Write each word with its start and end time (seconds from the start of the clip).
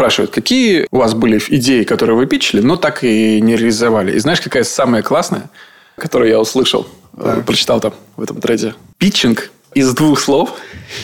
спрашивают, 0.00 0.30
какие 0.30 0.86
у 0.90 0.96
вас 0.96 1.12
были 1.12 1.38
идеи, 1.48 1.84
которые 1.84 2.16
вы 2.16 2.24
питчили, 2.24 2.62
но 2.62 2.76
так 2.76 3.04
и 3.04 3.38
не 3.38 3.54
реализовали. 3.54 4.12
И 4.16 4.18
знаешь, 4.18 4.40
какая 4.40 4.64
самая 4.64 5.02
классная, 5.02 5.50
которую 5.96 6.30
я 6.30 6.40
услышал, 6.40 6.88
так. 7.14 7.44
прочитал 7.44 7.80
там 7.80 7.92
в 8.16 8.22
этом 8.22 8.40
треде? 8.40 8.74
Питчинг 8.96 9.50
из 9.74 9.92
двух 9.92 10.18
слов, 10.18 10.58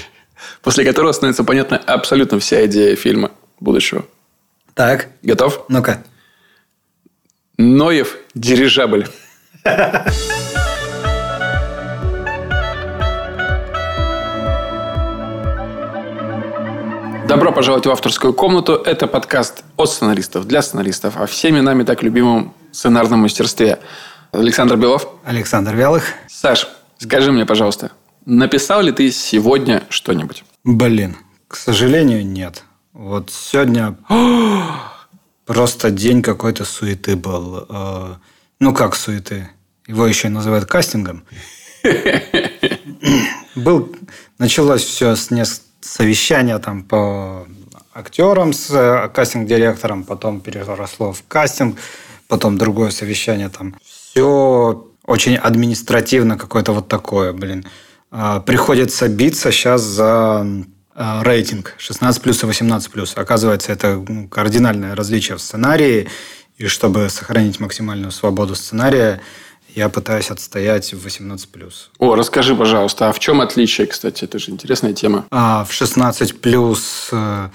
после 0.62 0.82
которого 0.82 1.12
становится 1.12 1.45
понятна 1.45 1.77
абсолютно 1.77 2.38
вся 2.38 2.64
идея 2.64 2.96
фильма 2.96 3.32
будущего. 3.61 4.06
Так. 4.72 5.08
Готов? 5.22 5.67
Ну-ка. 5.69 6.03
Ноев 7.58 8.17
дирижабль. 8.35 9.08
Добро 17.27 17.51
пожаловать 17.51 17.87
в 17.87 17.91
авторскую 17.91 18.33
комнату. 18.33 18.74
Это 18.74 19.09
подкаст 19.09 19.65
от 19.77 19.91
сценаристов 19.91 20.47
для 20.47 20.62
сценаристов 20.62 21.16
о 21.16 21.27
всеми 21.27 21.59
нами 21.59 21.83
так 21.83 22.05
любимом 22.05 22.55
сценарном 22.71 23.19
мастерстве. 23.21 23.80
Александр 24.30 24.77
Белов. 24.77 25.09
Александр 25.25 25.75
Вялых. 25.75 26.05
Саш, 26.29 26.69
скажи 26.99 27.33
мне, 27.33 27.45
пожалуйста, 27.45 27.91
написал 28.27 28.80
ли 28.80 28.93
ты 28.93 29.11
сегодня 29.11 29.83
что-нибудь? 29.89 30.45
Блин, 30.62 31.16
к 31.49 31.57
сожалению, 31.57 32.25
нет. 32.25 32.62
Вот 32.93 33.33
сегодня 33.33 33.97
просто 35.47 35.91
день 35.91 36.23
какой-то 36.23 36.65
суеты 36.65 37.16
был. 37.16 37.66
Э, 37.69 38.15
ну, 38.61 38.73
как 38.73 38.95
суеты? 38.95 39.51
Его 39.88 40.07
еще 40.07 40.29
называют 40.29 40.66
кастингом. 40.66 41.24
Был, 43.57 43.97
началось 44.38 44.85
все 44.85 45.16
с 45.16 45.30
нескольких 45.30 45.66
совещание 45.87 46.59
там 46.59 46.83
по 46.83 47.47
актерам 47.95 48.53
с 48.53 48.71
э, 48.71 49.09
кастинг-директором, 49.09 50.05
потом 50.05 50.41
переросло 50.41 51.13
в 51.13 51.23
кастинг, 51.29 51.79
потом 52.29 52.59
другое 52.59 52.91
совещание 52.91 53.49
там. 53.49 53.74
Все 53.83 54.87
очень 55.05 55.37
административно 55.37 56.37
какое-то 56.37 56.73
вот 56.73 56.88
такое, 56.88 57.33
блин. 57.33 57.65
А, 58.10 58.41
приходится 58.41 59.09
биться 59.09 59.51
сейчас 59.52 59.83
за 59.83 60.47
а, 60.95 61.23
рейтинг 61.23 61.75
16 61.79 62.23
плюс 62.23 62.43
и 62.43 62.47
18 62.47 62.91
плюс. 62.91 63.16
Оказывается, 63.16 63.73
это 63.73 64.05
кардинальное 64.30 64.94
различие 64.94 65.36
в 65.36 65.41
сценарии. 65.41 66.08
И 66.56 66.66
чтобы 66.66 67.10
сохранить 67.10 67.60
максимальную 67.60 68.10
свободу 68.10 68.55
сценария, 68.55 69.20
я 69.77 69.91
пытаюсь 69.91 70.30
отстоять 70.30 70.94
в 70.94 71.05
18 71.05 71.48
плюс. 71.50 71.91
О, 71.98 72.14
расскажи, 72.14 72.56
пожалуйста, 72.56 73.10
а 73.10 73.12
в 73.12 73.19
чем 73.19 73.42
отличие, 73.42 73.86
кстати? 73.86 74.24
Это 74.24 74.38
же 74.38 74.50
интересная 74.50 74.94
тема. 74.94 75.27
А 75.30 75.64
в 75.64 75.72
16 75.72 76.41
плюс 76.41 77.10
э, 77.12 77.50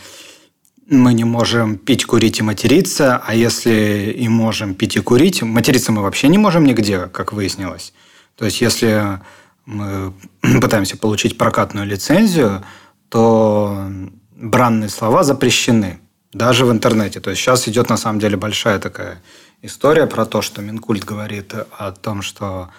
мы 0.88 1.14
не 1.16 1.24
можем 1.24 1.78
пить, 1.78 2.06
курить 2.06 2.40
и 2.40 2.44
материться, 2.44 3.22
а 3.26 3.34
если 3.34 4.16
и 4.16 4.28
можем 4.28 4.76
пить 4.76 4.98
и 4.98 5.00
курить, 5.00 5.42
материться 5.42 5.92
мы 5.92 6.04
вообще 6.04 6.28
не 6.28 6.38
можем 6.38 6.64
нигде, 6.64 7.08
как 7.08 7.34
выяснилось. 7.34 7.92
То 8.36 8.46
есть, 8.46 8.62
если 8.62 9.20
мы 9.66 10.14
пытаемся 10.62 10.98
получить 10.98 11.40
прокатную 11.40 11.88
лицензию, 11.88 12.64
то 13.10 13.88
бранные 14.36 14.90
слова 14.90 15.24
запрещены. 15.24 16.00
Даже 16.34 16.66
в 16.66 16.72
интернете. 16.72 17.20
То 17.20 17.32
есть 17.32 17.42
сейчас 17.42 17.68
идет 17.68 17.90
на 17.90 17.98
самом 17.98 18.20
деле 18.20 18.38
большая 18.38 18.80
такая 18.80 19.22
история 19.62 20.08
про 20.08 20.26
то, 20.26 20.42
что 20.42 20.62
Минкульт 20.62 21.04
говорит 21.04 21.54
о 21.54 21.92
том, 21.92 22.22
что 22.22 22.70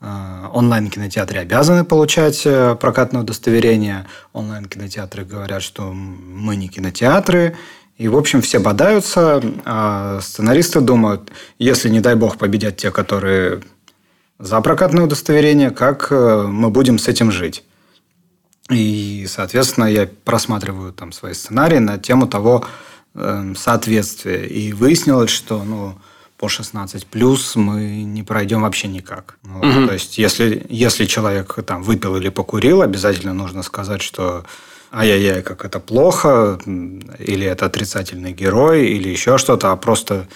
э, 0.00 0.46
онлайн-кинотеатры 0.52 1.38
обязаны 1.38 1.84
получать 1.84 2.42
э, 2.44 2.76
прокатное 2.76 3.22
удостоверение. 3.22 4.06
Онлайн-кинотеатры 4.32 5.24
говорят, 5.24 5.62
что 5.62 5.92
мы 5.92 6.56
не 6.56 6.68
кинотеатры. 6.68 7.56
И, 7.96 8.06
в 8.08 8.16
общем, 8.16 8.42
все 8.42 8.60
бодаются, 8.60 9.42
а 9.64 10.20
сценаристы 10.20 10.80
думают, 10.80 11.32
если, 11.58 11.88
не 11.88 12.00
дай 12.00 12.14
бог, 12.14 12.38
победят 12.38 12.76
те, 12.76 12.92
которые 12.92 13.62
за 14.38 14.60
прокатное 14.60 15.04
удостоверение, 15.04 15.70
как 15.70 16.08
э, 16.10 16.46
мы 16.46 16.70
будем 16.70 16.98
с 16.98 17.08
этим 17.08 17.32
жить. 17.32 17.64
И, 18.70 19.26
соответственно, 19.28 19.86
я 19.86 20.08
просматриваю 20.24 20.92
там 20.92 21.10
свои 21.12 21.32
сценарии 21.32 21.78
на 21.78 21.98
тему 21.98 22.26
того 22.28 22.66
соответствия. 23.56 24.46
И 24.46 24.72
выяснилось, 24.72 25.30
что 25.30 25.64
ну, 25.64 25.94
по 26.38 26.48
16 26.48 27.06
плюс 27.06 27.56
мы 27.56 28.04
не 28.04 28.22
пройдем 28.22 28.62
вообще 28.62 28.88
никак. 28.88 29.38
Вот. 29.42 29.66
Угу. 29.66 29.86
То 29.88 29.92
есть, 29.92 30.18
если, 30.18 30.64
если 30.70 31.04
человек 31.04 31.58
там 31.66 31.82
выпил 31.82 32.16
или 32.16 32.28
покурил, 32.28 32.80
обязательно 32.80 33.34
нужно 33.34 33.62
сказать, 33.62 34.02
что 34.02 34.44
ай-яй-яй, 34.92 35.42
как 35.42 35.64
это 35.64 35.80
плохо, 35.80 36.58
или 37.18 37.44
это 37.44 37.66
отрицательный 37.66 38.32
герой, 38.32 38.86
или 38.86 39.08
еще 39.08 39.36
что-то, 39.36 39.72
а 39.72 39.76
просто 39.76 40.28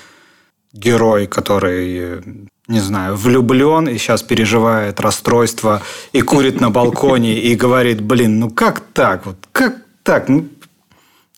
герой, 0.72 1.26
который, 1.26 2.22
не 2.66 2.80
знаю, 2.80 3.16
влюблен 3.16 3.88
и 3.88 3.96
сейчас 3.96 4.22
переживает 4.22 5.00
расстройство 5.00 5.82
и 6.12 6.20
курит 6.22 6.60
на 6.60 6.70
балконе 6.70 7.38
и 7.38 7.54
говорит, 7.54 8.00
блин, 8.00 8.40
ну 8.40 8.50
как 8.50 8.80
так? 8.92 9.26
Вот 9.26 9.36
как 9.52 9.76
так? 10.02 10.28
Ну, 10.28 10.48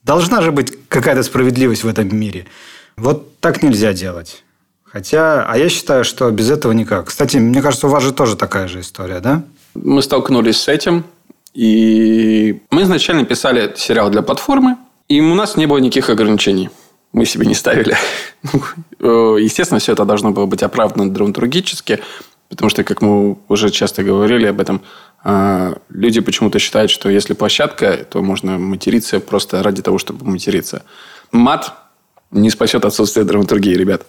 должна 0.03 0.41
же 0.41 0.53
быть 0.53 0.73
какая-то 0.89 1.23
справедливость 1.23 1.85
в 1.85 1.89
этом 1.89 2.17
мире. 2.17 2.47
Вот 2.97 3.41
так 3.41 3.63
нельзя 3.63 3.93
делать. 3.93 4.44
Хотя, 4.95 5.45
а 5.45 5.59
я 5.59 5.69
считаю, 5.69 6.05
что 6.05 6.31
без 6.31 6.49
этого 6.49 6.71
никак. 6.71 7.09
Кстати, 7.09 7.39
мне 7.39 7.61
кажется, 7.61 7.89
у 7.89 7.91
вас 7.91 8.05
же 8.05 8.13
тоже 8.13 8.37
такая 8.37 8.69
же 8.69 8.79
история, 8.79 9.19
да? 9.19 9.43
Мы 9.75 10.01
столкнулись 10.03 10.57
с 10.57 10.69
этим. 10.69 11.03
И 11.53 12.63
мы 12.71 12.83
изначально 12.83 13.25
писали 13.25 13.75
сериал 13.77 14.09
для 14.11 14.23
платформы. 14.23 14.77
И 15.09 15.21
у 15.21 15.35
нас 15.35 15.57
не 15.57 15.67
было 15.67 15.79
никаких 15.79 16.11
ограничений. 16.11 16.71
Мы 17.13 17.27
себе 17.27 17.45
не 17.47 17.55
ставили. 17.55 17.97
Э, 19.01 19.37
естественно, 19.39 19.81
все 19.81 19.93
это 19.93 20.05
должно 20.05 20.31
было 20.31 20.47
быть 20.47 20.63
оправдано 20.63 21.13
драматургически. 21.13 22.01
Потому 22.49 22.71
что, 22.71 22.85
как 22.85 23.03
мы 23.03 23.37
уже 23.49 23.71
часто 23.71 24.05
говорили 24.05 24.47
об 24.47 24.61
этом, 24.61 24.81
э, 25.25 25.75
люди 25.91 26.21
почему-то 26.21 26.59
считают, 26.61 26.91
что 26.93 27.11
если 27.11 27.35
площадка, 27.35 28.07
то 28.09 28.23
можно 28.23 28.59
материться 28.59 29.19
просто 29.19 29.63
ради 29.63 29.83
того, 29.83 29.99
чтобы 29.99 30.25
материться. 30.25 30.85
Мат 31.33 31.75
не 32.31 32.51
спасет 32.51 32.85
отсутствие 32.85 33.27
драматургии, 33.27 33.75
ребят. 33.75 34.07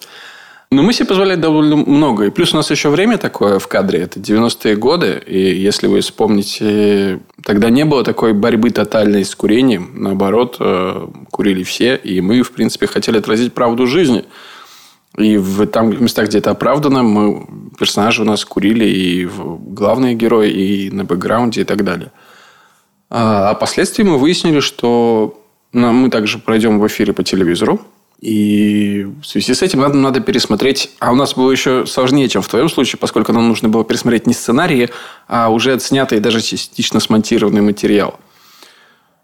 Но 0.76 0.82
мы 0.82 0.92
себе 0.92 1.06
позволяем 1.06 1.40
довольно 1.40 1.74
много. 1.74 2.24
И 2.24 2.30
плюс 2.30 2.52
у 2.52 2.56
нас 2.56 2.70
еще 2.70 2.90
время 2.90 3.16
такое 3.16 3.58
в 3.58 3.66
кадре. 3.66 4.00
Это 4.00 4.20
90-е 4.20 4.76
годы. 4.76 5.22
И 5.26 5.38
если 5.38 5.86
вы 5.86 6.02
вспомните, 6.02 7.20
тогда 7.42 7.70
не 7.70 7.86
было 7.86 8.04
такой 8.04 8.34
борьбы 8.34 8.68
тотальной 8.68 9.24
с 9.24 9.34
курением. 9.34 9.92
Наоборот, 9.94 10.58
э, 10.60 11.08
курили 11.30 11.62
все. 11.62 11.96
И 11.96 12.20
мы, 12.20 12.42
в 12.42 12.52
принципе, 12.52 12.86
хотели 12.86 13.16
отразить 13.16 13.54
правду 13.54 13.86
жизни. 13.86 14.26
И 15.16 15.38
в 15.38 15.66
там 15.66 15.98
местах, 15.98 16.28
где 16.28 16.38
это 16.40 16.50
оправдано, 16.50 17.02
мы, 17.02 17.46
персонажи 17.78 18.20
у 18.20 18.26
нас 18.26 18.44
курили 18.44 18.84
и 18.84 19.24
главные 19.24 20.14
герои, 20.14 20.50
и 20.50 20.90
на 20.90 21.04
бэкграунде, 21.04 21.62
и 21.62 21.64
так 21.64 21.84
далее. 21.84 22.12
А, 23.08 23.48
а 23.48 23.54
впоследствии 23.54 24.02
мы 24.02 24.18
выяснили, 24.18 24.60
что 24.60 25.40
мы 25.72 26.10
также 26.10 26.38
пройдем 26.38 26.78
в 26.80 26.86
эфире 26.86 27.14
по 27.14 27.22
телевизору. 27.24 27.80
И 28.20 29.06
в 29.22 29.26
связи 29.26 29.52
с 29.52 29.62
этим 29.62 29.80
надо, 29.80 29.96
надо 29.96 30.20
пересмотреть. 30.20 30.90
А 30.98 31.12
у 31.12 31.14
нас 31.14 31.34
было 31.34 31.50
еще 31.50 31.84
сложнее, 31.86 32.28
чем 32.28 32.42
в 32.42 32.48
твоем 32.48 32.68
случае, 32.68 32.98
поскольку 32.98 33.32
нам 33.32 33.48
нужно 33.48 33.68
было 33.68 33.84
пересмотреть 33.84 34.26
не 34.26 34.32
сценарии, 34.34 34.90
а 35.28 35.50
уже 35.50 35.74
отснятый 35.74 36.18
и 36.18 36.20
даже 36.20 36.40
частично 36.40 36.98
смонтированный 36.98 37.60
материал. 37.60 38.18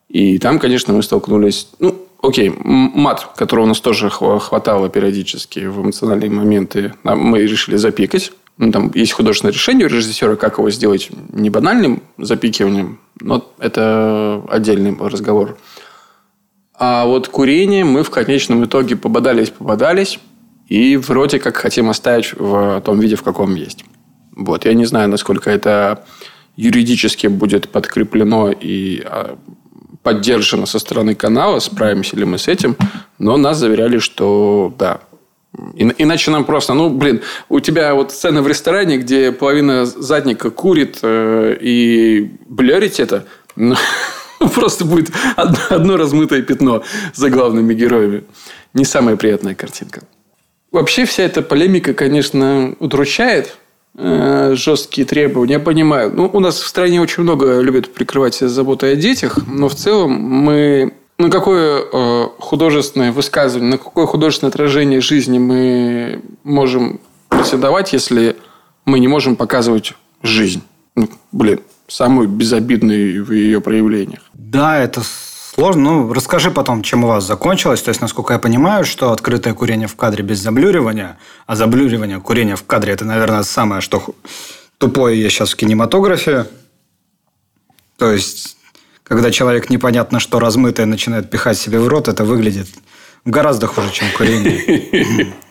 И 0.09 0.39
там, 0.39 0.59
конечно, 0.59 0.93
мы 0.93 1.03
столкнулись... 1.03 1.69
Ну, 1.79 2.07
окей, 2.21 2.53
мат, 2.59 3.31
которого 3.35 3.65
у 3.65 3.69
нас 3.69 3.81
тоже 3.81 4.11
хватало 4.11 4.91
периодически 4.91 5.61
в 5.61 5.81
эмоциональные 5.81 6.31
моменты, 6.31 6.93
мы 7.03 7.41
решили 7.41 7.77
запикать. 7.77 8.33
Ну, 8.59 8.71
там 8.71 8.93
есть 8.95 9.13
художественное 9.13 9.55
решение 9.55 9.87
у 9.87 9.91
режиссера, 9.91 10.37
как 10.37 10.59
его 10.59 10.71
сделать 10.71 11.09
не 11.33 11.49
банальным 11.49 12.03
запикиванием, 12.19 13.01
но 13.19 13.51
это 13.59 14.45
отдельный 14.51 14.95
разговор. 15.01 15.57
А 16.85 17.05
вот 17.07 17.29
курение 17.29 17.85
мы 17.85 18.03
в 18.03 18.11
конечном 18.11 18.65
итоге 18.65 18.97
пободались, 18.97 19.51
пободались. 19.51 20.19
И 20.67 20.97
вроде 20.97 21.39
как 21.39 21.57
хотим 21.57 21.89
оставить 21.89 22.33
в 22.37 22.81
том 22.81 22.99
виде, 22.99 23.15
в 23.15 23.23
каком 23.23 23.55
есть. 23.55 23.85
Вот. 24.35 24.65
Я 24.65 24.75
не 24.75 24.85
знаю, 24.85 25.09
насколько 25.09 25.49
это 25.49 26.05
юридически 26.57 27.29
будет 27.29 27.69
подкреплено 27.69 28.51
и 28.51 29.01
а, 29.05 29.39
поддержано 30.03 30.67
со 30.67 30.81
стороны 30.81 31.15
канала, 31.15 31.61
справимся 31.61 32.17
ли 32.17 32.25
мы 32.25 32.37
с 32.37 32.49
этим. 32.49 32.77
Но 33.21 33.37
нас 33.37 33.59
заверяли, 33.59 33.99
что 33.99 34.75
да, 34.77 35.03
Иначе 35.77 36.31
нам 36.33 36.45
просто, 36.47 36.75
ну, 36.75 36.89
блин, 36.91 37.21
у 37.49 37.61
тебя 37.61 37.95
вот 37.95 38.11
сцена 38.11 38.43
в 38.43 38.49
ресторане, 38.49 38.97
где 38.97 39.31
половина 39.31 39.85
задника 39.85 40.51
курит, 40.51 40.99
э, 41.03 41.59
и 41.61 42.33
блерить 42.49 42.99
это, 42.99 43.27
ну, 43.55 43.77
Просто 44.55 44.85
будет 44.85 45.11
одно, 45.37 45.59
одно 45.71 45.97
размытое 45.97 46.43
пятно 46.43 46.83
за 47.15 47.31
главными 47.31 47.75
героями. 47.75 48.25
Не 48.75 48.85
самая 48.85 49.17
приятная 49.17 49.55
картинка. 49.55 50.03
Вообще 50.71 51.05
вся 51.05 51.25
эта 51.25 51.43
полемика, 51.43 51.93
конечно, 51.93 52.75
удручает 52.79 53.57
э, 53.97 54.55
жесткие 54.57 55.07
требования. 55.07 55.55
Я 55.55 55.61
понимаю. 55.61 56.13
Ну, 56.15 56.31
у 56.33 56.41
нас 56.41 56.59
в 56.59 56.67
стране 56.67 57.01
очень 57.01 57.23
много 57.23 57.61
любят 57.61 57.93
прикрывать 57.93 58.35
себя 58.35 58.49
заботой 58.49 58.93
о 58.93 58.97
детях, 58.97 59.39
но 59.47 59.69
в 59.69 59.75
целом 59.75 60.13
мы 60.13 60.95
на 61.19 61.31
какое 61.31 61.85
э, 61.93 62.29
художественное 62.39 63.13
высказывание, 63.13 63.73
на 63.73 63.79
какое 63.79 64.07
художественное 64.07 64.51
отражение 64.51 65.01
жизни 65.01 65.39
мы 65.39 66.23
можем 66.43 67.01
претендовать, 67.29 67.93
если 67.93 68.37
мы 68.87 68.99
не 68.99 69.09
можем 69.09 69.37
показывать 69.37 69.93
жизнь? 70.23 70.63
Ну, 70.97 71.09
блин, 71.31 71.61
самую 71.93 72.29
безобидную 72.29 73.25
в 73.25 73.33
ее 73.33 73.61
проявлениях. 73.61 74.23
Да, 74.33 74.79
это 74.79 75.03
сложно. 75.55 75.83
Ну, 75.83 76.13
расскажи 76.13 76.51
потом, 76.51 76.83
чем 76.83 77.05
у 77.05 77.09
вас 77.09 77.25
закончилось. 77.25 77.83
То 77.83 77.91
есть, 77.91 78.01
насколько 78.01 78.33
я 78.33 78.39
понимаю, 78.39 78.85
что 78.85 79.13
открытое 79.13 79.55
курение 79.55 79.89
в 79.89 79.97
кадре 79.97 80.25
без 80.25 80.39
заблюривания, 80.39 81.19
а 81.47 81.57
заблюривание, 81.57 82.21
курение 82.21 82.57
в 82.57 82.65
кадре– 82.65 82.93
это, 82.95 83.05
наверное, 83.05 83.43
самое, 83.43 83.81
что 83.81 84.03
тупое 84.79 85.21
есть 85.21 85.35
сейчас 85.35 85.53
в 85.53 85.57
кинематографе. 85.57 86.47
То 87.99 88.11
есть, 88.11 88.57
когда 89.05 89.31
человек 89.31 89.69
непонятно 89.71 90.19
что 90.19 90.41
размытое 90.41 90.87
начинает 90.87 91.31
пихать 91.31 91.59
себе 91.59 91.79
в 91.79 91.89
рот, 91.89 92.09
это 92.09 92.25
выглядит 92.25 92.69
гораздо 93.25 93.67
хуже, 93.67 93.91
чем 93.93 94.07
курение. 94.17 95.35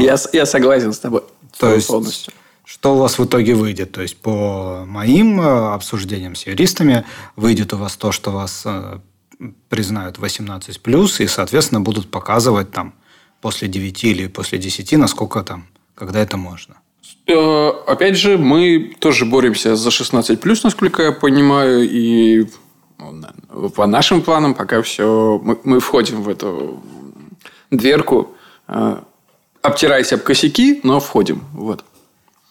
Я, 0.00 0.16
я 0.32 0.46
согласен 0.46 0.94
с 0.94 0.98
тобой. 0.98 1.20
То 1.58 1.74
есть, 1.74 1.86
полностью. 1.86 2.32
Что 2.64 2.94
у 2.94 2.98
вас 2.98 3.18
в 3.18 3.24
итоге 3.24 3.54
выйдет? 3.54 3.92
То 3.92 4.00
есть, 4.00 4.16
по 4.16 4.84
моим 4.86 5.38
э, 5.40 5.74
обсуждениям 5.74 6.34
с 6.34 6.46
юристами, 6.46 7.04
выйдет 7.36 7.74
у 7.74 7.76
вас 7.76 7.96
то, 7.96 8.10
что 8.10 8.30
вас 8.30 8.62
э, 8.64 9.00
признают 9.68 10.18
18+, 10.18 11.22
и, 11.22 11.26
соответственно, 11.26 11.80
будут 11.82 12.10
показывать 12.10 12.72
там 12.72 12.94
после 13.42 13.68
9 13.68 14.04
или 14.04 14.28
после 14.28 14.58
10, 14.58 14.92
насколько 14.92 15.42
там, 15.42 15.66
когда 15.94 16.20
это 16.20 16.38
можно. 16.38 16.76
Э, 17.26 17.68
опять 17.86 18.16
же, 18.16 18.38
мы 18.38 18.96
тоже 18.98 19.26
боремся 19.26 19.76
за 19.76 19.90
16+, 19.90 20.60
насколько 20.64 21.02
я 21.02 21.12
понимаю, 21.12 21.86
и 21.86 22.46
ну, 22.98 23.68
по 23.68 23.86
нашим 23.86 24.22
планам 24.22 24.54
пока 24.54 24.80
все... 24.80 25.38
Мы, 25.42 25.58
мы 25.64 25.80
входим 25.80 26.22
в 26.22 26.30
эту 26.30 26.82
дверку, 27.70 28.34
обтираясь 29.60 30.12
об 30.14 30.22
косяки, 30.22 30.80
но 30.82 31.00
входим. 31.00 31.44
Вот. 31.52 31.84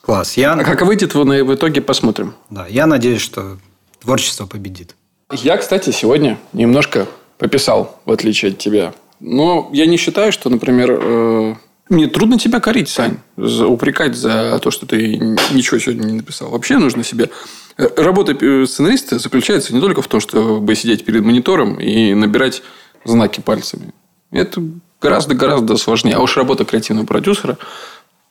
Класс. 0.03 0.35
Я... 0.35 0.51
А 0.53 0.63
как 0.65 0.81
выйдет, 0.81 1.15
в 1.15 1.53
итоге 1.55 1.79
посмотрим. 1.79 2.33
Да, 2.49 2.67
я 2.67 2.85
надеюсь, 2.87 3.21
что 3.21 3.57
творчество 4.01 4.45
победит. 4.45 4.95
Я, 5.31 5.55
кстати, 5.55 5.91
сегодня 5.91 6.37
немножко 6.51 7.07
пописал, 7.37 8.01
в 8.03 8.11
отличие 8.11 8.51
от 8.51 8.57
тебя. 8.57 8.93
Но 9.21 9.69
я 9.71 9.85
не 9.85 9.95
считаю, 9.95 10.33
что, 10.33 10.49
например, 10.49 10.99
э, 11.01 11.55
мне 11.87 12.07
трудно 12.07 12.37
тебя 12.37 12.59
корить, 12.59 12.89
Сань, 12.89 13.19
упрекать 13.37 14.15
за 14.15 14.59
то, 14.61 14.71
что 14.71 14.85
ты 14.85 15.15
ничего 15.51 15.79
сегодня 15.79 16.05
не 16.05 16.13
написал. 16.13 16.49
Вообще 16.49 16.77
нужно 16.77 17.05
себе... 17.05 17.29
Э, 17.77 17.87
работа 17.95 18.33
сценариста 18.65 19.19
заключается 19.19 19.73
не 19.73 19.79
только 19.79 20.01
в 20.01 20.07
том, 20.07 20.19
чтобы 20.19 20.75
сидеть 20.75 21.05
перед 21.05 21.23
монитором 21.23 21.79
и 21.79 22.13
набирать 22.13 22.61
знаки 23.05 23.39
пальцами. 23.39 23.93
Это 24.31 24.61
гораздо-гораздо 25.01 25.77
сложнее. 25.77 26.17
А 26.17 26.19
уж 26.19 26.35
работа 26.35 26.65
креативного 26.65 27.05
продюсера 27.05 27.57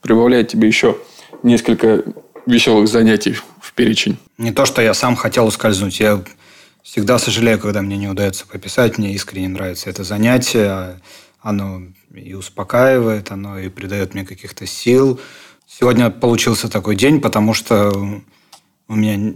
прибавляет 0.03 0.49
тебе 0.49 0.69
еще 0.69 0.99
несколько 1.43 2.05
веселых 2.47 2.89
занятий 2.89 3.35
в 3.61 3.73
перечень. 3.75 4.19
Не 4.39 4.53
то, 4.53 4.67
что 4.67 4.83
я 4.83 4.94
сам 4.94 5.17
хотел 5.17 5.47
ускользнуть. 5.47 6.00
Я 6.00 6.23
всегда 6.83 7.19
сожалею, 7.19 7.59
когда 7.59 7.83
мне 7.83 7.97
не 7.97 8.09
удается 8.09 8.47
пописать. 8.47 8.99
Мне 8.99 9.12
искренне 9.12 9.49
нравится 9.49 9.91
это 9.91 10.05
занятие. 10.05 11.00
Оно 11.41 11.83
и 12.15 12.35
успокаивает, 12.35 13.31
оно 13.31 13.59
и 13.59 13.69
придает 13.69 14.15
мне 14.15 14.25
каких-то 14.25 14.67
сил. 14.67 15.21
Сегодня 15.67 16.11
получился 16.11 16.69
такой 16.69 16.97
день, 16.97 17.21
потому 17.21 17.55
что 17.55 18.21
у 18.89 18.94
меня 18.94 19.35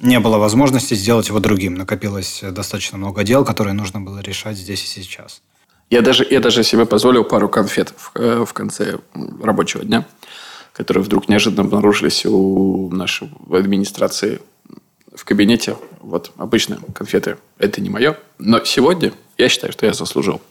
не 0.00 0.20
было 0.20 0.38
возможности 0.38 0.94
сделать 0.94 1.28
его 1.28 1.38
другим. 1.38 1.74
Накопилось 1.74 2.40
достаточно 2.42 2.98
много 2.98 3.22
дел, 3.24 3.44
которые 3.44 3.74
нужно 3.74 4.00
было 4.00 4.18
решать 4.18 4.56
здесь 4.56 4.82
и 4.84 4.86
сейчас. 4.86 5.42
Я 5.88 6.02
даже, 6.02 6.26
я 6.28 6.40
даже 6.40 6.64
себе 6.64 6.84
позволил 6.84 7.22
пару 7.22 7.48
конфет 7.48 7.94
в, 7.96 8.10
э, 8.16 8.44
в 8.44 8.52
конце 8.52 8.98
рабочего 9.40 9.84
дня 9.84 10.04
которые 10.76 11.02
вдруг 11.02 11.28
неожиданно 11.28 11.62
обнаружились 11.62 12.26
у 12.26 12.90
нашей 12.92 13.30
администрации 13.50 14.40
в 15.14 15.24
кабинете. 15.24 15.76
Вот 16.00 16.32
обычно 16.36 16.78
конфеты– 16.94 17.38
это 17.58 17.80
не 17.80 17.88
мое. 17.88 18.18
Но 18.38 18.62
сегодня 18.62 19.12
я 19.38 19.48
считаю, 19.48 19.72
что 19.72 19.86
я 19.86 19.94
заслужил. 19.94 20.42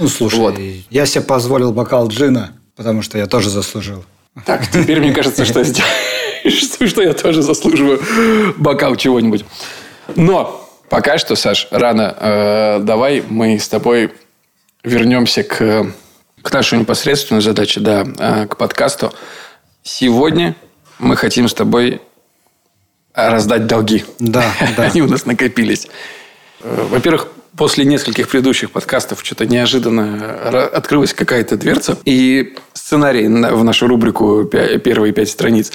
Ну, 0.00 0.08
слушай, 0.08 0.38
вот. 0.38 0.58
я 0.90 1.06
себе 1.06 1.22
позволил 1.22 1.72
бокал 1.72 2.08
джина, 2.08 2.52
потому 2.74 3.02
что 3.02 3.16
я 3.16 3.26
тоже 3.26 3.48
заслужил. 3.48 4.04
Так, 4.44 4.68
теперь 4.68 4.98
мне 4.98 5.12
кажется, 5.12 5.44
что, 5.44 5.62
что 6.44 7.02
я 7.02 7.12
тоже 7.12 7.42
заслуживаю 7.42 8.02
бокал 8.56 8.96
чего-нибудь. 8.96 9.44
Но 10.16 10.68
пока 10.88 11.16
что, 11.18 11.36
Саш, 11.36 11.68
рано. 11.70 12.16
Э, 12.18 12.78
давай 12.80 13.22
мы 13.28 13.56
с 13.60 13.68
тобой 13.68 14.12
вернемся 14.82 15.44
к, 15.44 15.92
к 16.42 16.52
нашей 16.52 16.80
непосредственной 16.80 17.42
задаче, 17.42 17.78
да, 17.78 18.04
э, 18.18 18.46
к 18.48 18.56
подкасту. 18.56 19.12
Сегодня 19.82 20.54
мы 20.98 21.16
хотим 21.16 21.48
с 21.48 21.54
тобой 21.54 22.00
раздать 23.14 23.66
долги. 23.66 24.04
Да, 24.18 24.44
да. 24.76 24.84
Они 24.84 25.02
у 25.02 25.08
нас 25.08 25.26
накопились. 25.26 25.88
Э, 26.60 26.86
во-первых, 26.90 27.28
после 27.56 27.84
нескольких 27.84 28.28
предыдущих 28.28 28.70
подкастов 28.70 29.20
что-то 29.24 29.46
неожиданно 29.46 30.66
открылась 30.66 31.14
какая-то 31.14 31.56
дверца. 31.56 31.98
И 32.04 32.56
сценарий 32.72 33.26
в 33.26 33.64
нашу 33.64 33.86
рубрику 33.86 34.44
«Первые 34.44 35.12
пять 35.12 35.30
страниц» 35.30 35.72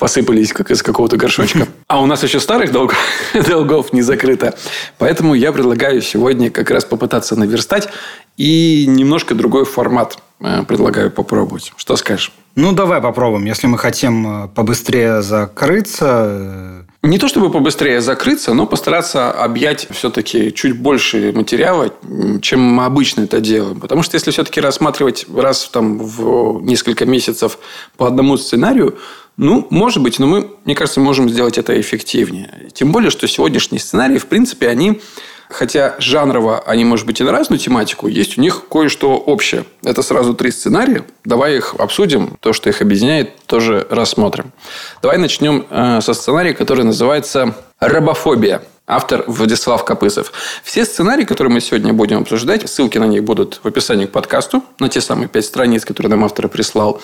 посыпались 0.00 0.52
как 0.52 0.72
из 0.72 0.82
какого-то 0.82 1.16
горшочка. 1.16 1.68
А 1.86 2.00
у 2.00 2.06
нас 2.06 2.22
еще 2.22 2.40
старых 2.40 2.72
долгов, 2.72 2.96
долгов 3.48 3.92
не 3.92 4.02
закрыто. 4.02 4.54
Поэтому 4.98 5.34
я 5.34 5.52
предлагаю 5.52 6.00
сегодня 6.02 6.50
как 6.50 6.70
раз 6.70 6.84
попытаться 6.84 7.36
наверстать 7.36 7.88
и 8.36 8.86
немножко 8.88 9.34
другой 9.34 9.64
формат 9.64 10.18
э, 10.40 10.62
предлагаю 10.62 11.10
попробовать. 11.10 11.72
Что 11.76 11.96
скажешь? 11.96 12.32
Ну, 12.56 12.72
давай 12.72 13.00
попробуем. 13.00 13.44
Если 13.44 13.66
мы 13.66 13.76
хотим 13.76 14.44
э, 14.44 14.48
побыстрее 14.48 15.20
закрыться... 15.20 16.26
Э, 16.30 16.82
Не 17.02 17.18
то 17.18 17.28
чтобы 17.28 17.50
побыстрее 17.50 18.00
закрыться, 18.00 18.54
но 18.54 18.66
постараться 18.66 19.30
объять 19.30 19.88
все-таки 19.90 20.52
чуть 20.54 20.78
больше 20.78 21.32
материала, 21.34 21.92
чем 22.40 22.60
мы 22.60 22.84
обычно 22.86 23.22
это 23.22 23.40
делаем. 23.40 23.80
Потому 23.80 24.02
что 24.02 24.16
если 24.16 24.30
все-таки 24.30 24.60
рассматривать 24.60 25.26
раз 25.34 25.68
там, 25.68 25.98
в 25.98 26.62
несколько 26.62 27.04
месяцев 27.04 27.58
по 27.96 28.06
одному 28.06 28.36
сценарию, 28.36 28.96
ну, 29.40 29.66
может 29.70 30.02
быть, 30.02 30.18
но 30.18 30.26
мы, 30.26 30.50
мне 30.66 30.74
кажется, 30.74 31.00
можем 31.00 31.30
сделать 31.30 31.56
это 31.56 31.80
эффективнее. 31.80 32.68
Тем 32.74 32.92
более, 32.92 33.10
что 33.10 33.26
сегодняшние 33.26 33.80
сценарии, 33.80 34.18
в 34.18 34.26
принципе, 34.26 34.68
они 34.68 35.00
хотя 35.48 35.96
жанрово 35.98 36.60
они, 36.60 36.84
может 36.84 37.06
быть, 37.06 37.20
и 37.22 37.24
на 37.24 37.32
разную 37.32 37.58
тематику, 37.58 38.06
есть 38.06 38.36
у 38.36 38.42
них 38.42 38.68
кое-что 38.70 39.16
общее. 39.16 39.64
Это 39.82 40.02
сразу 40.02 40.34
три 40.34 40.50
сценария. 40.50 41.06
Давай 41.24 41.56
их 41.56 41.74
обсудим. 41.78 42.36
То, 42.40 42.52
что 42.52 42.68
их 42.68 42.82
объединяет, 42.82 43.34
тоже 43.46 43.86
рассмотрим. 43.88 44.52
Давай 45.00 45.16
начнем 45.16 45.66
э, 45.70 46.00
со 46.02 46.12
сценария, 46.12 46.52
который 46.52 46.84
называется 46.84 47.54
«Рабофобия». 47.80 48.62
Автор 48.86 49.22
Владислав 49.28 49.84
Копысов. 49.84 50.32
Все 50.64 50.84
сценарии, 50.84 51.22
которые 51.22 51.54
мы 51.54 51.60
сегодня 51.60 51.92
будем 51.92 52.18
обсуждать, 52.18 52.68
ссылки 52.68 52.98
на 52.98 53.06
них 53.06 53.22
будут 53.22 53.60
в 53.62 53.68
описании 53.68 54.06
к 54.06 54.10
подкасту, 54.10 54.64
на 54.80 54.88
те 54.88 55.00
самые 55.00 55.28
пять 55.28 55.44
страниц, 55.44 55.84
которые 55.84 56.10
нам 56.10 56.24
автор 56.24 56.48
прислал. 56.48 57.00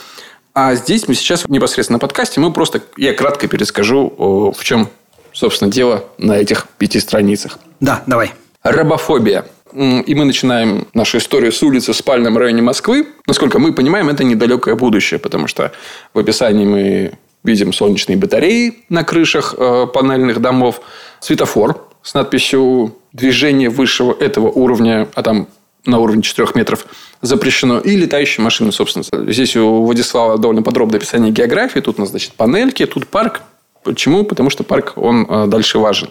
А 0.58 0.74
здесь 0.74 1.06
мы 1.06 1.14
сейчас 1.14 1.46
непосредственно 1.46 1.96
на 1.96 2.00
подкасте, 2.00 2.40
мы 2.40 2.50
просто, 2.50 2.80
я 2.96 3.12
кратко 3.12 3.46
перескажу, 3.46 4.54
в 4.56 4.64
чем 4.64 4.88
собственно, 5.36 5.70
дело 5.70 6.04
на 6.16 6.38
этих 6.38 6.66
пяти 6.78 6.98
страницах. 6.98 7.58
Да, 7.78 8.02
давай. 8.06 8.32
Рабофобия. 8.62 9.44
И 9.74 10.14
мы 10.14 10.24
начинаем 10.24 10.88
нашу 10.94 11.18
историю 11.18 11.52
с 11.52 11.62
улицы 11.62 11.92
в 11.92 11.96
спальном 11.96 12.38
районе 12.38 12.62
Москвы. 12.62 13.06
Насколько 13.26 13.58
мы 13.58 13.74
понимаем, 13.74 14.08
это 14.08 14.24
недалекое 14.24 14.76
будущее, 14.76 15.20
потому 15.20 15.46
что 15.46 15.72
в 16.14 16.18
описании 16.18 16.64
мы 16.64 17.12
видим 17.44 17.74
солнечные 17.74 18.16
батареи 18.16 18.84
на 18.88 19.04
крышах 19.04 19.54
э, 19.58 19.86
панельных 19.92 20.40
домов, 20.40 20.80
светофор 21.20 21.86
с 22.02 22.14
надписью 22.14 22.96
«Движение 23.12 23.68
высшего 23.68 24.16
этого 24.18 24.48
уровня», 24.48 25.06
а 25.14 25.22
там 25.22 25.48
на 25.86 25.98
уровне 25.98 26.22
4 26.22 26.48
метров 26.54 26.86
запрещено, 27.22 27.78
и 27.78 27.96
летающие 27.96 28.42
машины, 28.42 28.72
собственно. 28.72 29.04
Здесь 29.32 29.56
у 29.56 29.82
Владислава 29.84 30.38
довольно 30.38 30.62
подробное 30.62 30.98
описание 30.98 31.32
географии. 31.32 31.80
Тут 31.80 31.98
у 31.98 32.02
нас, 32.02 32.10
значит, 32.10 32.32
панельки, 32.32 32.84
тут 32.86 33.06
парк, 33.06 33.42
Почему? 33.86 34.24
Потому 34.24 34.50
что 34.50 34.64
парк, 34.64 34.94
он 34.96 35.24
э, 35.28 35.46
дальше 35.46 35.78
важен. 35.78 36.10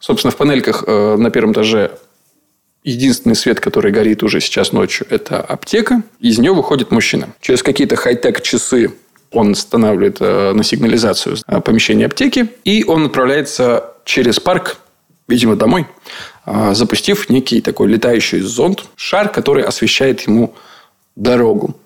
Собственно, 0.00 0.32
в 0.32 0.36
панельках 0.36 0.82
э, 0.84 1.14
на 1.16 1.30
первом 1.30 1.52
этаже 1.52 1.92
единственный 2.82 3.36
свет, 3.36 3.60
который 3.60 3.92
горит 3.92 4.24
уже 4.24 4.40
сейчас 4.40 4.72
ночью, 4.72 5.06
это 5.08 5.40
аптека. 5.40 6.02
Из 6.18 6.40
нее 6.40 6.52
выходит 6.52 6.90
мужчина. 6.90 7.28
Через 7.40 7.62
какие-то 7.62 7.94
хай-тек 7.94 8.42
часы 8.42 8.92
он 9.30 9.52
устанавливает 9.52 10.16
э, 10.18 10.52
на 10.54 10.64
сигнализацию 10.64 11.36
помещение 11.64 12.06
аптеки. 12.06 12.48
И 12.64 12.82
он 12.84 13.06
отправляется 13.06 13.94
через 14.04 14.40
парк, 14.40 14.78
видимо, 15.28 15.54
домой, 15.54 15.86
запустив 16.46 17.30
некий 17.30 17.60
такой 17.60 17.88
летающий 17.88 18.40
зонд, 18.40 18.84
шар, 18.96 19.28
который 19.28 19.62
освещает 19.62 20.22
ему 20.22 20.54
дорогу. 21.16 21.76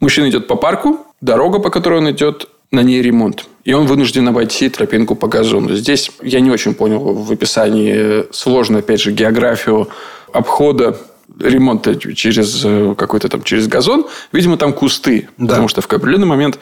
Мужчина 0.00 0.28
идет 0.28 0.46
по 0.46 0.56
парку, 0.56 1.06
дорога, 1.20 1.58
по 1.58 1.70
которой 1.70 2.00
он 2.00 2.10
идет, 2.10 2.48
на 2.70 2.82
ней 2.82 3.00
ремонт. 3.02 3.46
И 3.64 3.72
он 3.72 3.86
вынужден 3.86 4.26
обойти 4.28 4.68
тропинку 4.68 5.14
по 5.14 5.28
газону. 5.28 5.74
Здесь 5.74 6.10
я 6.22 6.40
не 6.40 6.50
очень 6.50 6.74
понял 6.74 7.00
в 7.00 7.30
описании 7.30 8.26
сложную, 8.32 8.80
опять 8.80 9.00
же, 9.00 9.12
географию 9.12 9.88
обхода 10.32 10.96
ремонта 11.40 11.96
через 11.96 12.62
э, 12.64 12.94
какой-то 12.96 13.28
там 13.28 13.42
через 13.42 13.68
газон. 13.68 14.06
Видимо, 14.32 14.56
там 14.56 14.72
кусты. 14.72 15.28
Да. 15.36 15.48
Потому 15.48 15.68
что 15.68 15.80
в 15.80 15.92
определенный 15.92 16.26
момент 16.26 16.58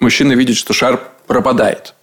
мужчина 0.00 0.32
видит, 0.32 0.56
что 0.56 0.72
шар 0.72 1.00
пропадает. 1.26 1.94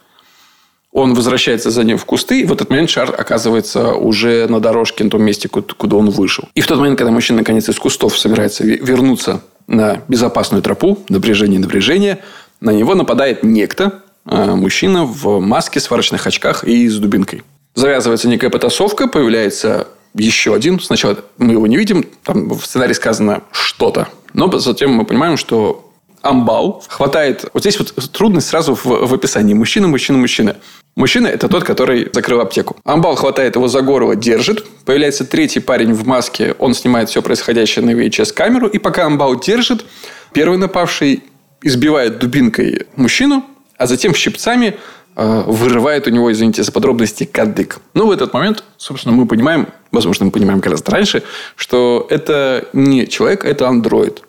Он 0.91 1.13
возвращается 1.13 1.69
за 1.69 1.83
ним 1.83 1.97
в 1.97 2.05
кусты, 2.05 2.41
и 2.41 2.45
в 2.45 2.51
этот 2.51 2.69
момент 2.69 2.89
шар 2.89 3.13
оказывается 3.15 3.93
уже 3.93 4.47
на 4.47 4.59
дорожке, 4.59 5.03
на 5.03 5.09
том 5.09 5.21
месте, 5.21 5.47
куда 5.47 5.97
он 5.97 6.09
вышел. 6.09 6.45
И 6.55 6.61
в 6.61 6.67
тот 6.67 6.79
момент, 6.79 6.97
когда 6.97 7.11
мужчина, 7.11 7.39
наконец, 7.39 7.69
из 7.69 7.77
кустов 7.77 8.17
собирается 8.17 8.63
вернуться 8.63 9.41
на 9.67 10.01
безопасную 10.07 10.63
тропу, 10.63 10.97
напряжение, 11.09 11.59
напряжение, 11.59 12.19
на 12.59 12.71
него 12.71 12.95
нападает 12.95 13.43
некто, 13.43 14.01
а, 14.25 14.55
мужчина 14.55 15.05
в 15.05 15.39
маске, 15.39 15.79
сварочных 15.79 16.25
очках 16.25 16.63
и 16.63 16.89
с 16.89 16.97
дубинкой. 16.97 17.43
Завязывается 17.75 18.27
некая 18.27 18.49
потасовка, 18.49 19.07
появляется 19.07 19.87
еще 20.15 20.55
один. 20.55 20.79
Сначала 20.79 21.17
мы 21.37 21.53
его 21.53 21.67
не 21.67 21.77
видим, 21.77 22.05
там 22.23 22.49
в 22.49 22.65
сценарии 22.65 22.93
сказано 22.93 23.43
что-то. 23.51 24.07
Но 24.33 24.51
затем 24.57 24.91
мы 24.91 25.05
понимаем, 25.05 25.37
что 25.37 25.88
амбал 26.21 26.83
хватает... 26.87 27.45
Вот 27.53 27.63
здесь 27.63 27.79
вот 27.79 27.93
трудность 28.11 28.47
сразу 28.47 28.75
в, 28.75 28.85
в 28.85 29.13
описании. 29.13 29.53
Мужчина, 29.53 29.87
мужчина, 29.87 30.17
мужчина. 30.17 30.55
Мужчина– 30.95 31.27
это 31.27 31.47
тот, 31.47 31.63
который 31.63 32.09
закрыл 32.11 32.41
аптеку. 32.41 32.75
Амбал 32.83 33.15
хватает 33.15 33.55
его 33.55 33.67
за 33.67 33.81
горло, 33.81 34.15
держит. 34.15 34.65
Появляется 34.85 35.25
третий 35.25 35.59
парень 35.59 35.93
в 35.93 36.05
маске. 36.05 36.55
Он 36.59 36.73
снимает 36.73 37.09
все 37.09 37.21
происходящее 37.21 37.85
на 37.85 37.91
VHS-камеру. 37.91 38.67
И 38.67 38.79
пока 38.79 39.05
Амбал 39.05 39.39
держит, 39.39 39.85
первый 40.33 40.57
напавший 40.57 41.23
избивает 41.61 42.19
дубинкой 42.19 42.87
мужчину, 42.95 43.45
а 43.77 43.87
затем 43.87 44.13
щипцами 44.13 44.77
э, 45.15 45.43
вырывает 45.45 46.07
у 46.07 46.09
него, 46.09 46.31
извините 46.31 46.63
за 46.63 46.71
подробности, 46.71 47.23
кадык. 47.25 47.79
Ну, 47.93 48.07
в 48.07 48.11
этот 48.11 48.33
момент, 48.33 48.63
собственно, 48.77 49.15
мы 49.15 49.25
понимаем, 49.25 49.67
возможно, 49.91 50.25
мы 50.25 50.31
понимаем 50.31 50.59
гораздо 50.59 50.91
раньше, 50.91 51.23
что 51.55 52.07
это 52.09 52.67
не 52.73 53.07
человек, 53.07 53.45
это 53.45 53.67
андроид. 53.67 54.23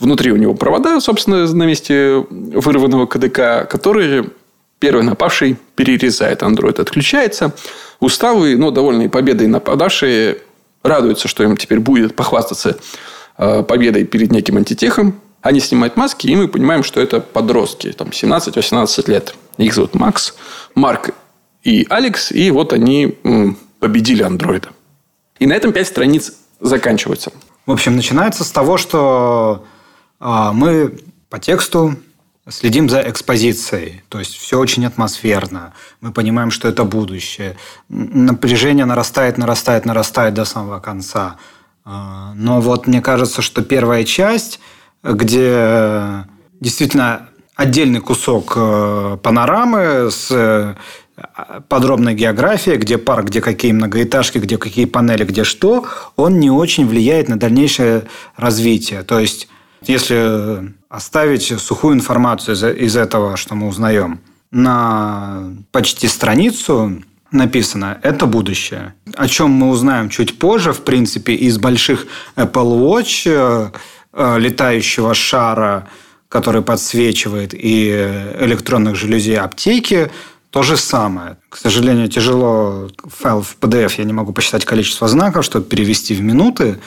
Внутри 0.00 0.32
у 0.32 0.36
него 0.36 0.54
провода, 0.54 0.98
собственно, 1.00 1.46
на 1.46 1.64
месте 1.64 2.24
вырванного 2.30 3.06
КДК, 3.06 3.68
которые 3.70 4.30
первый 4.78 5.04
напавший 5.04 5.58
перерезает. 5.76 6.42
Андроид 6.42 6.80
отключается. 6.80 7.54
Усталые, 8.00 8.56
но 8.56 8.70
довольные 8.70 9.10
победой 9.10 9.46
нападавшие 9.46 10.38
радуются, 10.82 11.28
что 11.28 11.44
им 11.44 11.58
теперь 11.58 11.80
будет 11.80 12.16
похвастаться 12.16 12.78
э, 13.36 13.62
победой 13.62 14.04
перед 14.04 14.32
неким 14.32 14.56
антитехом. 14.56 15.20
Они 15.42 15.60
снимают 15.60 15.96
маски, 15.96 16.26
и 16.26 16.34
мы 16.34 16.48
понимаем, 16.48 16.82
что 16.82 17.00
это 17.00 17.20
подростки. 17.20 17.92
Там 17.92 18.08
17-18 18.08 19.10
лет. 19.10 19.34
Их 19.58 19.74
зовут 19.74 19.94
Макс, 19.94 20.34
Марк 20.74 21.10
и 21.62 21.86
Алекс. 21.90 22.32
И 22.32 22.50
вот 22.50 22.72
они 22.72 23.18
победили 23.80 24.22
андроида. 24.22 24.70
И 25.38 25.46
на 25.46 25.52
этом 25.52 25.72
пять 25.72 25.88
страниц 25.88 26.32
заканчиваются. 26.58 27.32
В 27.66 27.72
общем, 27.72 27.96
начинается 27.96 28.44
с 28.44 28.50
того, 28.50 28.78
что 28.78 29.64
мы 30.20 30.98
по 31.28 31.38
тексту 31.38 31.96
следим 32.48 32.88
за 32.88 33.00
экспозицией. 33.08 34.02
То 34.08 34.18
есть 34.18 34.34
все 34.34 34.58
очень 34.58 34.86
атмосферно. 34.86 35.72
Мы 36.00 36.12
понимаем, 36.12 36.50
что 36.50 36.68
это 36.68 36.84
будущее. 36.84 37.56
Напряжение 37.88 38.84
нарастает, 38.84 39.38
нарастает, 39.38 39.84
нарастает 39.84 40.34
до 40.34 40.44
самого 40.44 40.80
конца. 40.80 41.36
А, 41.84 42.32
но 42.34 42.60
вот 42.60 42.86
мне 42.86 43.00
кажется, 43.00 43.42
что 43.42 43.62
первая 43.62 44.04
часть, 44.04 44.60
где 45.02 46.26
действительно 46.60 47.28
отдельный 47.54 48.00
кусок 48.00 48.54
э, 48.56 49.18
панорамы 49.22 50.10
с 50.10 50.28
э, 50.30 50.74
подробной 51.68 52.14
географией, 52.14 52.76
где 52.76 52.96
парк, 52.96 53.26
где 53.26 53.40
какие 53.40 53.72
многоэтажки, 53.72 54.38
где 54.38 54.56
какие 54.56 54.86
панели, 54.86 55.24
где 55.24 55.44
что, 55.44 55.84
он 56.16 56.38
не 56.38 56.50
очень 56.50 56.86
влияет 56.86 57.28
на 57.28 57.38
дальнейшее 57.38 58.04
развитие. 58.36 59.02
То 59.02 59.18
есть 59.18 59.48
если 59.82 60.74
оставить 60.88 61.60
сухую 61.60 61.94
информацию 61.94 62.56
из 62.76 62.96
этого, 62.96 63.36
что 63.36 63.54
мы 63.54 63.68
узнаем, 63.68 64.20
на 64.50 65.52
почти 65.70 66.08
страницу 66.08 67.02
написано 67.30 67.98
«это 68.02 68.26
будущее», 68.26 68.94
о 69.14 69.28
чем 69.28 69.50
мы 69.50 69.68
узнаем 69.68 70.08
чуть 70.08 70.38
позже, 70.38 70.72
в 70.72 70.80
принципе, 70.80 71.34
из 71.34 71.58
больших 71.58 72.06
Apple 72.36 72.80
Watch, 72.80 73.72
э, 74.12 74.38
летающего 74.38 75.14
шара, 75.14 75.88
который 76.28 76.62
подсвечивает, 76.62 77.54
и 77.54 77.90
электронных 78.40 78.96
жалюзей 78.96 79.36
аптеки, 79.36 80.10
то 80.50 80.62
же 80.62 80.76
самое. 80.76 81.36
К 81.48 81.56
сожалению, 81.56 82.08
тяжело 82.08 82.90
файл 83.04 83.42
в 83.42 83.56
PDF, 83.60 83.94
я 83.98 84.04
не 84.04 84.12
могу 84.12 84.32
посчитать 84.32 84.64
количество 84.64 85.06
знаков, 85.06 85.44
чтобы 85.44 85.66
перевести 85.66 86.14
в 86.14 86.22
минуты, 86.22 86.80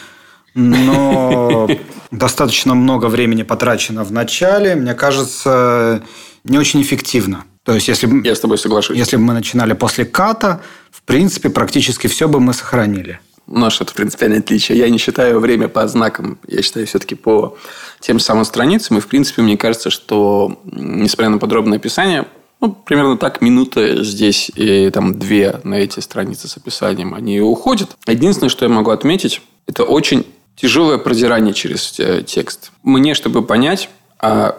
но 0.54 1.68
достаточно 2.12 2.76
много 2.76 3.08
времени 3.08 3.44
потрачено 3.44 4.04
в 4.04 4.12
начале. 4.12 4.76
Мне 4.76 4.94
кажется, 4.94 6.04
не 6.44 6.58
очень 6.58 6.82
эффективно. 6.82 7.46
То 7.64 7.74
есть, 7.74 7.88
если, 7.88 8.10
Я 8.26 8.36
с 8.36 8.40
тобой 8.40 8.58
соглашусь. 8.58 8.98
Если 8.98 9.16
бы 9.16 9.24
мы 9.24 9.34
начинали 9.34 9.74
после 9.74 10.06
ката, 10.06 10.62
в 10.92 11.02
принципе, 11.04 11.50
практически 11.50 12.08
все 12.08 12.28
бы 12.28 12.40
мы 12.40 12.54
сохранили. 12.54 13.20
Наше 13.48 13.84
это 13.84 13.94
принципиальное 13.94 14.40
отличие. 14.40 14.78
Я 14.78 14.90
не 14.90 14.98
считаю 14.98 15.40
время 15.40 15.68
по 15.68 15.88
знакам. 15.88 16.40
Я 16.48 16.62
считаю 16.62 16.86
все-таки 16.88 17.16
по 17.16 17.58
тем 18.00 18.20
самым 18.20 18.46
страницам. 18.46 18.98
И, 18.98 19.02
в 19.02 19.08
принципе, 19.08 19.42
мне 19.42 19.58
кажется, 19.58 19.90
что, 19.90 20.60
несмотря 20.66 21.30
на 21.30 21.38
подробное 21.38 21.78
описание, 21.78 22.26
ну, 22.62 22.72
примерно 22.72 23.18
так, 23.18 23.42
минута 23.42 24.04
здесь 24.04 24.50
и 24.56 24.90
там 24.90 25.20
две 25.20 25.60
на 25.64 25.76
эти 25.76 26.00
страницы 26.00 26.48
с 26.48 26.56
описанием, 26.56 27.14
они 27.14 27.42
уходят. 27.42 27.98
Единственное, 28.08 28.50
что 28.50 28.66
я 28.66 28.70
могу 28.70 28.92
отметить, 28.92 29.42
это 29.68 29.84
очень 29.84 30.26
тяжелое 30.56 30.98
продирание 30.98 31.54
через 31.54 32.00
э, 32.00 32.24
текст. 32.24 32.72
Мне, 32.84 33.14
чтобы 33.14 33.44
понять, 33.44 33.90
а 34.20 34.58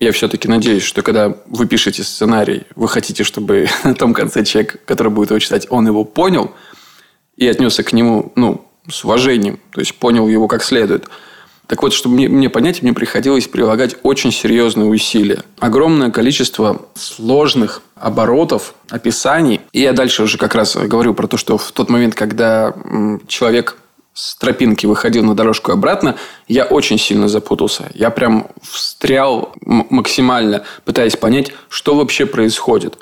я 0.00 0.10
все-таки 0.12 0.48
надеюсь, 0.48 0.82
что 0.82 1.02
когда 1.02 1.36
вы 1.46 1.66
пишете 1.66 2.02
сценарий, 2.02 2.64
вы 2.74 2.88
хотите, 2.88 3.24
чтобы 3.24 3.68
на 3.84 3.94
том 3.94 4.14
конце 4.14 4.44
человек, 4.44 4.84
который 4.84 5.12
будет 5.12 5.30
его 5.30 5.38
читать, 5.38 5.66
он 5.70 5.86
его 5.86 6.04
понял 6.04 6.52
и 7.36 7.46
отнесся 7.46 7.82
к 7.82 7.92
нему 7.92 8.32
ну, 8.34 8.66
с 8.90 9.04
уважением, 9.04 9.60
то 9.70 9.80
есть 9.80 9.94
понял 9.94 10.28
его 10.28 10.48
как 10.48 10.62
следует. 10.64 11.08
Так 11.68 11.82
вот, 11.82 11.92
чтобы 11.92 12.16
мне, 12.16 12.28
мне 12.28 12.50
понять, 12.50 12.82
мне 12.82 12.92
приходилось 12.92 13.46
прилагать 13.46 13.96
очень 14.02 14.32
серьезные 14.32 14.88
усилия. 14.88 15.42
Огромное 15.58 16.10
количество 16.10 16.82
сложных 16.94 17.80
оборотов, 17.94 18.74
описаний. 18.90 19.60
И 19.72 19.80
я 19.80 19.92
дальше 19.92 20.24
уже 20.24 20.36
как 20.36 20.54
раз 20.54 20.76
говорю 20.76 21.14
про 21.14 21.28
то, 21.28 21.36
что 21.36 21.56
в 21.56 21.72
тот 21.72 21.88
момент, 21.88 22.14
когда 22.14 22.74
человек 23.28 23.78
с 24.14 24.36
тропинки 24.36 24.86
выходил 24.86 25.24
на 25.24 25.34
дорожку 25.34 25.72
обратно, 25.72 26.16
я 26.46 26.64
очень 26.64 26.98
сильно 26.98 27.28
запутался. 27.28 27.90
Я 27.94 28.10
прям 28.10 28.48
встрял 28.62 29.54
максимально, 29.64 30.64
пытаясь 30.84 31.16
понять, 31.16 31.52
что 31.68 31.94
вообще 31.94 32.26
происходит. 32.26 32.98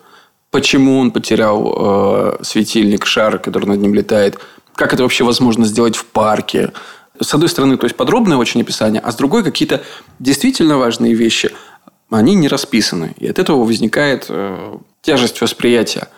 Почему 0.51 0.99
он 0.99 1.11
потерял 1.11 1.75
э, 1.77 2.43
светильник, 2.43 3.07
шар, 3.07 3.39
который 3.39 3.67
над 3.67 3.81
ним 3.81 3.95
летает? 3.95 4.39
Как 4.75 4.93
это 4.93 5.03
вообще 5.03 5.25
возможно 5.25 5.65
сделать 5.65 5.97
в 5.97 6.07
парке? 6.07 6.73
С 7.21 7.35
одной 7.35 7.49
стороны, 7.49 7.77
то 7.77 7.85
есть 7.85 7.97
подробное 7.97 8.37
очень 8.37 8.61
описание, 8.61 9.01
а 9.01 9.13
с 9.13 9.17
другой 9.17 9.45
какие-то 9.45 9.83
действительно 10.19 10.79
важные 10.79 11.15
вещи, 11.15 11.51
они 12.11 12.35
не 12.35 12.49
расписаны. 12.49 13.15
И 13.19 13.29
от 13.29 13.39
этого 13.39 13.65
возникает 13.65 14.27
э, 14.29 14.77
тяжесть 15.03 15.41
восприятия. 15.41 16.09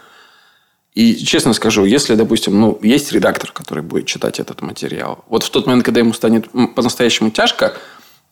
И 0.95 1.17
честно 1.17 1.55
скажу, 1.55 1.85
если, 1.85 2.15
допустим, 2.15 2.61
ну, 2.61 2.79
есть 2.83 3.13
редактор, 3.13 3.51
который 3.53 3.83
будет 3.83 4.07
читать 4.07 4.41
этот 4.41 4.61
материал, 4.61 5.25
вот 5.29 5.43
в 5.43 5.51
тот 5.51 5.67
момент, 5.67 5.85
когда 5.85 6.01
ему 6.01 6.13
станет 6.13 6.51
по-настоящему 6.75 7.31
тяжко, 7.31 7.75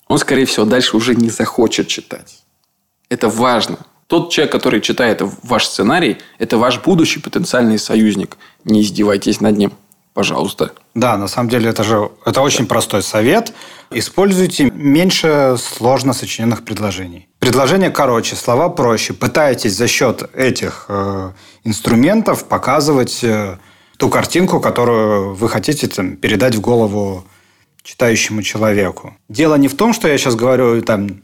он, 0.09 0.19
скорее 0.19 0.45
всего, 0.45 0.67
дальше 0.67 0.97
уже 0.97 1.15
не 1.15 1.31
захочет 1.31 1.89
читать. 1.89 2.43
Это 3.09 3.29
важно. 3.29 3.79
Тот 4.09 4.31
человек, 4.31 4.53
который 4.53 4.81
читает 4.81 5.23
ваш 5.43 5.67
сценарий, 5.67 6.19
это 6.39 6.59
ваш 6.59 6.81
будущий 6.81 7.21
потенциальный 7.21 7.79
союзник. 7.79 8.37
Не 8.65 8.83
издевайтесь 8.83 9.41
над 9.41 9.57
ним. 9.57 9.73
Пожалуйста. 10.13 10.73
Да, 10.95 11.17
на 11.17 11.29
самом 11.29 11.49
деле 11.49 11.71
это 11.71 11.85
же 11.85 12.11
это 12.27 12.43
очень 12.43 12.67
простой 12.67 13.03
совет. 13.03 13.55
Используйте 13.91 14.65
меньше 14.75 15.57
сложно 15.57 16.13
сочиненных 16.13 16.65
предложений. 16.65 17.30
Предложение 17.41 17.91
короче, 17.91 18.37
слова 18.37 18.69
проще. 18.69 19.15
Пытайтесь 19.15 19.75
за 19.75 19.89
счет 19.89 20.29
этих 20.35 20.85
э, 20.89 21.33
инструментов 21.65 22.45
показывать 22.45 23.25
э, 23.25 23.57
ту 23.97 24.11
картинку, 24.11 24.61
которую 24.61 25.35
вы 25.35 25.49
хотите 25.49 25.89
там, 25.89 26.17
передать 26.17 26.55
в 26.55 26.61
голову 26.61 27.25
читающему 27.83 28.43
человеку. 28.43 29.17
Дело 29.31 29.55
не 29.55 29.69
в 29.69 29.75
том, 29.75 29.95
что 29.95 30.07
я 30.07 30.19
сейчас 30.19 30.37
говорю, 30.37 30.83
там, 30.83 31.23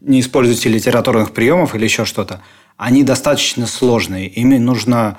не 0.00 0.20
используйте 0.20 0.70
литературных 0.70 1.32
приемов 1.32 1.74
или 1.74 1.84
еще 1.84 2.06
что-то. 2.06 2.40
Они 2.78 3.04
достаточно 3.04 3.66
сложные. 3.66 4.26
Ими 4.26 4.56
нужно 4.56 5.18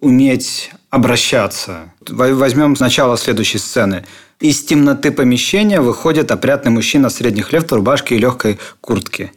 уметь 0.00 0.70
обращаться. 0.90 1.92
Возьмем 2.08 2.76
сначала 2.76 3.16
следующей 3.18 3.58
сцены. 3.58 4.04
Из 4.38 4.62
темноты 4.62 5.10
помещения 5.10 5.80
выходит 5.80 6.30
опрятный 6.30 6.70
мужчина 6.70 7.10
средних 7.10 7.52
лет 7.52 7.68
в 7.68 7.74
рубашке 7.74 8.14
и 8.14 8.18
легкой 8.18 8.60
куртке. 8.80 9.32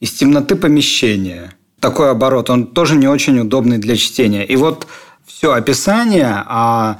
Из 0.00 0.12
темноты 0.12 0.56
помещения. 0.56 1.54
Такой 1.80 2.10
оборот, 2.10 2.50
он 2.50 2.66
тоже 2.66 2.96
не 2.96 3.08
очень 3.08 3.38
удобный 3.38 3.78
для 3.78 3.96
чтения. 3.96 4.44
И 4.44 4.56
вот 4.56 4.86
все 5.26 5.52
описание, 5.52 6.42
а 6.46 6.98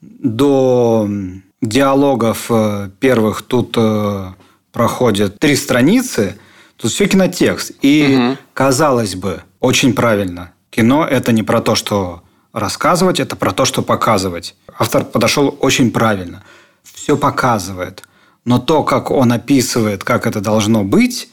до 0.00 1.08
диалогов 1.62 2.46
э, 2.50 2.90
первых 3.00 3.42
тут 3.42 3.74
э, 3.76 4.32
проходят 4.72 5.38
три 5.38 5.56
страницы, 5.56 6.38
тут 6.76 6.90
все 6.90 7.06
кинотекст. 7.06 7.72
И, 7.82 8.16
угу. 8.16 8.38
казалось 8.52 9.14
бы, 9.14 9.42
очень 9.60 9.94
правильно. 9.94 10.52
Кино– 10.70 11.06
это 11.10 11.32
не 11.32 11.42
про 11.42 11.60
то, 11.60 11.74
что 11.74 12.22
рассказывать, 12.52 13.20
это 13.20 13.36
про 13.36 13.52
то, 13.52 13.64
что 13.64 13.82
показывать. 13.82 14.54
Автор 14.78 15.04
подошел 15.04 15.56
очень 15.60 15.90
правильно. 15.90 16.42
Все 16.82 17.16
показывает. 17.16 18.02
Но 18.44 18.58
то, 18.58 18.84
как 18.84 19.10
он 19.10 19.32
описывает, 19.32 20.04
как 20.04 20.26
это 20.26 20.40
должно 20.40 20.84
быть, 20.84 21.28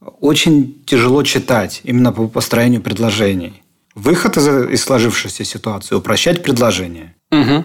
очень 0.00 0.82
тяжело 0.86 1.22
читать 1.22 1.80
именно 1.84 2.12
по 2.12 2.28
построению 2.28 2.80
предложений. 2.80 3.62
Выход 3.94 4.36
из, 4.36 4.46
из 4.46 4.82
сложившейся 4.82 5.44
ситуации– 5.44 5.94
упрощать 5.96 6.42
предложение. 6.42 7.14
Угу. 7.32 7.64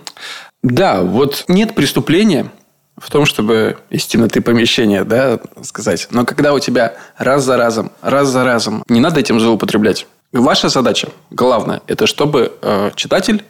Да, 0.63 1.01
вот 1.01 1.45
нет 1.47 1.75
преступления 1.75 2.51
в 2.97 3.11
том, 3.11 3.25
чтобы 3.25 3.77
из 3.89 4.05
темноты 4.05 4.41
помещения, 4.41 5.03
да, 5.03 5.39
сказать. 5.61 6.07
Но 6.11 6.25
когда 6.25 6.53
у 6.53 6.59
тебя 6.59 6.95
раз 7.17 7.43
за 7.43 7.57
разом, 7.57 7.91
раз 8.01 8.29
за 8.29 8.43
разом, 8.43 8.83
не 8.87 8.99
надо 8.99 9.19
этим 9.19 9.39
злоупотреблять. 9.39 10.07
Ваша 10.31 10.69
задача, 10.69 11.09
главное, 11.29 11.81
это 11.87 12.07
чтобы 12.07 12.53
э, 12.61 12.91
читатель 12.95 13.43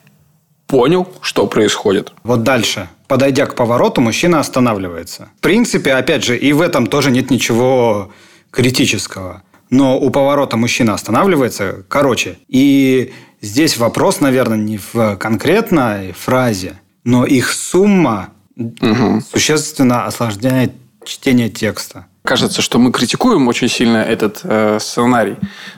понял, 0.67 1.07
что 1.21 1.47
происходит. 1.47 2.11
Вот 2.23 2.43
дальше. 2.43 2.89
Подойдя 3.07 3.45
к 3.45 3.55
повороту, 3.55 4.01
мужчина 4.01 4.39
останавливается. 4.39 5.29
В 5.37 5.41
принципе, 5.41 5.93
опять 5.93 6.23
же, 6.23 6.37
и 6.37 6.51
в 6.51 6.61
этом 6.61 6.87
тоже 6.87 7.11
нет 7.11 7.29
ничего 7.29 8.11
критического. 8.53 9.41
Но 9.69 9.97
у 9.99 10.11
поворота 10.11 10.55
мужчина 10.55 10.93
останавливается. 10.93 11.83
Короче, 11.89 12.37
и 12.47 13.11
здесь 13.41 13.77
вопрос, 13.77 14.21
наверное, 14.21 14.57
не 14.57 14.77
в 14.77 15.15
конкретной 15.17 16.11
фразе, 16.11 16.79
но 17.03 17.25
их 17.25 17.51
сумма 17.51 18.29
угу. 18.55 19.21
существенно 19.31 20.05
осложняет 20.05 20.73
чтение 21.03 21.49
текста. 21.49 22.05
Кажется, 22.23 22.61
что 22.61 22.77
мы 22.77 22.91
критикуем 22.91 23.47
очень 23.47 23.67
сильно 23.67 23.97
этот 23.97 24.41
э, 24.43 24.77
сценарий. 24.79 25.35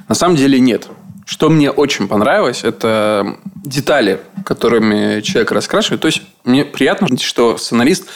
На 0.10 0.16
самом 0.16 0.36
деле 0.36 0.60
нет. 0.60 0.88
Что 1.26 1.50
мне 1.50 1.72
очень 1.72 2.08
понравилось, 2.08 2.64
это 2.64 3.38
детали, 3.64 4.20
которыми 4.46 5.22
человек 5.22 5.52
раскрашивает. 5.54 6.02
То 6.02 6.08
есть, 6.08 6.22
мне 6.44 6.66
приятно, 6.66 7.08
что 7.18 7.58
сценарист 7.58 8.08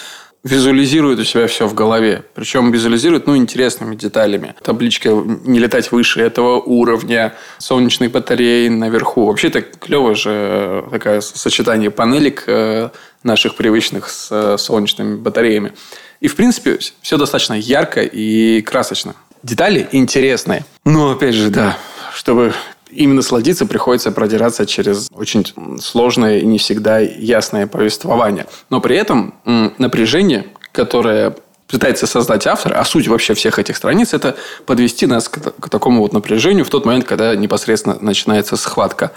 визуализирует 0.44 1.20
у 1.20 1.24
себя 1.24 1.48
все 1.48 1.68
в 1.68 1.74
голове. 1.74 2.24
Причем 2.34 2.72
визуализирует, 2.72 3.28
ну, 3.28 3.36
интересными 3.36 3.96
деталями. 3.96 4.56
Табличка 4.64 5.10
не 5.10 5.60
летать 5.60 5.92
выше 5.92 6.22
этого 6.22 6.60
уровня, 6.60 7.36
солнечные 7.58 8.10
батареи 8.10 8.70
наверху. 8.70 9.26
Вообще, 9.26 9.48
это 9.50 9.62
клево 9.62 10.16
же 10.16 10.32
э, 10.32 10.84
такое 10.92 11.22
сочетание 11.22 11.92
панелек 11.92 12.44
э, 12.48 12.90
наших 13.24 13.56
привычных 13.56 14.10
с 14.10 14.30
э, 14.32 14.58
солнечными 14.58 15.18
батареями. 15.18 15.74
И, 16.22 16.28
в 16.28 16.36
принципе, 16.36 16.80
все 17.02 17.18
достаточно 17.18 17.54
ярко 17.54 18.02
и 18.02 18.62
красочно. 18.62 19.16
Детали 19.44 19.88
интересные. 19.92 20.66
Но, 20.86 21.12
опять 21.12 21.36
же, 21.36 21.50
да, 21.50 21.78
чтобы 22.14 22.54
именно 22.90 23.22
сладиться, 23.22 23.66
приходится 23.66 24.12
продираться 24.12 24.66
через 24.66 25.10
очень 25.12 25.46
сложное 25.82 26.40
и 26.40 26.46
не 26.46 26.58
всегда 26.58 27.00
ясное 27.00 27.68
повествование. 27.68 28.48
Но 28.70 28.82
при 28.82 28.96
этом 28.98 29.36
напряжение, 29.78 30.48
которое 30.72 31.36
пытается 31.68 32.08
создать 32.08 32.48
автор, 32.48 32.76
а 32.76 32.84
суть 32.84 33.08
вообще 33.08 33.34
всех 33.36 33.60
этих 33.60 33.78
страниц, 33.78 34.14
это 34.14 34.36
подвести 34.66 35.06
нас 35.06 35.30
к, 35.30 35.40
к 35.40 35.70
такому 35.70 36.02
вот 36.02 36.14
напряжению 36.14 36.66
в 36.66 36.70
тот 36.70 36.86
момент, 36.86 37.06
когда 37.06 37.36
непосредственно 37.36 37.98
начинается 38.02 38.58
схватка. 38.58 39.12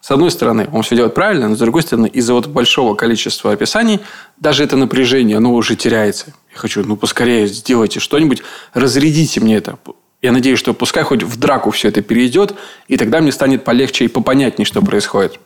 С 0.00 0.12
одной 0.12 0.30
стороны, 0.30 0.68
он 0.72 0.82
все 0.82 0.94
делает 0.94 1.14
правильно, 1.14 1.48
но 1.48 1.56
с 1.56 1.58
другой 1.58 1.82
стороны, 1.82 2.06
из-за 2.06 2.32
вот 2.32 2.46
большого 2.46 2.94
количества 2.94 3.50
описаний, 3.50 4.00
даже 4.36 4.62
это 4.62 4.76
напряжение, 4.76 5.38
оно 5.38 5.52
уже 5.52 5.74
теряется. 5.74 6.26
Я 6.52 6.58
хочу, 6.58 6.84
ну, 6.84 6.96
поскорее 6.96 7.48
сделайте 7.48 7.98
что-нибудь, 7.98 8.42
разрядите 8.72 9.40
мне 9.40 9.56
это. 9.56 9.78
Я 10.26 10.32
надеюсь, 10.32 10.58
что 10.58 10.74
пускай 10.74 11.04
хоть 11.04 11.22
в 11.22 11.38
драку 11.38 11.70
все 11.70 11.86
это 11.86 12.02
перейдет, 12.02 12.56
и 12.88 12.96
тогда 12.96 13.20
мне 13.20 13.30
станет 13.30 13.62
полегче 13.62 14.06
и 14.06 14.08
попонятнее, 14.08 14.66
что 14.66 14.82
происходит. 14.82 15.38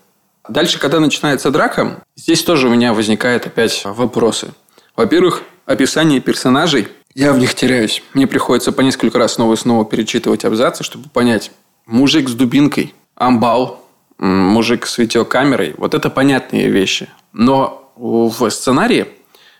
Дальше, 0.48 0.78
когда 0.78 1.00
начинается 1.00 1.50
драка, 1.50 2.02
здесь 2.16 2.42
тоже 2.42 2.66
у 2.66 2.70
меня 2.70 2.94
возникают 2.94 3.44
опять 3.44 3.82
вопросы. 3.84 4.54
Во-первых, 4.96 5.42
описание 5.66 6.20
персонажей. 6.20 6.88
Я 7.14 7.34
в 7.34 7.38
них 7.38 7.54
теряюсь. 7.54 8.02
Мне 8.14 8.26
приходится 8.26 8.72
по 8.72 8.80
несколько 8.80 9.18
раз 9.18 9.34
снова 9.34 9.52
и 9.52 9.56
снова 9.58 9.84
перечитывать 9.84 10.46
абзацы, 10.46 10.82
чтобы 10.82 11.10
понять. 11.10 11.50
Мужик 11.84 12.30
с 12.30 12.32
дубинкой, 12.32 12.94
амбал, 13.16 13.86
мужик 14.16 14.86
с 14.86 14.96
видеокамерой. 14.96 15.74
Вот 15.76 15.92
это 15.92 16.08
понятные 16.08 16.70
вещи. 16.70 17.10
Но 17.34 17.92
в 17.96 18.48
сценарии 18.48 19.08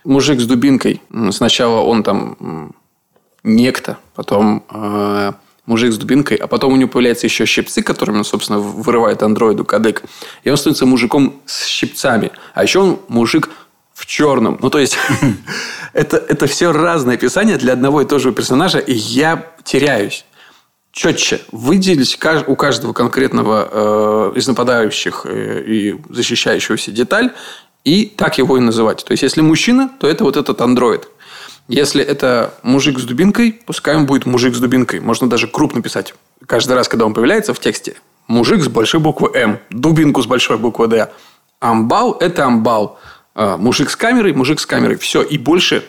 мужик 0.03 0.41
с 0.41 0.47
дубинкой, 0.47 1.03
сначала 1.31 1.83
он 1.83 2.05
там 2.05 2.73
некто, 3.43 3.99
потом 4.15 4.65
э, 4.71 5.33
мужик 5.67 5.93
с 5.93 5.99
дубинкой, 5.99 6.37
а 6.37 6.47
потом 6.47 6.73
у 6.73 6.77
него 6.77 6.91
появляются 6.91 7.27
еще 7.27 7.47
щипцы, 7.47 7.83
которыми 7.83 8.19
он, 8.19 8.25
собственно, 8.25 8.59
вырывает 8.59 9.23
андроиду 9.23 9.65
кадык. 9.65 10.03
И 10.43 10.51
он 10.51 10.57
становится 10.57 10.87
мужиком 10.87 11.41
с 11.47 11.67
щипцами. 11.67 12.33
А 12.55 12.63
еще 12.63 12.81
он 12.81 13.01
мужик 13.09 13.51
в 13.95 14.07
черном. 14.07 14.59
Ну, 14.61 14.71
то 14.71 14.79
есть, 14.79 14.99
это, 15.93 16.17
это 16.17 16.47
все 16.47 16.73
разное 16.73 17.15
описание 17.15 17.57
для 17.57 17.75
одного 17.75 18.03
и 18.03 18.05
того 18.05 18.19
же 18.19 18.33
персонажа, 18.33 18.79
и 18.79 18.95
я 18.95 19.47
теряюсь 19.65 20.25
четче 20.93 21.41
выделить 21.53 22.19
у 22.47 22.57
каждого 22.57 22.93
конкретного 22.93 23.69
э, 23.71 24.39
из 24.39 24.49
нападающих 24.49 25.25
э, 25.25 25.63
и 25.67 26.01
защищающегося 26.09 26.91
деталь, 26.91 27.33
и 27.85 28.07
так 28.07 28.39
его 28.39 28.57
и 28.57 28.61
называть. 28.61 29.05
То 29.05 29.13
есть, 29.13 29.23
если 29.23 29.41
мужчина, 29.41 29.91
то 30.01 30.09
это 30.09 30.25
вот 30.25 30.37
этот 30.37 30.61
андроид. 30.61 31.09
Если 31.69 32.03
это 32.03 32.55
мужик 32.63 32.99
с 32.99 33.05
дубинкой, 33.05 33.61
пускай 33.65 33.97
он 33.97 34.07
будет 34.07 34.27
мужик 34.27 34.55
с 34.55 34.59
дубинкой. 34.59 35.01
Можно 35.01 35.29
даже 35.29 35.47
крупно 35.47 35.83
писать. 35.83 36.15
Каждый 36.47 36.73
раз, 36.73 36.89
когда 36.89 37.07
он 37.07 37.15
появляется 37.15 37.55
в 37.55 37.61
тексте, 37.61 37.95
мужик 38.27 38.63
с 38.63 38.69
большой 38.69 39.01
буквы 39.01 39.31
М, 39.35 39.59
дубинку 39.71 40.23
с 40.23 40.27
большой 40.27 40.59
буквы 40.59 40.89
Д. 40.89 41.11
Амбал– 41.61 42.17
это 42.21 42.45
амбал. 42.47 42.99
А, 43.35 43.57
мужик 43.57 43.91
с 43.91 43.97
камерой, 43.97 44.33
мужик 44.33 44.59
с 44.61 44.67
камерой. 44.67 44.97
Все. 44.97 45.23
И 45.23 45.39
больше 45.39 45.85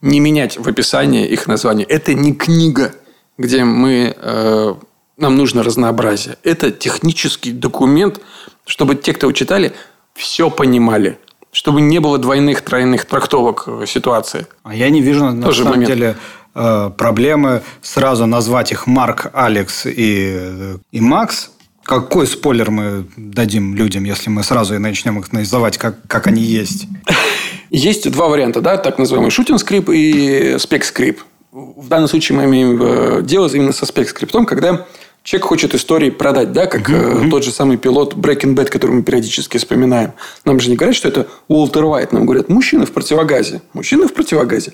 не 0.00 0.20
менять 0.20 0.58
в 0.58 0.68
описании 0.68 1.26
их 1.26 1.46
название. 1.46 1.86
Это 1.86 2.12
не 2.12 2.34
книга 2.34 2.92
где 3.38 3.64
мы, 3.64 4.14
э, 4.16 4.74
нам 5.16 5.36
нужно 5.36 5.62
разнообразие. 5.62 6.36
Это 6.42 6.70
технический 6.70 7.52
документ, 7.52 8.20
чтобы 8.66 8.94
те, 8.94 9.12
кто 9.12 9.30
читали, 9.32 9.72
все 10.14 10.50
понимали. 10.50 11.18
Чтобы 11.52 11.82
не 11.82 11.98
было 12.00 12.18
двойных, 12.18 12.62
тройных 12.62 13.04
трактовок 13.04 13.68
ситуации. 13.86 14.46
А 14.62 14.74
я 14.74 14.88
не 14.88 15.02
вижу, 15.02 15.26
на 15.26 15.42
Тоже 15.42 15.58
самом 15.64 15.72
момент. 15.72 15.92
деле, 15.92 16.16
э, 16.54 16.90
проблемы 16.96 17.62
сразу 17.82 18.24
назвать 18.24 18.72
их 18.72 18.86
Марк, 18.86 19.30
Алекс 19.34 19.84
и, 19.84 20.76
и 20.90 21.00
Макс. 21.00 21.50
Какой 21.84 22.26
спойлер 22.26 22.70
мы 22.70 23.06
дадим 23.16 23.74
людям, 23.74 24.04
если 24.04 24.30
мы 24.30 24.44
сразу 24.44 24.74
и 24.74 24.78
начнем 24.78 25.18
их 25.18 25.30
называть, 25.32 25.76
как, 25.76 25.96
как 26.06 26.26
они 26.26 26.42
есть? 26.42 26.86
Есть 27.70 28.10
два 28.10 28.28
варианта, 28.28 28.60
да, 28.60 28.76
так 28.76 28.98
называемый 28.98 29.30
шутинг-скрип 29.30 29.88
и 29.88 30.56
спек-скрип. 30.58 31.20
В 31.50 31.88
данном 31.88 32.06
случае 32.06 32.36
мы 32.36 32.44
имеем 32.44 32.78
э, 32.82 33.22
дело 33.22 33.48
именно 33.48 33.72
со 33.72 33.86
спек-скриптом, 33.86 34.44
когда 34.44 34.86
человек 35.22 35.46
хочет 35.46 35.74
истории 35.74 36.10
продать, 36.10 36.52
да, 36.52 36.66
как 36.66 36.88
uh-huh. 36.88 37.30
тот 37.30 37.44
же 37.44 37.52
самый 37.52 37.76
пилот 37.76 38.14
Breaking 38.14 38.54
Bad, 38.54 38.66
который 38.66 38.92
мы 38.92 39.02
периодически 39.02 39.58
вспоминаем. 39.58 40.12
Нам 40.44 40.60
же 40.60 40.70
не 40.70 40.76
говорят, 40.76 40.96
что 40.96 41.08
это 41.08 41.28
Уолтер 41.48 41.84
Уайт. 41.84 42.12
Нам 42.12 42.26
говорят, 42.26 42.48
мужчина 42.48 42.86
в 42.86 42.92
противогазе. 42.92 43.62
Мужчина 43.72 44.08
в 44.08 44.14
противогазе. 44.14 44.72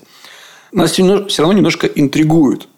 Нас 0.72 0.92
все 0.92 1.02
равно 1.38 1.52
немножко 1.52 1.86
интригуют. 1.86 2.68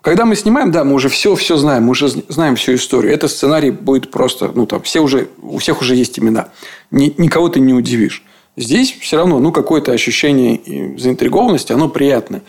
Когда 0.00 0.24
мы 0.24 0.36
снимаем, 0.36 0.70
да, 0.70 0.84
мы 0.84 0.94
уже 0.94 1.08
все, 1.08 1.34
все 1.34 1.56
знаем, 1.56 1.84
мы 1.84 1.90
уже 1.90 2.08
знаем 2.08 2.56
всю 2.56 2.74
историю. 2.76 3.12
Этот 3.12 3.30
сценарий 3.30 3.70
будет 3.70 4.10
просто, 4.10 4.50
ну, 4.54 4.64
там, 4.64 4.80
все 4.82 5.00
уже, 5.00 5.28
у 5.42 5.58
всех 5.58 5.80
уже 5.80 5.96
есть 5.96 6.18
имена. 6.18 6.50
Ни, 6.90 7.12
никого 7.18 7.48
ты 7.48 7.60
не 7.60 7.74
удивишь. 7.74 8.22
Здесь 8.56 8.96
все 9.00 9.16
равно, 9.16 9.38
ну, 9.38 9.52
какое-то 9.52 9.92
ощущение 9.92 10.96
заинтригованности, 10.98 11.72
оно 11.72 11.88
приятное 11.88 12.42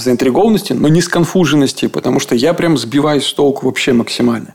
заинтригованности, 0.00 0.72
но 0.72 0.88
не 0.88 1.00
сконфуженности, 1.00 1.86
потому 1.86 2.20
что 2.20 2.34
я 2.34 2.54
прям 2.54 2.76
сбиваюсь 2.78 3.26
с 3.26 3.32
толку 3.32 3.66
вообще 3.66 3.92
максимально. 3.92 4.54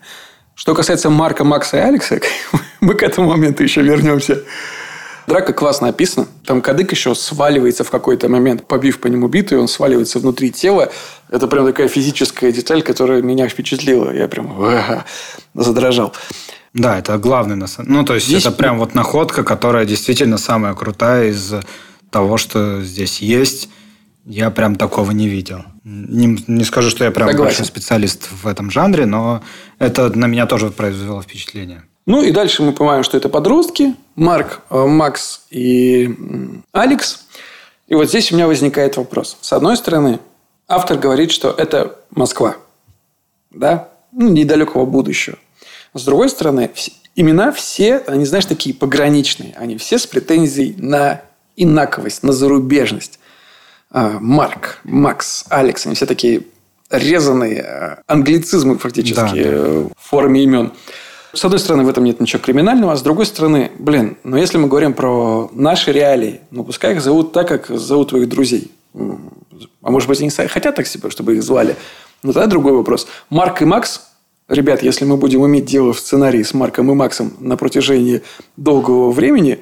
Что 0.55 0.73
касается 0.73 1.09
Марка, 1.09 1.43
Макса 1.43 1.77
и 1.77 1.79
Алекса, 1.81 2.19
мы 2.79 2.93
к 2.93 3.03
этому 3.03 3.29
моменту 3.29 3.63
еще 3.63 3.81
вернемся. 3.81 4.43
Драка 5.27 5.53
классно 5.53 5.87
описана. 5.87 6.27
Там 6.45 6.61
кадык 6.61 6.91
еще 6.91 7.15
сваливается 7.15 7.83
в 7.83 7.89
какой-то 7.89 8.29
момент, 8.29 8.67
побив 8.67 8.99
по 8.99 9.07
нему 9.07 9.27
биту, 9.27 9.55
и 9.55 9.57
он 9.57 9.67
сваливается 9.67 10.19
внутри 10.19 10.51
тела. 10.51 10.91
Это 11.29 11.47
прям 11.47 11.65
такая 11.65 11.87
физическая 11.87 12.51
деталь, 12.51 12.83
которая 12.83 13.21
меня 13.23 13.47
впечатлила. 13.47 14.13
Я 14.13 14.27
прям 14.27 15.03
задрожал. 15.55 16.13
Да, 16.75 16.99
это 16.99 17.17
главный 17.17 17.55
на 17.55 17.67
самом 17.67 17.91
Ну, 17.91 18.03
то 18.03 18.15
есть, 18.15 18.27
здесь... 18.27 18.45
это 18.45 18.51
прям 18.51 18.77
вот 18.77 18.93
находка, 18.93 19.43
которая 19.43 19.85
действительно 19.85 20.37
самая 20.37 20.73
крутая 20.73 21.29
из 21.29 21.53
того, 22.11 22.37
что 22.37 22.81
здесь 22.83 23.19
есть. 23.19 23.69
Я 24.25 24.49
прям 24.49 24.75
такого 24.75 25.11
не 25.11 25.27
видел. 25.27 25.63
Не, 25.83 26.43
не 26.47 26.63
скажу, 26.63 26.89
что 26.89 27.03
я 27.03 27.11
прям 27.11 27.29
Согласен. 27.29 27.45
большой 27.45 27.65
специалист 27.65 28.27
в 28.31 28.47
этом 28.47 28.71
жанре, 28.71 29.05
но 29.05 29.43
это 29.77 30.09
на 30.17 30.25
меня 30.25 30.47
тоже 30.47 30.71
произвело 30.71 31.21
впечатление. 31.21 31.83
Ну 32.07 32.23
и 32.23 32.31
дальше 32.31 32.63
мы 32.63 32.73
понимаем, 32.73 33.03
что 33.03 33.17
это 33.17 33.29
подростки. 33.29 33.95
Марк, 34.15 34.61
э, 34.69 34.85
Макс 34.85 35.45
и 35.51 36.15
Алекс. 36.71 37.25
И 37.87 37.93
вот 37.93 38.09
здесь 38.09 38.31
у 38.31 38.35
меня 38.35 38.47
возникает 38.47 38.97
вопрос. 38.97 39.37
С 39.41 39.53
одной 39.53 39.77
стороны, 39.77 40.19
автор 40.67 40.97
говорит, 40.97 41.31
что 41.31 41.51
это 41.51 41.99
Москва. 42.11 42.57
Да? 43.51 43.89
Ну, 44.11 44.29
недалекого 44.29 44.85
будущего. 44.85 45.37
С 45.93 46.03
другой 46.03 46.29
стороны, 46.29 46.71
имена 47.15 47.51
все, 47.51 47.97
они, 48.07 48.25
знаешь, 48.25 48.45
такие 48.45 48.75
пограничные. 48.75 49.53
Они 49.57 49.77
все 49.77 49.99
с 49.99 50.07
претензией 50.07 50.75
на 50.77 51.21
инаковость, 51.55 52.23
на 52.23 52.33
зарубежность. 52.33 53.19
А, 53.91 54.17
Марк, 54.19 54.79
Макс, 54.83 55.45
Алекс, 55.49 55.85
они 55.85 55.95
все 55.95 56.05
такие 56.05 56.43
резаные 56.89 57.65
э, 57.67 57.95
англицизмы 58.07 58.77
фактически 58.77 59.15
Да, 59.15 59.31
э, 59.35 59.87
в 59.95 60.09
форме 60.09 60.43
имен. 60.43 60.71
С 61.33 61.43
одной 61.43 61.59
стороны, 61.59 61.83
в 61.83 61.89
этом 61.89 62.03
нет 62.03 62.21
ничего 62.21 62.41
криминального, 62.41 62.93
а 62.93 62.95
с 62.95 63.01
другой 63.01 63.25
стороны, 63.25 63.71
блин, 63.77 64.17
но 64.23 64.37
если 64.37 64.57
мы 64.57 64.69
говорим 64.69 64.93
про 64.93 65.49
наши 65.53 65.91
реалии, 65.91 66.39
ну, 66.51 66.63
пускай 66.63 66.93
их 66.93 67.01
зовут 67.01 67.33
так, 67.33 67.47
как 67.47 67.67
зовут 67.67 68.09
твоих 68.09 68.29
друзей. 68.29 68.71
А 68.93 69.91
может 69.91 70.07
быть, 70.07 70.21
они 70.21 70.29
хотят 70.29 70.75
так 70.75 70.87
себе, 70.87 71.09
чтобы 71.09 71.35
их 71.35 71.43
звали. 71.43 71.75
Но 72.23 72.31
тогда 72.31 72.47
другой 72.47 72.73
вопрос. 72.73 73.07
Марк 73.29 73.61
и 73.61 73.65
Макс, 73.65 74.01
ребят, 74.47 74.81
если 74.81 75.03
мы 75.03 75.17
будем 75.17 75.45
иметь 75.45 75.65
дело 75.65 75.91
в 75.91 75.99
сценарии 75.99 76.41
с 76.41 76.53
Марком 76.53 76.89
и 76.89 76.95
Максом 76.95 77.33
на 77.39 77.57
протяжении 77.57 78.21
долгого 78.55 79.11
времени, 79.11 79.59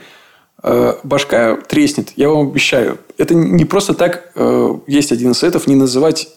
башка 0.64 1.58
треснет, 1.58 2.14
я 2.16 2.30
вам 2.30 2.48
обещаю. 2.50 2.98
Это 3.18 3.36
не 3.36 3.66
просто 3.66 3.94
так 3.94 4.32
э, 4.36 4.78
есть 4.88 5.12
один 5.12 5.32
из 5.32 5.38
советов 5.38 5.68
не 5.68 5.76
называть 5.76 6.30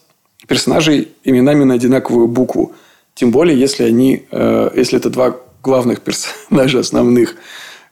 персонажей 0.49 1.12
именами 1.25 1.65
на 1.65 1.75
одинаковую 1.75 2.27
букву. 2.27 2.75
Тем 3.15 3.31
более, 3.31 3.59
если 3.59 3.85
они, 3.85 4.27
э, 4.31 4.71
если 4.75 4.99
это 4.99 5.11
два 5.11 5.37
главных 5.62 6.01
персонажа 6.01 6.81
основных. 6.81 7.37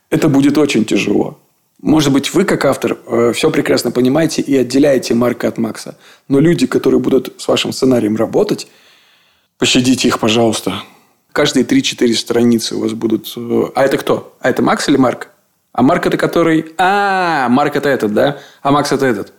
Это 0.09 0.29
будет 0.29 0.57
очень 0.57 0.85
тяжело. 0.85 1.39
Может 1.81 2.13
быть, 2.13 2.33
вы, 2.33 2.45
как 2.45 2.63
автор, 2.65 2.97
все 3.33 3.51
прекрасно 3.51 3.91
понимаете 3.91 4.41
и 4.41 4.55
отделяете 4.55 5.13
Марка 5.13 5.47
от 5.47 5.57
Макса. 5.57 5.97
Но 6.29 6.39
люди, 6.39 6.67
которые 6.67 6.99
будут 6.99 7.33
с 7.37 7.47
вашим 7.47 7.73
сценарием 7.73 8.15
работать, 8.15 8.67
пощадите 9.57 10.07
их, 10.07 10.19
пожалуйста. 10.19 10.81
Каждые 11.31 11.65
3-4 11.65 12.13
страницы 12.13 12.75
у 12.75 12.79
вас 12.79 12.93
будут... 12.93 13.33
э, 13.35 13.63
А 13.75 13.83
это 13.83 13.97
кто? 13.97 14.35
А 14.39 14.49
это 14.49 14.61
Макс 14.61 14.87
или 14.87 14.95
Марк? 14.97 15.29
А 15.75 15.81
Марк 15.81 16.05
это 16.05 16.15
который... 16.15 16.73
А, 16.77 17.49
Марк 17.49 17.75
это 17.75 17.89
этот, 17.89 18.13
да? 18.13 18.37
А 18.61 18.71
Макс 18.71 18.93
это 18.93 19.05
этот. 19.05 19.33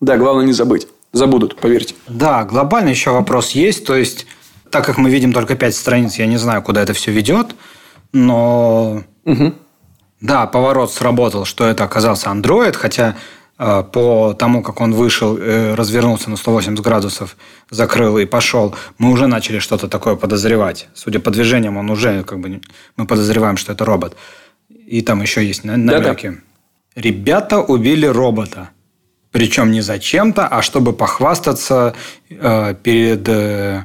Да, 0.00 0.16
главное 0.16 0.44
не 0.44 0.52
забыть. 0.52 0.88
Забудут, 1.12 1.54
поверьте. 1.54 1.94
Да, 2.08 2.44
глобально 2.44 2.88
еще 2.88 3.12
вопрос 3.12 3.52
есть. 3.52 3.86
То 3.86 3.94
есть, 3.94 4.26
так 4.70 4.84
как 4.84 4.98
мы 4.98 5.10
видим 5.10 5.32
только 5.32 5.54
пять 5.54 5.76
страниц, 5.76 6.16
я 6.16 6.26
не 6.26 6.38
знаю, 6.38 6.60
куда 6.62 6.82
это 6.82 6.92
все 6.92 7.12
ведет. 7.12 7.54
Но 8.12 9.04
Угу. 9.24 9.54
да, 10.20 10.46
поворот 10.48 10.92
сработал, 10.92 11.44
что 11.44 11.64
это 11.64 11.84
оказался 11.84 12.30
андроид, 12.30 12.74
хотя 12.74 13.14
э, 13.56 13.84
по 13.84 14.34
тому, 14.34 14.64
как 14.64 14.80
он 14.80 14.92
вышел, 14.92 15.38
э, 15.38 15.74
развернулся 15.74 16.30
на 16.30 16.36
180 16.36 16.84
градусов, 16.84 17.36
закрыл 17.70 18.18
и 18.18 18.24
пошел, 18.24 18.74
мы 18.98 19.12
уже 19.12 19.28
начали 19.28 19.60
что-то 19.60 19.86
такое 19.86 20.16
подозревать. 20.16 20.88
Судя 20.94 21.20
по 21.20 21.30
движениям, 21.30 21.76
он 21.76 21.88
уже, 21.90 22.24
как 22.24 22.40
бы, 22.40 22.60
мы 22.96 23.06
подозреваем, 23.06 23.56
что 23.56 23.72
это 23.72 23.84
робот. 23.84 24.16
И 24.86 25.02
там 25.02 25.20
еще 25.22 25.44
есть 25.44 25.64
на- 25.64 25.76
Да-да. 25.76 26.00
намеки. 26.08 26.40
Ребята 26.94 27.60
убили 27.60 28.06
робота. 28.06 28.70
Причем 29.32 29.70
не 29.70 29.82
зачем-то, 29.82 30.46
а 30.46 30.62
чтобы 30.62 30.92
похвастаться 30.94 31.94
э, 32.30 32.74
перед 32.82 33.28
э, 33.28 33.84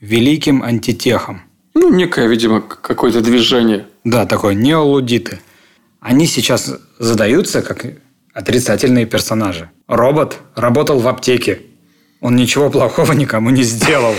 великим 0.00 0.62
антитехом. 0.62 1.42
Ну, 1.74 1.94
некое, 1.94 2.26
видимо, 2.26 2.60
какое-то 2.60 3.22
движение. 3.22 3.86
Да, 4.04 4.26
такое 4.26 4.54
неолудиты. 4.54 5.40
Они 6.00 6.26
сейчас 6.26 6.74
задаются 6.98 7.62
как 7.62 7.86
отрицательные 8.34 9.06
персонажи. 9.06 9.70
Робот 9.86 10.38
работал 10.56 10.98
в 10.98 11.08
аптеке. 11.08 11.60
Он 12.20 12.36
ничего 12.36 12.68
плохого 12.68 13.12
никому 13.12 13.50
не 13.50 13.62
сделал. 13.62 14.14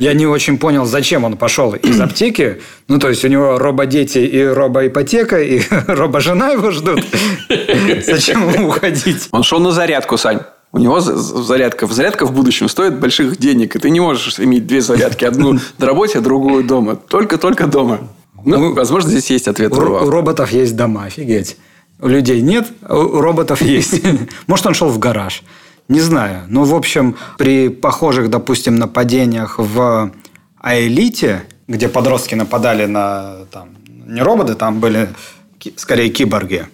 Я 0.00 0.12
не 0.14 0.26
очень 0.26 0.58
понял, 0.58 0.84
зачем 0.84 1.24
он 1.24 1.36
пошел 1.36 1.72
из 1.74 2.00
аптеки. 2.00 2.60
Ну, 2.88 2.98
то 2.98 3.08
есть, 3.08 3.24
у 3.24 3.28
него 3.28 3.58
рободети 3.58 4.18
и 4.24 4.42
робоипотека, 4.44 5.42
и 5.42 5.60
робожена 5.86 6.52
его 6.52 6.70
ждут. 6.70 7.04
Зачем 8.06 8.48
ему 8.52 8.68
уходить? 8.68 9.28
Он 9.32 9.42
шел 9.42 9.60
на 9.60 9.70
зарядку, 9.72 10.16
Сань. 10.16 10.40
У 10.72 10.78
него 10.78 11.00
за- 11.00 11.16
за- 11.16 11.42
зарядка. 11.42 11.86
Зарядка 11.86 12.26
в 12.26 12.32
будущем 12.32 12.68
стоит 12.68 12.98
больших 12.98 13.36
денег. 13.38 13.76
И 13.76 13.78
ты 13.78 13.90
не 13.90 14.00
можешь 14.00 14.38
иметь 14.40 14.66
две 14.66 14.80
зарядки. 14.80 15.24
Одну 15.24 15.58
на 15.78 15.86
работе, 15.86 16.18
а 16.18 16.20
другую 16.20 16.64
дома. 16.64 16.96
Только-только 16.96 17.66
дома. 17.66 18.00
Ну, 18.44 18.58
Ну, 18.58 18.74
возможно, 18.74 19.10
здесь 19.10 19.30
есть 19.30 19.46
ответ. 19.48 19.72
У, 19.72 19.76
у 19.76 20.10
роботов 20.10 20.50
есть 20.52 20.74
дома, 20.76 21.04
офигеть. 21.04 21.56
У 22.00 22.08
людей 22.08 22.40
нет, 22.42 22.66
а 22.82 22.98
у 22.98 23.20
роботов 23.20 23.62
есть. 23.62 24.02
Может, 24.48 24.66
он 24.66 24.74
шел 24.74 24.88
в 24.88 24.98
гараж. 24.98 25.42
Не 25.88 26.00
знаю. 26.00 26.42
Ну, 26.48 26.64
в 26.64 26.74
общем, 26.74 27.16
при 27.36 27.68
похожих, 27.68 28.30
допустим, 28.30 28.76
нападениях 28.76 29.58
в 29.58 30.10
Аэлите, 30.60 31.44
где 31.68 31.88
подростки 31.88 32.34
нападали 32.34 32.86
на 32.86 33.44
там, 33.50 33.68
не 34.06 34.22
роботы, 34.22 34.54
там 34.54 34.80
были 34.80 35.08
скорее 35.76 36.08
киборги. 36.08 36.66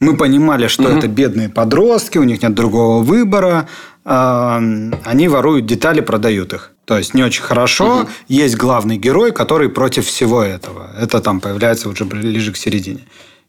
Мы 0.00 0.16
понимали, 0.16 0.68
что 0.68 0.88
это 0.88 1.08
бедные 1.08 1.48
подростки, 1.48 2.18
у 2.18 2.24
них 2.24 2.42
нет 2.42 2.54
другого 2.54 3.02
выбора. 3.02 3.66
а, 4.04 4.60
Они 5.04 5.28
воруют 5.28 5.66
детали, 5.66 6.00
продают 6.00 6.52
их. 6.52 6.72
То 6.84 6.96
есть 6.96 7.14
не 7.14 7.22
очень 7.24 7.42
хорошо. 7.42 8.06
Есть 8.28 8.56
главный 8.56 8.96
герой, 8.96 9.32
который 9.32 9.68
против 9.68 10.06
всего 10.06 10.42
этого. 10.42 10.90
Это 10.98 11.20
там 11.20 11.40
появляется 11.40 11.88
уже 11.88 12.04
ближе 12.04 12.52
к 12.52 12.56
середине. 12.56 13.00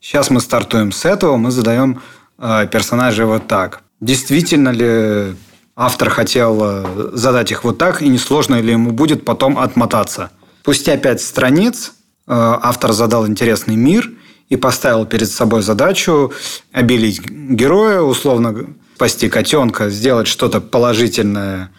Сейчас 0.02 0.30
мы 0.30 0.40
стартуем 0.42 0.92
с 0.92 1.06
этого, 1.06 1.38
мы 1.38 1.52
задаем 1.52 2.02
э, 2.40 2.68
персонажей 2.72 3.26
вот 3.26 3.48
так. 3.48 3.82
Действительно 4.02 4.70
ли 4.70 5.36
автор 5.76 6.10
хотел 6.10 6.60
э, 6.62 7.10
задать 7.14 7.52
их 7.52 7.64
вот 7.64 7.78
так, 7.78 8.02
и 8.02 8.08
несложно 8.08 8.62
ли 8.62 8.72
ему 8.72 8.92
будет 8.92 9.26
потом 9.26 9.58
отмотаться? 9.58 10.32
Спустя 10.62 10.98
пять 10.98 11.22
страниц 11.22 11.94
э, 12.28 12.32
автор 12.32 12.94
задал 12.94 13.28
интересный 13.28 13.76
мир 13.76 14.10
и 14.48 14.56
поставил 14.56 15.06
перед 15.06 15.30
собой 15.30 15.62
задачу 15.62 16.34
обелить 16.72 17.22
героя, 17.30 18.02
условно 18.02 18.68
спасти 18.96 19.30
котенка, 19.30 19.90
сделать 19.90 20.28
что-то 20.28 20.60
положительное. 20.60 21.72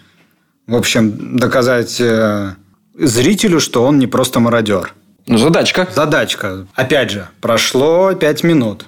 В 0.67 0.75
общем, 0.75 1.37
доказать 1.37 2.01
э, 2.01 2.55
зрителю, 2.95 3.61
что 3.61 3.85
он 3.85 3.99
не 3.99 4.07
просто 4.07 4.41
мародер. 4.41 4.95
Ну, 5.27 5.37
задачка. 5.37 5.89
Задачка. 5.95 6.67
Опять 6.75 7.11
же, 7.11 7.29
прошло 7.41 8.15
пять 8.15 8.43
минут. 8.43 8.87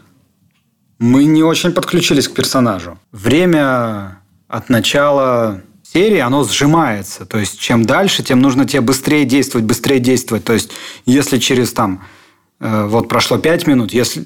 Мы 1.02 1.24
не 1.24 1.42
очень 1.42 1.72
подключились 1.72 2.28
к 2.28 2.32
персонажу. 2.32 2.96
Время 3.10 4.20
от 4.46 4.68
начала 4.68 5.60
серии, 5.82 6.18
оно 6.18 6.44
сжимается. 6.44 7.26
То 7.26 7.38
есть, 7.38 7.58
чем 7.58 7.84
дальше, 7.84 8.22
тем 8.22 8.40
нужно 8.40 8.68
тебе 8.68 8.82
быстрее 8.82 9.24
действовать, 9.24 9.66
быстрее 9.66 9.98
действовать. 9.98 10.44
То 10.44 10.52
есть, 10.52 10.70
если 11.04 11.38
через 11.38 11.72
там 11.72 12.04
э, 12.60 12.86
вот 12.86 13.08
прошло 13.08 13.36
5 13.38 13.66
минут, 13.66 13.92
если 13.92 14.22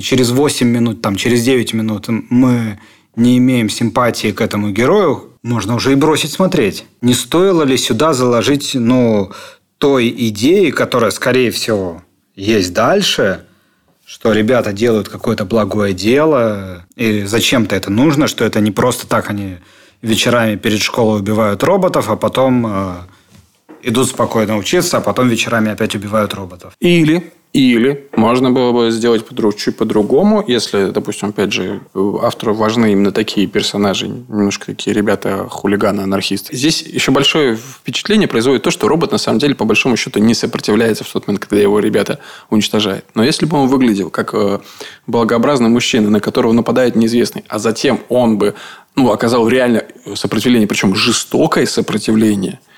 через 0.00 0.30
8 0.30 0.66
минут, 0.66 1.02
там, 1.02 1.16
через 1.16 1.42
9 1.42 1.74
минут 1.74 2.06
мы 2.08 2.80
не 3.16 3.36
имеем 3.36 3.68
симпатии 3.68 4.32
к 4.32 4.40
этому 4.40 4.70
герою, 4.70 5.34
можно 5.42 5.74
уже 5.74 5.92
и 5.92 5.94
бросить 5.94 6.32
смотреть. 6.32 6.86
Не 7.02 7.12
стоило 7.12 7.64
ли 7.64 7.76
сюда 7.76 8.14
заложить, 8.14 8.70
ну, 8.72 9.30
той 9.76 10.08
идеи, 10.08 10.70
которая, 10.70 11.10
скорее 11.10 11.50
всего, 11.50 12.02
есть 12.34 12.72
дальше, 12.72 13.44
что 14.06 14.32
ребята 14.32 14.72
делают 14.72 15.08
какое-то 15.08 15.44
благое 15.44 15.94
дело, 15.94 16.84
и 16.96 17.24
зачем-то 17.24 17.74
это 17.74 17.90
нужно, 17.90 18.28
что 18.28 18.44
это 18.44 18.60
не 18.60 18.70
просто 18.70 19.06
так 19.06 19.30
они 19.30 19.56
вечерами 20.02 20.56
перед 20.56 20.80
школой 20.80 21.20
убивают 21.20 21.62
роботов, 21.62 22.10
а 22.10 22.16
потом 22.16 22.66
э, 22.66 22.94
идут 23.82 24.08
спокойно 24.08 24.56
учиться, 24.58 24.98
а 24.98 25.00
потом 25.00 25.28
вечерами 25.28 25.70
опять 25.72 25.94
убивают 25.94 26.34
роботов. 26.34 26.74
Или, 26.80 27.32
или 27.54 28.08
можно 28.16 28.50
было 28.50 28.72
бы 28.72 28.90
сделать 28.90 29.24
по-друг- 29.24 29.56
чуть 29.56 29.76
по-другому, 29.76 30.44
если, 30.46 30.90
допустим, 30.90 31.28
опять 31.28 31.52
же, 31.52 31.80
автору 31.94 32.52
важны 32.52 32.90
именно 32.90 33.12
такие 33.12 33.46
персонажи, 33.46 34.08
немножко 34.08 34.66
такие 34.66 34.92
ребята, 34.92 35.46
хулиганы, 35.48 36.00
анархисты. 36.00 36.56
Здесь 36.56 36.82
еще 36.82 37.12
большое 37.12 37.56
впечатление 37.56 38.26
производит 38.26 38.64
то, 38.64 38.72
что 38.72 38.88
робот 38.88 39.12
на 39.12 39.18
самом 39.18 39.38
деле 39.38 39.54
по 39.54 39.64
большому 39.64 39.96
счету 39.96 40.18
не 40.18 40.34
сопротивляется 40.34 41.04
в 41.04 41.12
тот 41.12 41.28
момент, 41.28 41.44
когда 41.44 41.62
его 41.62 41.78
ребята 41.78 42.18
уничтожают. 42.50 43.04
Но 43.14 43.22
если 43.22 43.46
бы 43.46 43.56
он 43.56 43.68
выглядел 43.68 44.10
как 44.10 44.34
э, 44.34 44.58
благообразный 45.06 45.68
мужчина, 45.68 46.10
на 46.10 46.18
которого 46.18 46.52
нападает 46.52 46.96
неизвестный, 46.96 47.44
а 47.48 47.60
затем 47.60 48.00
он 48.08 48.36
бы 48.36 48.54
ну, 48.96 49.12
оказал 49.12 49.46
реально 49.46 49.84
сопротивление, 50.14 50.66
причем 50.66 50.96
жестокое 50.96 51.66
сопротивление– 51.66 52.58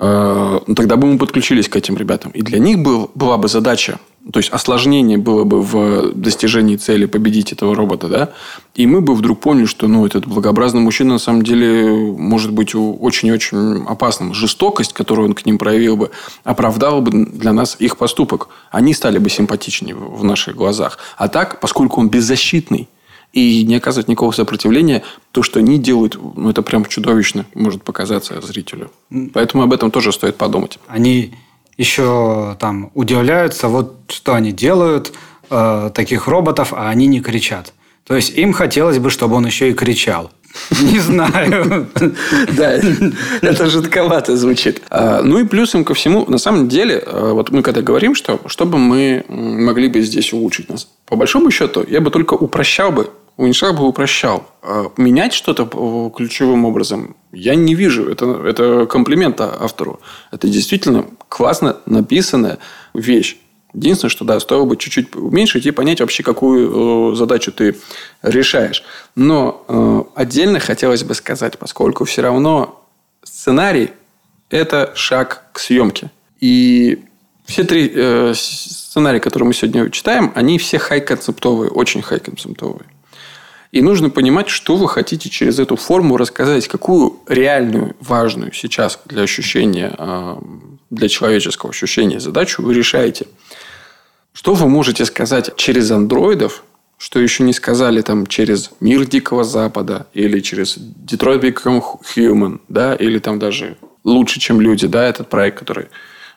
тогда 0.00 0.96
бы 0.96 1.06
мы 1.06 1.18
подключились 1.18 1.68
к 1.68 1.76
этим 1.76 1.96
ребятам. 1.96 2.30
И 2.32 2.40
для 2.40 2.58
них 2.58 2.78
был, 2.78 3.10
была 3.14 3.36
бы 3.36 3.48
задача 3.48 3.98
то 4.32 4.38
есть 4.38 4.50
осложнение 4.50 5.16
было 5.16 5.44
бы 5.44 5.62
в 5.62 6.12
достижении 6.12 6.76
цели 6.76 7.06
победить 7.06 7.52
этого 7.52 7.74
робота, 7.74 8.08
да, 8.08 8.28
и 8.74 8.86
мы 8.86 9.00
бы 9.00 9.14
вдруг 9.14 9.40
поняли, 9.40 9.64
что 9.64 9.88
ну, 9.88 10.06
этот 10.06 10.26
благообразный 10.26 10.80
мужчина 10.80 11.14
на 11.14 11.18
самом 11.18 11.42
деле 11.42 11.90
может 11.90 12.52
быть 12.52 12.74
очень-очень 12.74 13.84
опасным. 13.88 14.34
Жестокость, 14.34 14.92
которую 14.92 15.28
он 15.28 15.34
к 15.34 15.46
ним 15.46 15.58
проявил 15.58 15.96
бы, 15.96 16.10
оправдала 16.44 17.00
бы 17.00 17.10
для 17.10 17.52
нас 17.52 17.76
их 17.78 17.96
поступок. 17.96 18.48
Они 18.70 18.92
стали 18.92 19.18
бы 19.18 19.30
симпатичнее 19.30 19.94
в 19.94 20.22
наших 20.22 20.54
глазах. 20.54 20.98
А 21.16 21.28
так, 21.28 21.58
поскольку 21.60 22.00
он 22.00 22.10
беззащитный, 22.10 22.88
и 23.32 23.64
не 23.64 23.76
оказывать 23.76 24.08
никакого 24.08 24.32
сопротивления, 24.32 25.02
то, 25.32 25.42
что 25.42 25.60
они 25.60 25.78
делают, 25.78 26.18
ну, 26.36 26.50
это 26.50 26.62
прям 26.62 26.84
чудовищно 26.84 27.46
может 27.54 27.82
показаться 27.82 28.40
зрителю. 28.40 28.90
Поэтому 29.32 29.62
об 29.62 29.72
этом 29.72 29.90
тоже 29.90 30.12
стоит 30.12 30.36
подумать. 30.36 30.78
Они 30.88 31.34
еще 31.76 32.56
там 32.60 32.90
удивляются, 32.94 33.68
вот 33.68 33.96
что 34.08 34.34
они 34.34 34.52
делают, 34.52 35.12
э, 35.50 35.90
таких 35.94 36.26
роботов, 36.26 36.72
а 36.72 36.88
они 36.88 37.06
не 37.06 37.20
кричат. 37.20 37.72
То 38.06 38.16
есть 38.16 38.36
им 38.36 38.52
хотелось 38.52 38.98
бы, 38.98 39.10
чтобы 39.10 39.36
он 39.36 39.46
еще 39.46 39.70
и 39.70 39.74
кричал. 39.74 40.30
Не 40.80 40.98
знаю. 40.98 41.88
Да, 42.56 42.72
это 43.42 43.70
жидковато 43.70 44.36
звучит. 44.36 44.82
А, 44.90 45.22
ну 45.22 45.38
и 45.38 45.44
плюсом 45.44 45.84
ко 45.84 45.94
всему, 45.94 46.24
на 46.28 46.38
самом 46.38 46.68
деле, 46.68 47.02
э, 47.06 47.30
вот 47.32 47.50
мы 47.50 47.62
когда 47.62 47.82
говорим, 47.82 48.14
что 48.14 48.40
чтобы 48.46 48.78
мы 48.78 49.24
могли 49.28 49.88
бы 49.88 50.00
здесь 50.00 50.32
улучшить 50.32 50.68
нас, 50.68 50.88
по 51.06 51.16
большому 51.16 51.50
счету, 51.50 51.84
я 51.88 52.00
бы 52.00 52.10
только 52.10 52.34
упрощал 52.34 52.90
бы 52.90 53.10
уменьшал 53.40 53.72
бы 53.72 53.86
упрощал. 53.88 54.46
А 54.62 54.92
менять 54.98 55.32
что-то 55.32 55.64
ключевым 56.14 56.66
образом 56.66 57.16
я 57.32 57.54
не 57.54 57.74
вижу. 57.74 58.10
Это, 58.10 58.26
это 58.46 58.86
комплимент 58.86 59.40
автору. 59.40 60.00
Это 60.30 60.46
действительно 60.46 61.06
классно 61.28 61.78
написанная 61.86 62.58
вещь. 62.92 63.38
Единственное, 63.72 64.10
что 64.10 64.24
да, 64.24 64.38
стоило 64.40 64.66
бы 64.66 64.76
чуть-чуть 64.76 65.16
уменьшить 65.16 65.64
и 65.64 65.70
понять 65.70 66.00
вообще, 66.00 66.22
какую 66.22 67.12
э, 67.12 67.16
задачу 67.16 67.50
ты 67.50 67.76
решаешь. 68.20 68.82
Но 69.14 69.64
э, 69.68 70.02
отдельно 70.16 70.58
хотелось 70.58 71.04
бы 71.04 71.14
сказать, 71.14 71.56
поскольку 71.58 72.04
все 72.04 72.20
равно 72.20 72.84
сценарий– 73.22 73.90
это 74.50 74.92
шаг 74.94 75.44
к 75.52 75.60
съемке. 75.60 76.10
И 76.40 77.04
все 77.46 77.64
три 77.64 77.90
э, 77.94 78.34
сценария, 78.34 79.20
которые 79.20 79.46
мы 79.46 79.54
сегодня 79.54 79.88
читаем, 79.88 80.30
они 80.34 80.58
все 80.58 80.78
хай-концептовые, 80.78 81.70
очень 81.70 82.02
хай-концептовые. 82.02 82.86
И 83.72 83.82
нужно 83.82 84.10
понимать, 84.10 84.48
что 84.48 84.76
вы 84.76 84.88
хотите 84.88 85.30
через 85.30 85.58
эту 85.60 85.76
форму 85.76 86.16
рассказать, 86.16 86.66
какую 86.66 87.20
реальную, 87.28 87.94
важную 88.00 88.52
сейчас 88.52 88.98
для 89.04 89.22
ощущения, 89.22 89.94
а, 89.96 90.42
для 90.90 91.08
человеческого 91.08 91.70
ощущения 91.70 92.18
задачу 92.18 92.62
вы 92.62 92.74
решаете. 92.74 93.26
Что 94.32 94.54
вы 94.54 94.68
можете 94.68 95.04
сказать 95.04 95.54
через 95.56 95.90
андроидов, 95.90 96.64
что 96.98 97.20
еще 97.20 97.44
не 97.44 97.52
сказали 97.52 98.02
там 98.02 98.26
через 98.26 98.70
мир 98.80 99.06
Дикого 99.06 99.44
Запада 99.44 100.06
или 100.14 100.40
через 100.40 100.76
Detroit 100.76 101.40
Become 101.40 101.82
Human, 102.16 102.60
да, 102.68 102.94
или 102.94 103.18
там 103.20 103.38
даже 103.38 103.76
лучше, 104.02 104.40
чем 104.40 104.60
люди, 104.60 104.86
да, 104.86 105.04
этот 105.04 105.30
проект, 105.30 105.60
который 105.60 105.86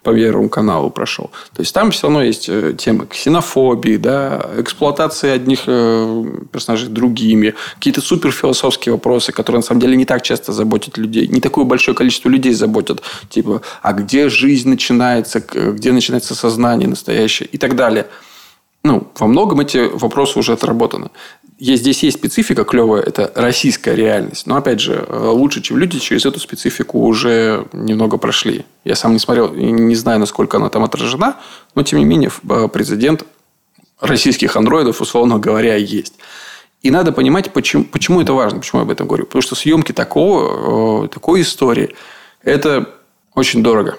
по 0.03 0.13
Первому 0.13 0.49
каналу 0.49 0.89
прошел. 0.89 1.31
То 1.55 1.61
есть 1.61 1.73
там 1.73 1.91
все 1.91 2.07
равно 2.07 2.21
есть 2.23 2.49
э, 2.49 2.73
темы 2.77 3.07
ксенофобии, 3.07 3.97
да, 3.97 4.49
эксплуатации 4.57 5.29
одних 5.29 5.61
э, 5.67 6.25
персонажей 6.51 6.89
другими, 6.89 7.55
какие-то 7.75 8.01
суперфилософские 8.01 8.93
вопросы, 8.93 9.31
которые 9.31 9.59
на 9.59 9.63
самом 9.63 9.81
деле 9.81 9.95
не 9.95 10.05
так 10.05 10.21
часто 10.21 10.51
заботят 10.51 10.97
людей, 10.97 11.27
не 11.27 11.39
такое 11.39 11.65
большое 11.65 11.95
количество 11.95 12.29
людей 12.29 12.53
заботят, 12.53 13.01
типа, 13.29 13.61
а 13.81 13.93
где 13.93 14.29
жизнь 14.29 14.69
начинается, 14.69 15.39
где 15.39 15.91
начинается 15.91 16.35
сознание 16.35 16.87
настоящее 16.89 17.47
и 17.47 17.57
так 17.57 17.75
далее. 17.75 18.07
Ну, 18.83 19.07
во 19.17 19.27
многом 19.27 19.61
эти 19.61 19.89
вопросы 19.93 20.39
уже 20.39 20.53
отработаны 20.53 21.09
есть, 21.63 21.83
здесь 21.83 22.03
есть 22.03 22.17
специфика 22.17 22.65
клевая, 22.65 23.01
это 23.01 23.31
российская 23.35 23.95
реальность. 23.95 24.47
Но, 24.47 24.57
опять 24.57 24.81
же, 24.81 25.05
э, 25.07 25.27
лучше, 25.29 25.61
чем 25.61 25.77
люди, 25.77 25.97
через 25.99 26.25
эту 26.25 26.39
специфику 26.39 26.99
уже 26.99 27.67
немного 27.71 28.17
прошли. 28.17 28.65
Я 28.83 28.95
сам 28.95 29.13
не 29.13 29.19
смотрел 29.19 29.53
и 29.53 29.63
не 29.63 29.95
знаю, 29.95 30.19
насколько 30.19 30.57
она 30.57 30.69
там 30.69 30.83
отражена, 30.83 31.37
но, 31.73 31.83
тем 31.83 31.99
не 31.99 32.05
менее, 32.05 32.31
э, 32.49 32.67
президент 32.67 33.25
российских 34.01 34.57
андроидов, 34.57 34.99
условно 34.99 35.39
говоря, 35.39 35.75
есть. 35.75 36.15
И 36.81 36.91
надо 36.91 37.13
понимать, 37.13 37.53
почему, 37.53 37.85
почему 37.85 38.21
это 38.21 38.33
важно, 38.33 38.59
почему 38.59 38.81
я 38.81 38.83
об 38.83 38.91
этом 38.91 39.07
говорю. 39.07 39.25
Потому 39.25 39.41
что 39.41 39.55
съемки 39.55 39.93
такого, 39.93 41.05
э, 41.05 41.07
такой 41.07 41.43
истории– 41.43 41.95
это 42.43 42.89
очень 43.35 43.63
дорого. 43.63 43.97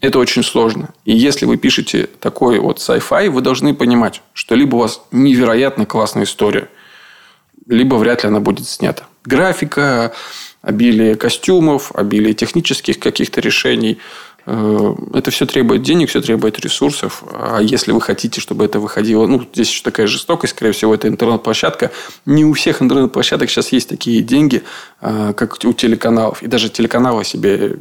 Это 0.00 0.18
очень 0.18 0.42
сложно. 0.42 0.90
И 1.04 1.12
если 1.12 1.44
вы 1.44 1.56
пишете 1.56 2.08
такой 2.20 2.58
вот 2.58 2.78
sci-fi, 2.78 3.28
вы 3.28 3.40
должны 3.42 3.74
понимать, 3.74 4.22
что 4.32 4.54
либо 4.54 4.76
у 4.76 4.78
вас 4.78 5.02
невероятно 5.10 5.86
классная 5.86 6.24
история– 6.24 6.68
либо 7.70 7.94
вряд 7.94 8.24
ли 8.24 8.28
она 8.28 8.40
будет 8.40 8.68
снята. 8.68 9.04
Графика, 9.24 10.12
обилие 10.60 11.14
костюмов, 11.14 11.92
обилие 11.94 12.34
технических 12.34 12.98
каких-то 12.98 13.40
решений. 13.40 13.98
Э, 14.46 14.94
это 15.14 15.30
все 15.30 15.46
требует 15.46 15.82
денег, 15.82 16.08
все 16.08 16.20
требует 16.20 16.58
ресурсов. 16.60 17.24
А 17.32 17.60
если 17.60 17.92
вы 17.92 18.00
хотите, 18.00 18.40
чтобы 18.40 18.64
это 18.64 18.80
выходило... 18.80 19.26
Ну, 19.26 19.42
здесь 19.52 19.68
еще 19.68 19.82
такая 19.82 20.06
жестокость, 20.06 20.54
скорее 20.54 20.72
всего, 20.72 20.94
это 20.94 21.08
интернет-площадка. 21.08 21.90
Не 22.26 22.44
у 22.44 22.52
всех 22.52 22.82
интернет-площадок 22.82 23.50
сейчас 23.50 23.72
есть 23.72 23.88
такие 23.88 24.22
деньги, 24.22 24.62
э, 25.00 25.32
как 25.34 25.58
у 25.64 25.72
телеканалов. 25.72 26.42
И 26.42 26.46
даже 26.46 26.68
телеканалы 26.68 27.24
себе 27.24 27.76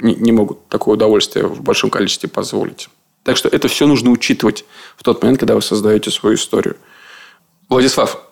не 0.00 0.32
могут 0.32 0.68
такое 0.68 0.94
удовольствие 0.94 1.46
в 1.46 1.62
большом 1.62 1.90
количестве 1.90 2.28
позволить. 2.28 2.88
Так 3.24 3.36
что 3.36 3.48
это 3.48 3.68
все 3.68 3.86
нужно 3.86 4.10
учитывать 4.10 4.64
в 4.96 5.04
тот 5.04 5.22
момент, 5.22 5.38
когда 5.38 5.54
вы 5.54 5.62
создаете 5.62 6.10
свою 6.10 6.36
историю. 6.36 6.76
Владислав, 7.68 8.22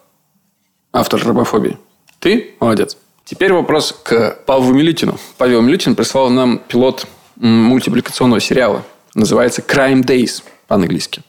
автор 0.92 1.24
рабофобии. 1.24 1.78
Ты 2.18 2.54
молодец. 2.60 2.96
Теперь 3.24 3.52
вопрос 3.52 3.96
к 4.02 4.38
Павлу 4.44 4.74
Милютину. 4.74 5.18
Павел 5.38 5.62
Милютин 5.62 5.94
прислал 5.94 6.30
нам 6.30 6.58
пилот 6.58 7.06
мультипликационного 7.40 8.40
сериала. 8.40 8.85
Называется 9.14 9.62
Crime 9.62 10.05
Days 10.05 10.42
по-английски. 10.68 11.22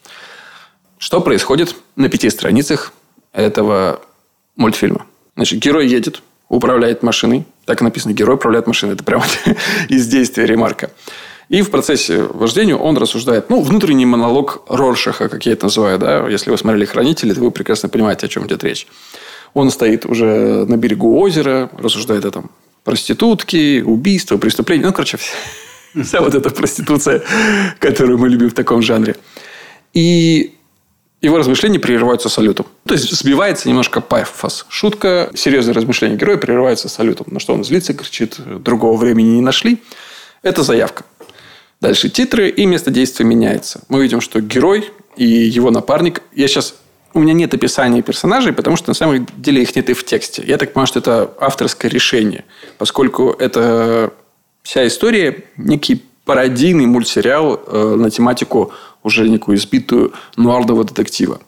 Что 0.97 1.21
происходит 1.21 1.76
на 1.95 2.10
пяти 2.10 2.30
страницах 2.30 2.93
этого 3.34 4.02
мультфильма? 4.56 5.06
Значит, 5.36 5.60
герой 5.60 5.88
едет, 5.88 6.21
управляет 6.50 7.02
машиной. 7.02 7.45
Так 7.65 7.82
и 7.82 7.84
написано, 7.84 8.12
герой 8.13 8.36
управляет 8.36 8.67
машиной. 8.67 8.93
Это 8.93 9.04
прямо 9.04 9.26
из 9.89 10.08
действия 10.08 10.45
ремарка. 10.45 10.91
И 11.50 11.63
в 11.63 11.71
процессе 11.71 12.21
вождения 12.21 12.76
он 12.76 12.97
рассуждает, 12.97 13.50
ну, 13.50 13.62
внутренний 13.62 14.06
монолог 14.06 14.63
Роршаха, 14.69 15.28
как 15.28 15.45
я 15.45 15.54
это 15.54 15.65
называю, 15.65 16.00
да, 16.00 16.28
если 16.30 16.50
вы 16.50 16.58
смотрели 16.58 16.86
«Хранители», 16.86 17.34
то 17.34 17.41
вы 17.41 17.52
прекрасно 17.52 17.89
понимаете, 17.89 18.28
о 18.28 18.30
чем 18.30 18.47
идет 18.47 18.63
речь. 18.63 18.88
Он 19.54 19.69
стоит 19.69 20.06
уже 20.06 20.65
на 20.65 20.78
берегу 20.78 21.19
озера, 21.19 21.69
рассуждает 21.78 22.24
о 22.24 22.32
там 22.32 22.52
проститутки, 22.86 23.82
убийства, 23.82 24.38
преступления. 24.38 24.86
Ну, 24.86 24.93
короче, 24.93 25.17
вся, 26.04 26.21
вот 26.21 26.36
эта 26.36 26.49
проституция, 26.49 27.21
которую 27.80 28.17
мы 28.17 28.30
любим 28.30 28.49
в 28.49 28.54
таком 28.54 28.82
жанре. 28.82 29.15
И 29.93 30.56
его 31.21 31.38
размышления 31.38 31.80
прерываются 31.80 32.30
салютом. 32.30 32.65
То 32.86 32.95
есть, 32.95 33.12
сбивается 33.12 33.69
немножко 33.69 34.01
пафос. 34.01 34.65
Шутка, 34.69 35.30
серьезное 35.36 35.73
размышление 35.73 36.17
героя 36.17 36.38
прерывается 36.38 36.89
салютом. 36.89 37.27
На 37.30 37.39
что 37.39 37.54
он 37.54 37.63
злится, 37.63 37.93
кричит, 37.93 38.38
другого 38.39 38.97
времени 38.97 39.36
не 39.36 39.41
нашли. 39.41 39.82
Это 40.41 40.63
заявка. 40.63 41.04
Дальше 41.80 42.10
титры, 42.10 42.49
и 42.49 42.65
место 42.65 42.91
действия 42.91 43.25
меняется. 43.25 43.82
Мы 43.88 44.01
видим, 44.01 44.21
что 44.21 44.41
герой 44.41 44.89
и 45.15 45.25
его 45.25 45.71
напарник... 45.71 46.21
Я 46.34 46.47
сейчас 46.47 46.75
у 47.13 47.19
меня 47.19 47.34
нет 47.34 47.54
описания 47.54 48.01
персонажей, 48.01 48.54
потому 48.54 48.75
что 48.75 48.89
на 48.89 48.93
самом 48.93 49.27
деле 49.38 49.62
их 49.62 49.75
нет 49.75 49.89
и 49.89 49.93
в 49.93 50.04
тексте. 50.04 50.43
Я 50.45 50.58
так 50.58 50.73
понимаю, 50.73 50.88
что 50.88 50.99
это 50.99 51.34
авторское 51.39 51.91
решение, 51.91 52.45
поскольку 52.77 53.32
это 53.32 54.13
вся 54.63 54.88
история 54.88 55.43
некий 55.58 56.04
пародийный 56.26 56.86
мультсериал 56.86 57.60
э, 57.65 57.95
на 57.97 58.10
тематику 58.10 58.71
уже 59.04 59.28
некую 59.30 59.58
избитую 59.58 60.13
нуарного 60.38 60.84
детектива. 60.84 61.39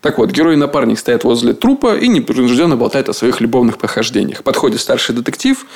Так 0.00 0.18
вот, 0.18 0.30
герой 0.30 0.54
и 0.54 0.56
напарник 0.56 0.98
стоят 0.98 1.24
возле 1.24 1.52
трупа 1.52 1.96
и 1.96 2.08
непринужденно 2.08 2.76
болтают 2.76 3.08
о 3.08 3.12
своих 3.12 3.40
любовных 3.40 3.78
похождениях. 3.78 4.42
Подходит 4.42 4.80
старший 4.80 5.14
детектив, 5.14 5.66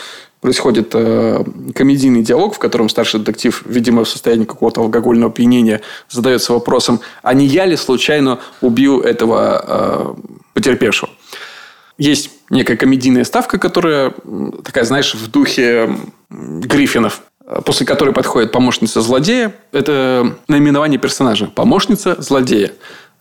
происходит 0.40 0.90
э, 0.92 1.44
комедийный 1.74 2.22
диалог, 2.22 2.54
в 2.54 2.58
котором 2.58 2.88
старший 2.88 3.20
детектив, 3.20 3.62
видимо, 3.66 4.04
в 4.04 4.08
состоянии 4.08 4.44
какого-то 4.44 4.82
алкогольного 4.82 5.32
опьянения, 5.32 5.80
задается 6.08 6.52
вопросом, 6.52 7.00
а 7.22 7.34
не 7.34 7.46
я 7.46 7.66
ли 7.66 7.76
случайно 7.76 8.40
убил 8.60 9.00
этого 9.00 9.64
э, 9.66 10.32
потерпевшего? 10.52 11.10
Есть 11.98 12.30
некая 12.50 12.76
комедийная 12.76 13.24
ставка, 13.24 13.58
которая 13.58 14.12
такая, 14.64 14.84
знаешь, 14.84 15.14
в 15.14 15.30
духе 15.30 15.90
Гриффинов 16.30 17.22
после 17.64 17.86
которой 17.86 18.14
подходит 18.14 18.52
помощница 18.52 19.02
злодея. 19.02 19.54
Это 19.70 20.34
наименование 20.48 20.98
персонажа. 20.98 21.46
Помощница 21.46 22.20
злодея. 22.20 22.72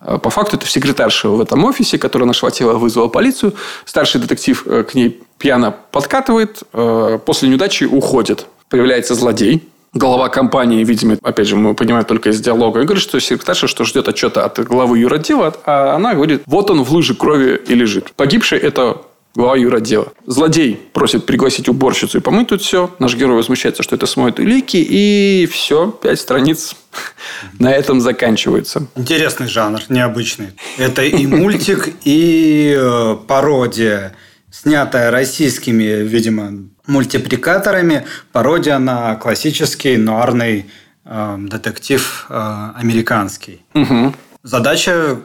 Э, 0.04 0.18
по 0.18 0.30
факту 0.30 0.58
это 0.58 0.68
секретарша 0.68 1.30
в 1.30 1.42
этом 1.42 1.64
офисе, 1.66 1.98
которая 1.98 2.28
нашла 2.28 2.52
тело, 2.52 2.74
вызвала 2.74 3.08
полицию. 3.08 3.54
Старший 3.86 4.22
детектив 4.22 4.64
э, 4.66 4.84
к 4.84 4.96
ней 4.96 5.22
пьяно 5.38 5.76
подкатывает, 5.92 6.64
э, 6.74 7.20
после 7.26 7.50
неудачи 7.50 7.84
уходит. 7.84 8.46
Появляется 8.70 9.16
злодей, 9.16 9.68
глава 9.94 10.30
компании, 10.30 10.84
видимо, 10.84 11.18
опять 11.22 11.48
же, 11.48 11.56
мы 11.56 11.74
понимаем 11.74 12.06
только 12.06 12.30
из 12.30 12.40
диалога, 12.42 12.84
говорит, 12.84 13.04
что 13.04 13.20
секретарша, 13.20 13.68
что 13.68 13.86
ждет 13.86 14.08
отчета 14.08 14.46
от 14.46 14.60
главы 14.60 15.00
юротдела, 15.00 15.56
а 15.66 15.96
она 15.96 16.14
говорит, 16.14 16.44
вот 16.46 16.72
он 16.72 16.84
в 16.84 16.92
луже 16.92 17.16
крови 17.16 17.62
и 17.68 17.76
лежит. 17.76 18.14
Погибший– 18.16 18.58
это 18.60 19.02
глава 19.36 19.56
юротдела. 19.56 20.14
Злодей 20.26 20.80
просит 20.94 21.26
пригласить 21.26 21.68
уборщицу 21.68 22.20
и 22.20 22.22
помыть 22.22 22.50
тут 22.50 22.62
все. 22.62 22.92
Наш 23.00 23.16
герой 23.16 23.36
возмущается, 23.36 23.84
что 23.84 23.96
это 23.96 24.06
смоет 24.06 24.40
улики, 24.40 24.78
и 24.78 25.48
все, 25.52 25.92
пять 25.92 26.20
страниц 26.20 26.76
на 27.60 27.72
этом 27.72 28.02
заканчивается. 28.02 28.88
Интересный 28.96 29.48
жанр, 29.48 29.82
необычный. 29.90 30.50
Это 30.78 31.04
и 31.04 31.26
мультик, 31.26 31.90
и 32.04 32.76
э, 32.78 33.18
пародия, 33.28 34.16
снятая 34.54 35.10
российскими, 35.10 36.04
видимо, 36.04 36.52
мультипликаторами, 36.86 38.06
пародия 38.32 38.78
на 38.78 39.16
классический 39.16 39.98
нуарный 39.98 40.70
э, 41.06 41.36
детектив 41.40 42.28
э, 42.30 42.70
американский. 42.76 43.64
Угу. 43.74 44.14
Задача, 44.44 45.18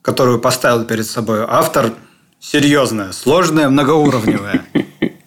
которую 0.00 0.40
поставил 0.40 0.84
перед 0.84 1.06
собой 1.06 1.44
автор, 1.46 1.92
серьезная, 2.40 3.12
сложная, 3.12 3.68
многоуровневая. 3.68 4.64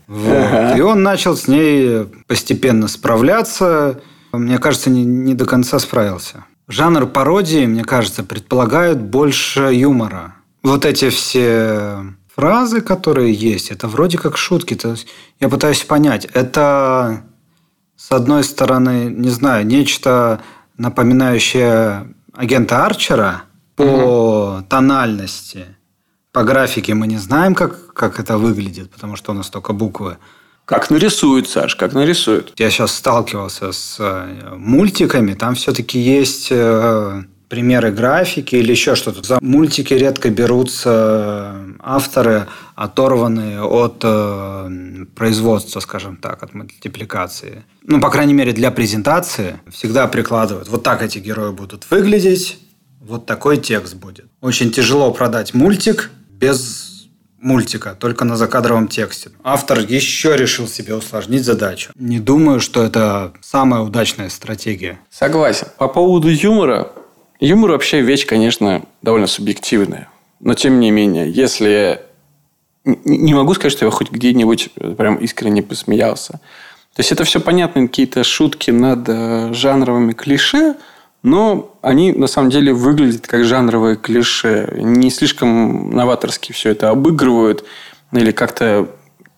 Вот. 0.05 0.77
И 0.77 0.81
он 0.81 1.01
начал 1.01 1.35
с 1.35 1.47
ней 1.47 2.05
постепенно 2.27 2.87
справляться. 2.87 4.01
Мне 4.31 4.59
кажется, 4.59 4.91
не, 4.91 5.03
не 5.03 5.33
до 5.33 5.45
конца 5.45 5.79
справился. 5.79 6.45
Жанр 6.67 7.07
пародии, 7.07 7.65
мне 7.65 7.83
кажется, 7.83 8.23
предполагает 8.23 9.01
больше 9.01 9.71
юмора. 9.73 10.35
Вот 10.61 10.85
эти 10.85 11.09
все 11.09 12.03
фразы, 12.35 12.81
которые 12.81 13.33
есть, 13.33 13.71
это 13.71 13.87
вроде 13.87 14.17
как 14.17 14.37
шутки. 14.37 14.75
То 14.75 14.91
есть 14.91 15.07
я 15.39 15.49
пытаюсь 15.49 15.83
понять, 15.83 16.25
это 16.33 17.23
с 17.95 18.11
одной 18.11 18.43
стороны, 18.43 19.05
не 19.09 19.29
знаю, 19.29 19.65
нечто 19.65 20.41
напоминающее 20.77 22.07
агента 22.33 22.85
Арчера 22.85 23.43
по 23.75 24.57
угу. 24.57 24.65
тональности– 24.67 25.65
по 26.33 26.43
графике 26.43 26.95
мы 26.95 27.05
не 27.05 27.17
знаем, 27.17 27.53
как, 27.53 27.93
как 27.93 28.19
это 28.19 28.39
выглядит, 28.39 28.89
потому 28.89 29.15
что 29.15 29.31
у 29.31 29.35
нас 29.35 29.49
только 29.49 29.71
буквы. 29.71 30.17
Как 30.65 30.89
нарисуют, 30.89 31.47
Саш, 31.47 31.75
как 31.75 31.93
нарисуют. 31.93 32.53
Я 32.57 32.71
сейчас 32.71 32.95
сталкивался 32.95 33.71
с 33.71 33.97
э, 33.99 34.55
мультиками, 34.57 35.35
там 35.35 35.53
все-таки 35.53 35.99
есть 35.99 36.47
э, 36.49 37.23
примеры 37.53 37.91
графики 37.91 38.55
или 38.55 38.71
еще 38.71 38.95
что-то. 38.95 39.21
За 39.21 39.37
мультики 39.39 39.93
редко 39.93 40.31
берутся 40.31 40.89
э, 40.89 41.73
авторы, 41.83 42.47
оторванные 42.73 43.61
от 43.61 43.99
производства, 45.13 45.79
скажем 45.79 46.17
так, 46.17 46.41
от 46.41 46.55
мультипликации. 46.55 47.63
Ну, 47.83 48.01
по 48.01 48.09
крайней 48.09 48.33
мере, 48.33 48.53
для 48.53 48.71
презентации 48.71 49.59
всегда 49.69 50.07
прикладывают. 50.07 50.67
Вот 50.67 50.81
так 50.81 51.03
эти 51.03 51.19
герои 51.19 51.51
будут 51.51 51.85
выглядеть, 51.91 52.57
вот 52.99 53.27
такой 53.27 53.57
текст 53.57 53.93
будет. 53.93 54.25
Очень 54.41 54.71
тяжело 54.71 55.11
продать 55.11 55.53
мультик, 55.53 56.09
без 56.31 57.07
мультика, 57.39 57.95
только 57.99 58.25
на 58.25 58.35
закадровом 58.35 58.87
тексте. 58.87 59.29
Автор 59.43 59.77
еще 59.77 60.35
решил 60.35 60.67
себе 60.67 60.95
усложнить 60.95 61.45
задачу. 61.45 61.91
Не 61.93 62.19
думаю, 62.19 62.59
что 62.59 62.81
это 62.81 63.33
самая 63.41 63.81
удачная 63.81 64.29
стратегия. 64.29 64.97
Согласен. 65.11 65.67
По 65.77 65.87
поводу 65.87 66.29
юмора. 66.29 66.87
Юмор 67.39 67.71
вообще 67.71 68.01
вещь, 68.01 68.25
конечно, 68.25 68.83
довольно 69.01 69.27
субъективная. 69.27 70.09
Но 70.39 70.53
тем 70.53 70.79
не 70.79 70.91
менее, 70.91 71.31
если... 71.31 72.01
Не 72.85 73.33
могу 73.33 73.53
сказать, 73.53 73.71
что 73.71 73.85
я 73.85 73.91
хоть 73.91 74.11
где-нибудь 74.11 74.71
прям 74.97 75.15
искренне 75.15 75.63
посмеялся. 75.63 76.33
То 76.95 76.99
есть, 76.99 77.11
это 77.11 77.23
все 77.23 77.39
понятно, 77.39 77.87
какие-то 77.87 78.23
шутки 78.23 78.71
над 78.71 79.07
э, 79.07 79.53
жанровыми 79.53 80.13
клише– 80.13 80.75
но 81.23 81.73
они 81.81 82.11
на 82.11 82.27
самом 82.27 82.49
деле 82.49 82.73
выглядят 82.73 83.27
как 83.27 83.45
жанровые 83.45 83.95
клише. 83.95 84.73
Не 84.77 85.09
слишком 85.09 85.89
новаторски 85.89 86.51
все 86.51 86.71
это 86.71 86.89
обыгрывают. 86.89 87.63
Или 88.11 88.31
как-то 88.31 88.89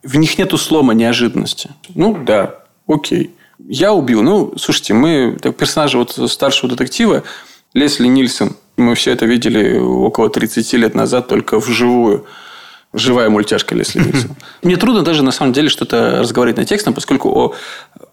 в 0.04 0.18
них 0.18 0.38
нету 0.40 0.58
слома 0.58 0.94
неожиданности. 0.96 1.70
Ну, 1.94 2.18
да, 2.18 2.56
окей. 2.88 3.36
Я 3.60 3.94
убил. 3.94 4.24
Ну, 4.24 4.54
слушайте, 4.58 4.96
мы 4.96 5.38
так, 5.40 5.56
персонажа 5.56 6.00
вот 6.00 6.12
старшего 6.30 6.70
детектива 6.70 7.24
Лесли 7.76 8.08
Нильсон. 8.08 8.56
Мы 8.78 8.96
все 8.96 9.12
это 9.12 9.26
видели 9.26 9.78
около 9.78 10.30
30 10.30 10.74
лет 10.74 10.96
назад 10.96 11.28
только 11.28 11.60
вживую. 11.60 12.26
Живая 12.94 13.30
мультяшка 13.30 13.76
Лесли 13.76 14.00
Нильсон. 14.06 14.36
Мне 14.64 14.78
трудно 14.78 15.02
даже 15.04 15.22
на 15.24 15.32
самом 15.32 15.52
деле 15.52 15.68
что-то 15.68 16.20
разговаривать 16.20 16.58
на 16.58 16.66
текстом, 16.66 16.94
поскольку 16.94 17.30
о, 17.30 17.54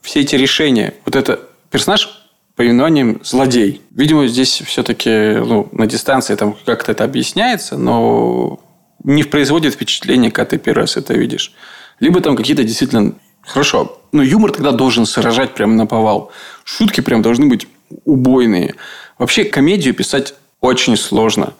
все 0.03 0.20
эти 0.20 0.35
решения, 0.35 0.94
вот 1.07 1.14
это 1.14 1.40
персонаж 1.70 2.22
повинованием 2.57 3.20
злодей. 3.25 3.81
Видимо, 3.92 4.27
здесь 4.27 4.62
все-таки 4.66 5.37
ну, 5.37 5.68
на 5.70 5.87
дистанции 5.87 6.35
там 6.35 6.57
как-то 6.66 6.90
это 6.90 7.05
объясняется, 7.05 7.79
но 7.79 8.61
не 9.05 9.22
производит 9.22 9.75
впечатление, 9.75 10.33
когда 10.33 10.51
ты 10.51 10.59
первый 10.59 10.81
раз 10.81 10.96
это 10.96 11.14
видишь. 11.14 11.53
Либо 12.01 12.20
там 12.20 12.37
какие-то 12.37 12.64
действительно... 12.64 13.14
Хорошо, 13.44 14.01
но 14.12 14.22
юмор 14.22 14.53
тогда 14.53 14.70
должен 14.70 15.05
сражать 15.05 15.55
прямо 15.55 15.75
на 15.75 15.87
повал. 15.87 16.31
Шутки 16.64 17.01
прям 17.01 17.22
должны 17.22 17.46
быть 17.46 17.66
убойные. 18.05 18.75
Вообще 19.19 19.45
комедию 19.45 19.95
писать 19.95 20.35
очень 20.61 20.97
сложно. 20.97 21.55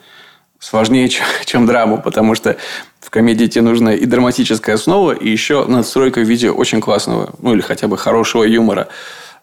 Сложнее, 0.59 1.09
чем, 1.45 1.67
драму, 1.67 2.01
потому 2.01 2.35
что 2.35 2.57
в 3.01 3.11
комедии 3.11 3.47
тебе 3.47 3.63
нужна 3.63 3.95
и 3.95 4.07
драматическая 4.07 4.77
основа, 4.77 5.13
и 5.13 5.29
еще 5.29 5.65
надстройка 5.67 6.21
в 6.21 6.29
виде 6.29 6.51
очень 6.51 6.81
классного, 6.81 7.35
ну 7.41 7.53
или 7.53 7.61
хотя 7.61 7.89
бы 7.89 7.99
хорошего 7.99 8.45
юмора. 8.45 8.89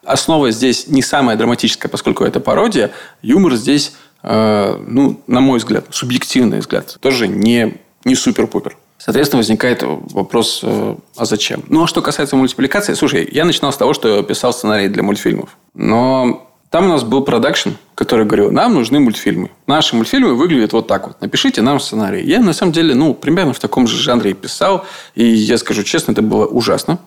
Основа 0.02 0.50
здесь 0.50 0.88
не 0.88 1.02
самая 1.02 1.36
драматическая, 1.36 1.90
поскольку 1.90 2.24
это 2.24 2.40
пародия. 2.40 2.90
Юмор 3.20 3.54
здесь, 3.54 3.92
э, 4.22 4.76
ну, 4.86 5.20
на 5.26 5.40
мой 5.40 5.58
взгляд, 5.58 5.84
субъективный 5.90 6.60
взгляд, 6.60 6.96
тоже 7.00 7.28
не, 7.28 7.76
не 8.04 8.14
супер-пупер. 8.14 8.78
Соответственно, 8.96 9.38
возникает 9.38 9.82
вопрос, 9.82 10.60
э, 10.62 10.96
а 11.16 11.24
зачем? 11.24 11.62
Ну, 11.68 11.84
а 11.84 11.86
что 11.86 12.02
касается 12.02 12.36
мультипликации, 12.36 12.94
слушай, 12.94 13.28
я 13.30 13.44
начинал 13.44 13.72
с 13.72 13.76
того, 13.76 13.94
что 13.94 14.22
писал 14.22 14.52
сценарий 14.52 14.88
для 14.88 15.02
мультфильмов. 15.02 15.56
Но 15.74 16.49
там 16.70 16.84
у 16.84 16.88
нас 16.88 17.02
был 17.02 17.24
продакшн, 17.24 17.70
который 17.96 18.24
говорил, 18.24 18.52
нам 18.52 18.74
нужны 18.74 19.00
мультфильмы. 19.00 19.50
Наши 19.66 19.96
мультфильмы 19.96 20.36
выглядят 20.36 20.72
вот 20.72 20.86
так 20.86 21.08
вот. 21.08 21.20
Напишите 21.20 21.62
нам 21.62 21.80
сценарий. 21.80 22.22
Я, 22.22 22.38
на 22.38 22.52
самом 22.52 22.70
деле, 22.70 22.94
ну, 22.94 23.12
примерно 23.12 23.52
в 23.52 23.58
таком 23.58 23.88
же 23.88 23.96
жанре 23.96 24.30
и 24.30 24.34
писал. 24.34 24.86
И 25.16 25.24
я 25.24 25.58
скажу 25.58 25.82
честно, 25.82 26.12
это 26.12 26.22
было 26.22 26.46
ужасно. 26.46 27.00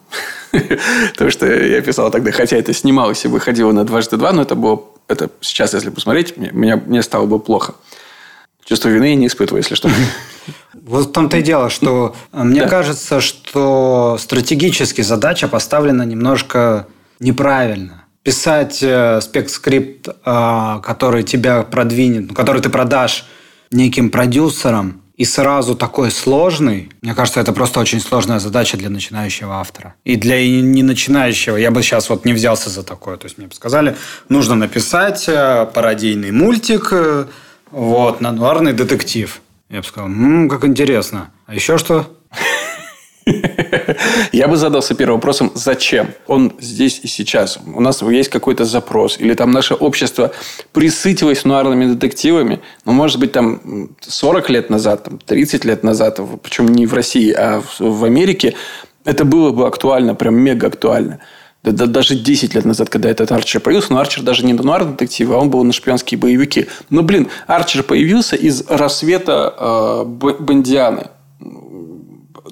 То, 1.17 1.30
что 1.30 1.45
я 1.45 1.82
писал 1.82 2.12
тогда, 2.12 2.34
хотя 2.34 2.58
это 2.58 2.73
снималось 2.73 3.23
и 3.23 3.30
выходило 3.30 3.71
на 3.71 3.86
дважды 3.86 4.17
два, 4.17 4.34
но 4.34 4.41
это 4.41 4.56
было... 4.56 4.84
Это 5.08 5.30
сейчас, 5.39 5.73
если 5.73 5.91
посмотреть, 5.91 6.36
мне, 6.36 6.76
мне 6.76 7.02
стало 7.02 7.26
бы 7.26 7.39
плохо. 7.39 7.76
Чувство 8.65 8.89
вины 8.89 9.06
я 9.06 9.15
не 9.15 9.28
испытываю, 9.28 9.62
если 9.62 9.76
что. 9.76 9.89
Вот 10.73 11.08
в 11.08 11.12
том-то 11.13 11.38
и 11.38 11.41
дело, 11.41 11.69
что 11.69 12.13
э, 12.34 12.43
мне 12.43 12.63
да. 12.63 12.67
кажется, 12.67 13.21
что 13.21 14.17
стратегически 14.19 14.99
задача 14.99 15.47
поставлена 15.47 16.04
немножко 16.04 16.88
неправильно 17.21 18.02
писать 18.23 18.79
э, 18.81 19.21
спецскрипт, 19.21 20.07
э, 20.07 20.79
который 20.83 21.23
тебя 21.23 21.63
продвинет, 21.63 22.29
ну, 22.29 22.33
который 22.33 22.62
ты 22.62 22.69
продашь 22.69 23.25
неким 23.71 24.09
продюсерам, 24.09 25.01
и 25.15 25.25
сразу 25.25 25.75
такой 25.75 26.09
сложный, 26.09 26.89
мне 27.03 27.13
кажется, 27.13 27.39
это 27.39 27.53
просто 27.53 27.79
очень 27.79 27.99
сложная 27.99 28.39
задача 28.39 28.77
для 28.77 28.89
начинающего 28.89 29.59
автора. 29.59 29.93
И 30.03 30.15
для 30.15 30.43
не 30.43 30.81
начинающего, 30.81 31.55
я 31.55 31.69
бы 31.69 31.83
сейчас 31.83 32.09
вот 32.09 32.25
не 32.25 32.33
взялся 32.33 32.71
за 32.71 32.81
такое. 32.81 33.17
То 33.17 33.25
есть 33.25 33.38
мне 33.38 33.45
бы 33.45 33.53
сказали, 33.53 33.95
нужно 34.29 34.55
написать 34.55 35.25
э, 35.27 35.67
пародийный 35.71 36.31
мультик, 36.31 36.91
вот, 37.69 38.21
на 38.21 38.31
нуарный 38.31 38.73
детектив. 38.73 39.41
Я 39.69 39.81
бы 39.81 39.83
сказал, 39.83 40.07
м-м, 40.07 40.49
как 40.49 40.65
интересно. 40.65 41.31
А 41.47 41.55
еще 41.55 41.77
что? 41.77 42.15
Я 44.31 44.47
бы 44.47 44.57
задался 44.57 44.95
первым 44.95 45.17
вопросом, 45.17 45.51
зачем 45.55 46.09
он 46.27 46.53
здесь 46.59 46.99
и 47.03 47.07
сейчас? 47.07 47.59
У 47.65 47.81
нас 47.81 48.01
есть 48.01 48.29
какой-то 48.29 48.65
запрос? 48.65 49.17
Или 49.19 49.33
там 49.33 49.51
наше 49.51 49.75
общество 49.75 50.31
присытилось 50.71 51.45
нуарными 51.45 51.93
детективами? 51.93 52.59
Ну, 52.86 52.91
может 52.91 53.19
быть, 53.19 53.31
там 53.31 53.89
40 54.01 54.49
лет 54.49 54.69
назад, 54.69 55.03
там, 55.03 55.19
30 55.19 55.65
лет 55.65 55.83
назад, 55.83 56.19
причем 56.41 56.67
не 56.67 56.86
в 56.86 56.93
России, 56.93 57.31
а 57.31 57.63
в 57.79 58.03
Америке, 58.03 58.55
это 59.05 59.25
было 59.25 59.51
бы 59.51 59.67
актуально, 59.67 60.15
прям 60.15 60.36
мега 60.36 60.67
актуально. 60.67 61.19
Да, 61.63 61.71
да, 61.71 61.86
даже 61.86 62.15
10 62.15 62.55
лет 62.55 62.65
назад, 62.65 62.89
когда 62.89 63.09
этот 63.09 63.31
Арчер 63.31 63.62
появился, 63.62 63.93
но 63.93 63.99
Арчер 63.99 64.21
даже 64.21 64.45
не 64.45 64.51
нуар 64.51 64.83
детективы, 64.83 65.36
а 65.36 65.38
он 65.38 65.49
был 65.49 65.63
на 65.63 65.71
шпионские 65.71 66.19
боевики. 66.19 66.67
Но, 66.89 67.04
блин, 67.04 67.29
Арчер 67.48 67.83
появился 67.83 68.35
из 68.35 68.67
рассвета 68.67 69.54
э, 69.58 70.04
Бондианы 70.06 71.08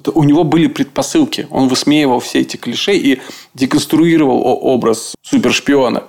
у 0.08 0.24
него 0.24 0.44
были 0.44 0.66
предпосылки. 0.66 1.46
Он 1.50 1.68
высмеивал 1.68 2.20
все 2.20 2.40
эти 2.40 2.56
клише 2.56 2.94
и 2.94 3.20
деконструировал 3.54 4.40
образ 4.42 5.14
супершпиона. 5.22 6.04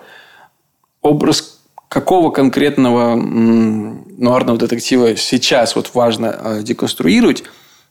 Образ 1.01 1.59
какого 1.93 2.31
конкретного 2.31 3.15
нуарного 3.15 4.57
детектива 4.57 5.15
сейчас 5.15 5.75
вот 5.75 5.91
важно 5.93 6.31
а, 6.31 6.61
деконструировать, 6.63 7.43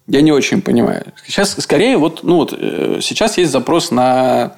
я 0.09 0.22
не 0.22 0.32
очень 0.32 0.61
понимаю. 0.61 1.12
Сейчас 1.24 1.55
скорее 1.61 1.96
вот, 1.96 2.24
ну 2.24 2.36
вот 2.36 2.53
э, 2.53 2.98
сейчас 3.00 3.38
есть 3.38 3.53
запрос 3.53 3.92
на 3.92 4.57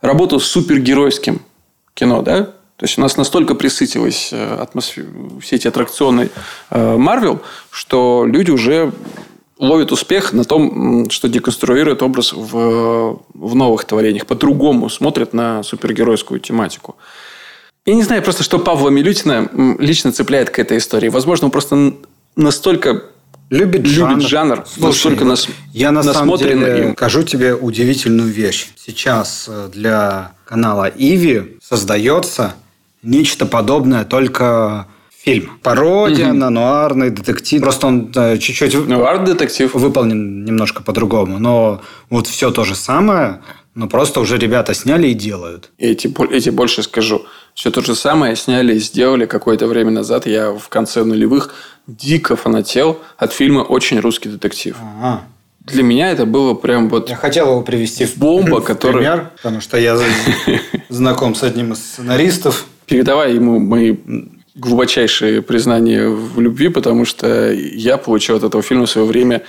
работу 0.00 0.40
с 0.40 0.46
супергеройским 0.46 1.42
кино, 1.94 2.22
да? 2.22 2.46
То 2.76 2.86
есть 2.86 2.98
у 2.98 3.00
нас 3.00 3.16
настолько 3.16 3.54
присытилась 3.54 4.30
э, 4.32 4.56
атмосфера, 4.60 5.06
все 5.40 5.54
эти 5.54 5.68
аттракционы 5.68 6.30
Марвел, 6.70 7.40
что 7.70 8.24
люди 8.26 8.50
уже 8.50 8.92
ловят 9.58 9.92
успех 9.92 10.32
на 10.32 10.44
том, 10.44 11.08
что 11.10 11.28
деконструирует 11.28 12.02
образ 12.02 12.32
в, 12.32 13.20
в 13.34 13.54
новых 13.54 13.84
творениях, 13.84 14.26
по-другому 14.26 14.88
смотрят 14.88 15.32
на 15.32 15.62
супергеройскую 15.62 16.40
тематику. 16.40 16.96
Я 17.86 17.94
не 17.94 18.02
знаю 18.02 18.22
просто, 18.22 18.42
что 18.42 18.58
Павла 18.58 18.88
Милютина 18.88 19.48
лично 19.78 20.10
цепляет 20.10 20.50
к 20.50 20.58
этой 20.58 20.78
истории. 20.78 21.08
Возможно, 21.08 21.46
он 21.46 21.50
просто 21.50 21.94
настолько 22.34 23.04
любит, 23.50 23.82
любит 23.82 24.22
жанр, 24.22 24.22
жанр 24.22 24.64
Слушай, 24.66 24.86
настолько 24.86 25.24
нас, 25.24 25.48
я 25.72 25.90
на 25.90 26.02
самом 26.02 26.38
деле 26.38 26.78
им. 26.78 26.92
скажу 26.94 27.22
тебе 27.22 27.54
удивительную 27.54 28.30
вещь. 28.30 28.68
Сейчас 28.76 29.46
э, 29.48 29.68
для 29.72 30.32
канала 30.44 30.90
Иви 30.96 31.58
создается 31.62 32.54
нечто 33.02 33.44
подобное, 33.44 34.04
только 34.04 34.86
фильм. 35.24 35.58
Пародия 35.62 36.28
угу. 36.28 36.36
на 36.36 36.50
нуарный 36.50 37.10
детектив. 37.10 37.62
Просто 37.62 37.86
он 37.86 38.12
э, 38.14 38.38
чуть-чуть... 38.38 38.74
Нуар-детектив. 38.74 39.72
Выполнен 39.74 40.44
немножко 40.44 40.82
по-другому. 40.82 41.38
Но 41.38 41.80
вот 42.10 42.26
все 42.26 42.50
то 42.50 42.64
же 42.64 42.74
самое, 42.74 43.40
но 43.74 43.88
просто 43.88 44.20
уже 44.20 44.36
ребята 44.38 44.74
сняли 44.74 45.08
и 45.08 45.14
делают. 45.14 45.70
эти, 45.78 46.12
эти 46.30 46.50
больше 46.50 46.82
скажу. 46.82 47.24
Все 47.54 47.70
то 47.70 47.80
же 47.80 47.94
самое 47.94 48.36
сняли 48.36 48.74
и 48.74 48.78
сделали 48.78 49.26
какое-то 49.26 49.66
время 49.66 49.90
назад. 49.90 50.26
Я 50.26 50.52
в 50.52 50.68
конце 50.68 51.04
нулевых 51.04 51.54
дико 51.86 52.36
фанател 52.36 52.98
от 53.16 53.32
фильма 53.32 53.60
«Очень 53.60 54.00
русский 54.00 54.28
детектив». 54.28 54.76
Ага. 54.80 55.22
Для 55.60 55.82
меня 55.82 56.10
это 56.10 56.26
было 56.26 56.52
прям 56.52 56.90
вот... 56.90 57.08
Я 57.08 57.16
хотел 57.16 57.48
его 57.48 57.62
привести 57.62 58.04
в 58.04 58.18
бомба, 58.18 58.60
который... 58.60 58.98
пример, 58.98 59.30
потому 59.36 59.62
что 59.62 59.78
я 59.78 59.98
знаком 60.90 61.34
с 61.34 61.42
одним 61.42 61.72
из 61.72 61.78
сценаристов. 61.78 62.66
Передавай 62.86 63.34
ему 63.34 63.58
мои 63.58 63.96
глубочайшие 64.54 65.42
признания 65.42 66.08
в 66.08 66.40
любви, 66.40 66.68
потому 66.68 67.04
что 67.04 67.52
я 67.52 67.96
получил 67.96 68.36
от 68.36 68.44
этого 68.44 68.62
фильма 68.62 68.86
в 68.86 68.90
свое 68.90 69.06
время 69.06 69.42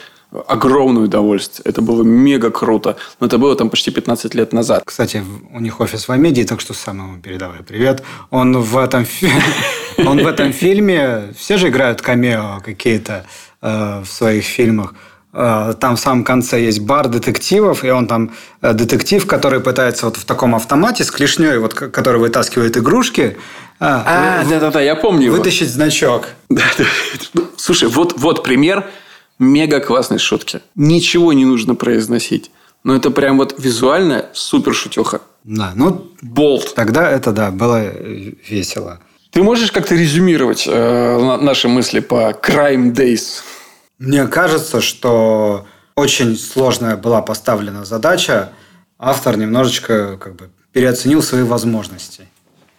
огромное 0.47 1.03
удовольствие. 1.03 1.63
Это 1.65 1.81
было 1.81 2.03
мега 2.03 2.51
круто. 2.51 2.97
Но 3.19 3.27
это 3.27 3.37
было 3.37 3.55
там 3.55 3.69
почти 3.69 3.91
15 3.91 4.35
лет 4.35 4.53
назад. 4.53 4.83
Кстати, 4.85 5.23
у 5.53 5.59
них 5.59 5.79
офис 5.79 6.07
в 6.07 6.11
Амедии, 6.11 6.43
так 6.43 6.59
что 6.61 6.73
сам 6.73 6.97
ему 6.97 7.21
передавай 7.21 7.63
привет. 7.63 8.03
Он 8.31 8.57
в 8.59 8.77
этом, 8.77 9.05
он 9.97 10.23
в 10.23 10.27
этом 10.27 10.51
фильме... 10.51 11.33
Все 11.37 11.57
же 11.57 11.69
играют 11.69 12.01
камео 12.01 12.61
какие-то 12.63 13.25
э, 13.61 14.01
в 14.01 14.07
своих 14.07 14.43
фильмах. 14.43 14.93
Э, 15.37 15.73
там 15.77 15.97
в 15.97 15.99
самом 15.99 16.23
конце 16.23 16.61
есть 16.61 16.79
бар 16.79 17.09
детективов, 17.09 17.83
и 17.83 17.89
он 17.89 18.07
там 18.07 18.31
э, 18.61 18.73
детектив, 18.73 19.27
который 19.27 19.59
пытается 19.59 20.05
вот 20.05 20.15
в 20.15 20.23
таком 20.23 20.55
автомате 20.55 21.03
с 21.03 21.11
клешней, 21.11 21.57
вот, 21.57 21.73
который 21.73 22.21
вытаскивает 22.21 22.77
игрушки. 22.77 23.35
А, 23.77 24.45
да-да-да, 24.49 24.79
я 24.79 24.95
помню 24.95 25.29
Вытащить 25.31 25.67
его. 25.67 25.71
значок. 25.71 26.27
Да, 26.49 26.63
да. 26.77 26.85
Слушай, 27.57 27.89
вот, 27.89 28.17
вот 28.17 28.43
пример 28.43 28.85
мега 29.37 29.81
классной 29.81 30.19
шутки. 30.19 30.61
Ничего 30.75 31.33
не 31.33 31.43
нужно 31.43 31.75
произносить. 31.75 32.51
Но 32.85 32.95
это 32.95 33.11
прям 33.11 33.37
вот 33.37 33.55
визуально 33.57 34.27
супер 34.31 34.73
шутеха. 34.73 35.19
Да, 35.43 35.73
ну... 35.75 36.11
Болт. 36.21 36.73
Тогда 36.75 37.09
это, 37.09 37.33
да, 37.33 37.51
было 37.51 37.83
весело. 38.47 38.99
Ты 39.31 39.43
можешь 39.43 39.73
как-то 39.73 39.95
резюмировать 39.95 40.63
э, 40.65 41.37
наши 41.41 41.67
мысли 41.67 41.99
по 41.99 42.31
Crime 42.31 42.93
Days? 42.93 43.41
Мне 43.97 44.27
кажется, 44.27 44.81
что 44.81 45.65
очень 45.95 46.37
сложная 46.37 46.97
была 46.97 47.21
поставлена 47.21 47.85
задача. 47.85 48.51
Автор 48.99 49.37
немножечко 49.37 50.17
как 50.17 50.35
бы 50.35 50.49
переоценил 50.73 51.21
свои 51.21 51.43
возможности 51.43 52.27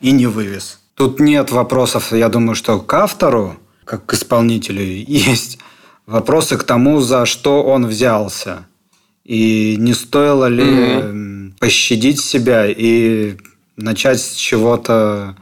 и 0.00 0.12
не 0.12 0.26
вывез. 0.26 0.80
Тут 0.94 1.20
нет 1.20 1.50
вопросов, 1.50 2.12
я 2.12 2.28
думаю, 2.28 2.54
что 2.54 2.78
к 2.78 2.92
автору, 2.94 3.56
как 3.84 4.06
к 4.06 4.14
исполнителю, 4.14 4.82
есть 5.06 5.58
вопросы 6.06 6.56
к 6.56 6.64
тому, 6.64 7.00
за 7.00 7.26
что 7.26 7.62
он 7.64 7.86
взялся. 7.86 8.66
И 9.24 9.76
не 9.78 9.92
стоило 9.94 10.46
ли 10.46 10.64
mm-hmm. 10.64 11.52
пощадить 11.58 12.20
себя 12.20 12.66
и 12.66 13.36
начать 13.76 14.20
с 14.20 14.34
чего-то 14.34 15.36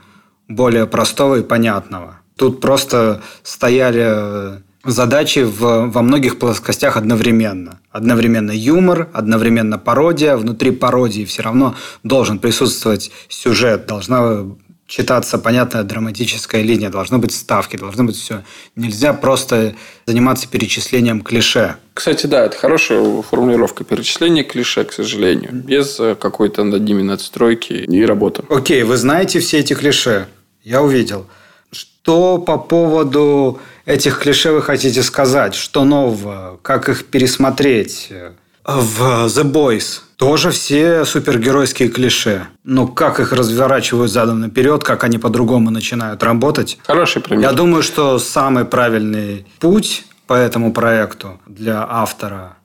более 0.48 0.86
простого 0.86 1.36
и 1.36 1.42
понятного. 1.42 2.20
Тут 2.36 2.60
просто 2.60 3.22
стояли 3.42 4.62
задачи 4.84 5.40
в, 5.40 5.90
во 5.90 6.02
многих 6.02 6.38
плоскостях 6.38 6.96
одновременно. 6.96 7.80
Одновременно 7.90 8.50
юмор, 8.50 9.08
одновременно 9.12 9.78
пародия. 9.78 10.36
Внутри 10.36 10.70
пародии 10.70 11.24
все 11.24 11.42
равно 11.42 11.74
должен 12.02 12.38
присутствовать 12.38 13.10
сюжет, 13.28 13.86
должна 13.86 14.44
читаться 14.86 15.38
понятная 15.38 15.82
драматическая 15.82 16.62
линия, 16.62 16.90
должны 16.90 17.18
быть 17.18 17.32
ставки, 17.32 17.76
должно 17.76 18.04
быть 18.04 18.16
все. 18.16 18.42
Нельзя 18.76 19.12
просто 19.12 19.74
заниматься 20.06 20.48
перечислением 20.48 21.22
клише. 21.22 21.76
Кстати, 21.94 22.26
да, 22.26 22.44
это 22.44 22.56
хорошая 22.56 23.22
формулировка. 23.22 23.84
Перечисление 23.84 24.44
клише, 24.44 24.84
к 24.84 24.92
сожалению. 24.92 25.52
Без 25.52 25.98
э, 26.00 26.14
какой-то 26.14 26.64
над 26.64 26.82
ними 26.82 27.02
надстройки 27.02 27.72
и 27.72 28.04
работы. 28.04 28.42
Окей, 28.50 28.82
вы 28.82 28.96
знаете 28.96 29.40
все 29.40 29.58
эти 29.58 29.74
клише. 29.74 30.26
Я 30.62 30.82
увидел. 30.82 31.26
Что 31.72 32.38
по 32.38 32.58
поводу 32.58 33.60
этих 33.86 34.20
клише 34.20 34.52
вы 34.52 34.62
хотите 34.62 35.02
сказать? 35.02 35.54
Что 35.54 35.84
нового? 35.84 36.58
Как 36.62 36.88
их 36.88 37.06
пересмотреть? 37.06 38.10
В 38.64 39.26
The 39.26 39.44
Boys 39.44 40.00
тоже 40.16 40.50
все 40.50 41.04
супергеройские 41.04 41.90
клише. 41.90 42.46
Но 42.62 42.86
как 42.86 43.20
их 43.20 43.32
разворачивают 43.32 44.10
задом 44.10 44.40
наперед, 44.40 44.82
как 44.82 45.04
они 45.04 45.18
по-другому 45.18 45.70
начинают 45.70 46.22
работать. 46.22 46.78
Хороший 46.86 47.20
пример. 47.20 47.42
Я 47.42 47.52
думаю, 47.52 47.82
что 47.82 48.18
самый 48.18 48.64
правильный 48.64 49.46
путь 49.60 50.06
по 50.26 50.32
этому 50.32 50.72
проекту 50.72 51.40
для 51.46 51.86
автора 51.86 52.56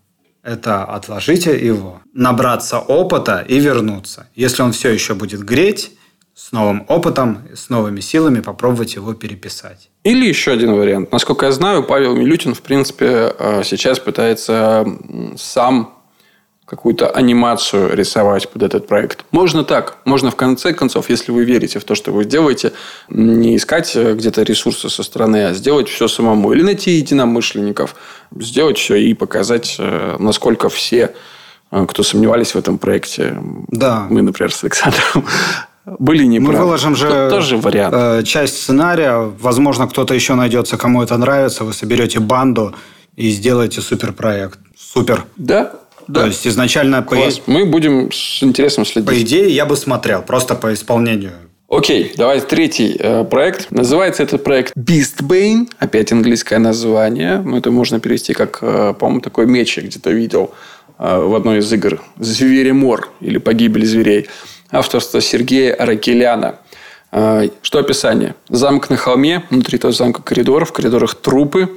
это 0.41 0.85
отложить 0.85 1.47
его, 1.47 2.01
набраться 2.13 2.79
опыта 2.79 3.45
и 3.45 3.59
вернуться. 3.59 4.27
Если 4.35 4.61
он 4.61 4.71
все 4.71 4.89
еще 4.89 5.15
будет 5.15 5.43
греть, 5.43 5.91
с 6.33 6.53
новым 6.53 6.85
опытом, 6.87 7.41
с 7.53 7.67
новыми 7.67 7.99
силами 7.99 8.39
попробовать 8.39 8.95
его 8.95 9.13
переписать. 9.13 9.89
Или 10.03 10.27
еще 10.27 10.51
один 10.51 10.73
вариант. 10.73 11.11
Насколько 11.11 11.47
я 11.47 11.51
знаю, 11.51 11.83
Павел 11.83 12.15
Милютин, 12.15 12.53
в 12.53 12.61
принципе, 12.61 13.33
э, 13.37 13.63
сейчас 13.65 13.99
пытается 13.99 14.85
сам 15.37 15.93
какую-то 16.65 17.09
анимацию 17.09 17.95
рисовать 17.95 18.47
под 18.47 18.63
этот 18.63 18.87
проект. 18.87 19.25
Можно 19.31 19.63
так. 19.63 19.97
Можно 20.05 20.29
в 20.29 20.35
конце 20.35 20.71
концов, 20.71 21.09
если 21.09 21.31
вы 21.31 21.43
верите 21.43 21.79
в 21.79 21.83
то, 21.83 21.95
что 21.95 22.11
вы 22.11 22.25
делаете, 22.25 22.71
не 23.09 23.57
искать 23.57 23.93
э, 23.95 24.13
где-то 24.13 24.43
ресурсы 24.43 24.89
со 24.89 25.03
стороны, 25.03 25.47
а 25.47 25.53
сделать 25.53 25.89
все 25.89 26.07
самому. 26.07 26.53
Или 26.53 26.61
найти 26.61 26.91
единомышленников. 26.91 27.95
Сделать 28.37 28.77
все 28.77 28.95
и 28.95 29.13
показать, 29.13 29.75
э, 29.79 30.15
насколько 30.19 30.69
все 30.69 31.13
кто 31.87 32.01
сомневались 32.01 32.55
в 32.55 32.57
этом 32.57 32.79
проекте. 32.79 33.37
Да. 33.67 34.07
Мы, 34.09 34.23
например, 34.23 34.51
с 34.51 34.63
Александром 34.63 35.23
были 35.99 36.25
неправы. 36.25 36.53
Мы 36.53 36.63
выложим 36.65 36.95
же 36.95 37.07
Тут 37.07 37.29
тоже 37.29 37.57
вариант. 37.57 37.95
Э, 37.97 38.23
часть 38.23 38.61
сценария. 38.61 39.31
Возможно, 39.39 39.87
кто-то 39.87 40.13
еще 40.13 40.35
найдется, 40.35 40.77
кому 40.77 41.01
это 41.01 41.17
нравится. 41.17 41.63
Вы 41.63 41.73
соберете 41.73 42.19
банду 42.19 42.75
и 43.15 43.29
сделаете 43.31 43.81
суперпроект. 43.81 44.59
Супер. 44.77 45.25
Да. 45.37 45.71
Да. 46.07 46.21
То 46.21 46.27
есть 46.27 46.47
изначально... 46.47 47.03
Класс. 47.03 47.39
По... 47.39 47.51
Мы 47.51 47.65
будем 47.65 48.11
с 48.11 48.41
интересом 48.41 48.85
следить. 48.85 49.07
По 49.07 49.21
идее, 49.21 49.49
я 49.49 49.65
бы 49.65 49.75
смотрел. 49.75 50.23
Просто 50.23 50.55
по 50.55 50.73
исполнению. 50.73 51.33
Окей, 51.69 52.13
давай 52.17 52.41
третий 52.41 52.97
э, 52.99 53.23
проект. 53.25 53.69
Называется 53.69 54.23
этот 54.23 54.43
проект 54.43 54.75
Beastbane. 54.75 55.69
Опять 55.77 56.11
английское 56.11 56.57
название. 56.57 57.41
Ну, 57.45 57.57
это 57.57 57.69
можно 57.69 57.99
перевести 57.99 58.33
как, 58.33 58.57
э, 58.61 58.95
по-моему, 58.97 59.21
такой 59.21 59.45
меч 59.45 59.77
я 59.77 59.83
где-то 59.83 60.09
видел 60.09 60.51
э, 60.97 61.19
в 61.19 61.35
одной 61.35 61.59
из 61.59 61.71
игр. 61.71 62.01
Зверемор 62.17 63.09
или 63.21 63.37
Погибель 63.37 63.85
зверей 63.85 64.27
авторства 64.71 65.21
Сергея 65.21 65.73
Аракеляна. 65.73 66.55
А, 67.11 67.43
что 67.61 67.79
описание? 67.79 68.35
Замок 68.49 68.89
на 68.89 68.97
холме, 68.97 69.43
внутри 69.49 69.77
этого 69.77 69.93
замка 69.93 70.21
коридор, 70.21 70.65
в 70.65 70.71
коридорах 70.71 71.15
трупы. 71.15 71.69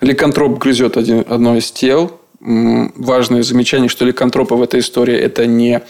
Ликантроп 0.00 0.58
грызет 0.58 0.96
один, 0.96 1.24
одно 1.28 1.56
из 1.56 1.70
тел. 1.70 2.18
Важное 2.40 3.42
замечание, 3.44 3.88
что 3.88 4.04
ликантропы 4.04 4.54
в 4.54 4.62
этой 4.62 4.80
истории– 4.80 5.16
это 5.16 5.46
не 5.46 5.82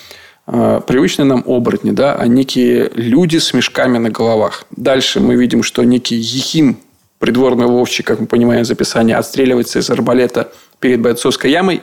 а, 0.46 0.80
привычные 0.80 1.24
нам 1.24 1.42
оборотни, 1.46 1.92
да, 1.92 2.14
а 2.14 2.26
некие 2.26 2.90
люди 2.94 3.38
с 3.38 3.54
мешками 3.54 3.98
на 3.98 4.10
головах. 4.10 4.64
Дальше 4.70 5.20
мы 5.20 5.36
видим, 5.36 5.62
что 5.62 5.82
некий 5.84 6.16
Ехим, 6.16 6.76
придворный 7.18 7.66
ловчий, 7.66 8.04
как 8.04 8.20
мы 8.20 8.26
понимаем 8.26 8.62
из 8.62 8.70
описания, 8.70 9.16
отстреливается 9.16 9.78
из 9.78 9.88
арбалета 9.88 10.52
перед 10.80 11.00
бойцовской 11.00 11.50
ямой. 11.50 11.80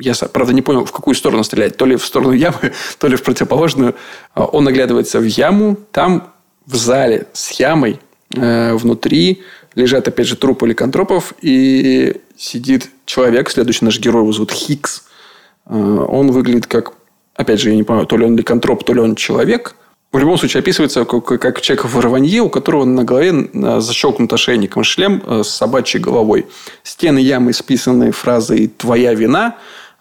Я, 0.00 0.14
правда, 0.32 0.52
не 0.52 0.62
понял, 0.62 0.84
в 0.84 0.92
какую 0.92 1.14
сторону 1.14 1.44
стрелять. 1.44 1.76
То 1.76 1.86
ли 1.86 1.96
в 1.96 2.04
сторону 2.04 2.32
ямы, 2.32 2.72
то 2.98 3.08
ли 3.08 3.16
в 3.16 3.22
противоположную. 3.22 3.94
А 4.34 4.44
он 4.44 4.66
оглядывается 4.68 5.20
в 5.20 5.24
яму. 5.24 5.76
Там 5.92 6.32
в 6.66 6.76
зале 6.76 7.26
с 7.32 7.52
ямой 7.52 8.00
э, 8.34 8.74
внутри 8.74 9.42
лежат, 9.74 10.08
опять 10.08 10.26
же, 10.26 10.36
трупы 10.36 10.66
ликантропов. 10.66 11.34
И 11.42 12.20
сидит 12.36 12.90
человек, 13.06 13.50
следующий 13.50 13.84
наш 13.84 13.98
герой 13.98 14.22
его 14.22 14.32
зовут 14.32 14.52
Хикс. 14.52 15.04
Э, 15.66 15.74
он 15.74 16.30
выглядит 16.30 16.66
как 16.66 16.92
опять 17.38 17.60
же, 17.60 17.70
я 17.70 17.76
не 17.76 17.84
понимаю, 17.84 18.06
то 18.06 18.16
ли 18.16 18.26
он 18.26 18.36
ликантроп, 18.36 18.84
то 18.84 18.92
ли 18.92 19.00
он 19.00 19.14
человек, 19.14 19.76
в 20.10 20.18
любом 20.18 20.38
случае 20.38 20.60
описывается 20.60 21.04
как, 21.04 21.24
как 21.24 21.60
человек 21.60 21.84
в 21.84 22.00
рванье, 22.00 22.40
у 22.40 22.48
которого 22.48 22.84
на 22.84 23.04
голове 23.04 23.48
защелкнут 23.80 24.32
ошейником 24.32 24.82
шлем 24.82 25.22
э, 25.24 25.42
с 25.44 25.48
собачьей 25.48 26.02
головой. 26.02 26.46
Стены 26.82 27.18
ямы 27.18 27.52
списаны 27.52 28.10
фразой 28.10 28.68
«твоя 28.68 29.14
вина». 29.14 29.56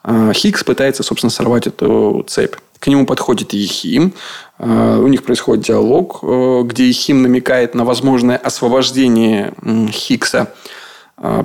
А 0.08 0.32
Хикс 0.34 0.64
пытается, 0.64 1.04
собственно, 1.04 1.30
сорвать 1.30 1.68
эту 1.68 2.26
цепь. 2.28 2.56
К 2.80 2.88
нему 2.88 3.06
подходит 3.06 3.54
Ехим. 3.54 4.14
Э, 4.58 5.00
у 5.04 5.08
них 5.08 5.24
происходит 5.24 5.66
диалог, 5.66 6.24
где 6.24 6.88
Ехим 6.88 7.22
намекает 7.22 7.76
на 7.76 7.84
возможное 7.86 8.38
освобождение 8.38 9.54
Хикса 9.92 10.54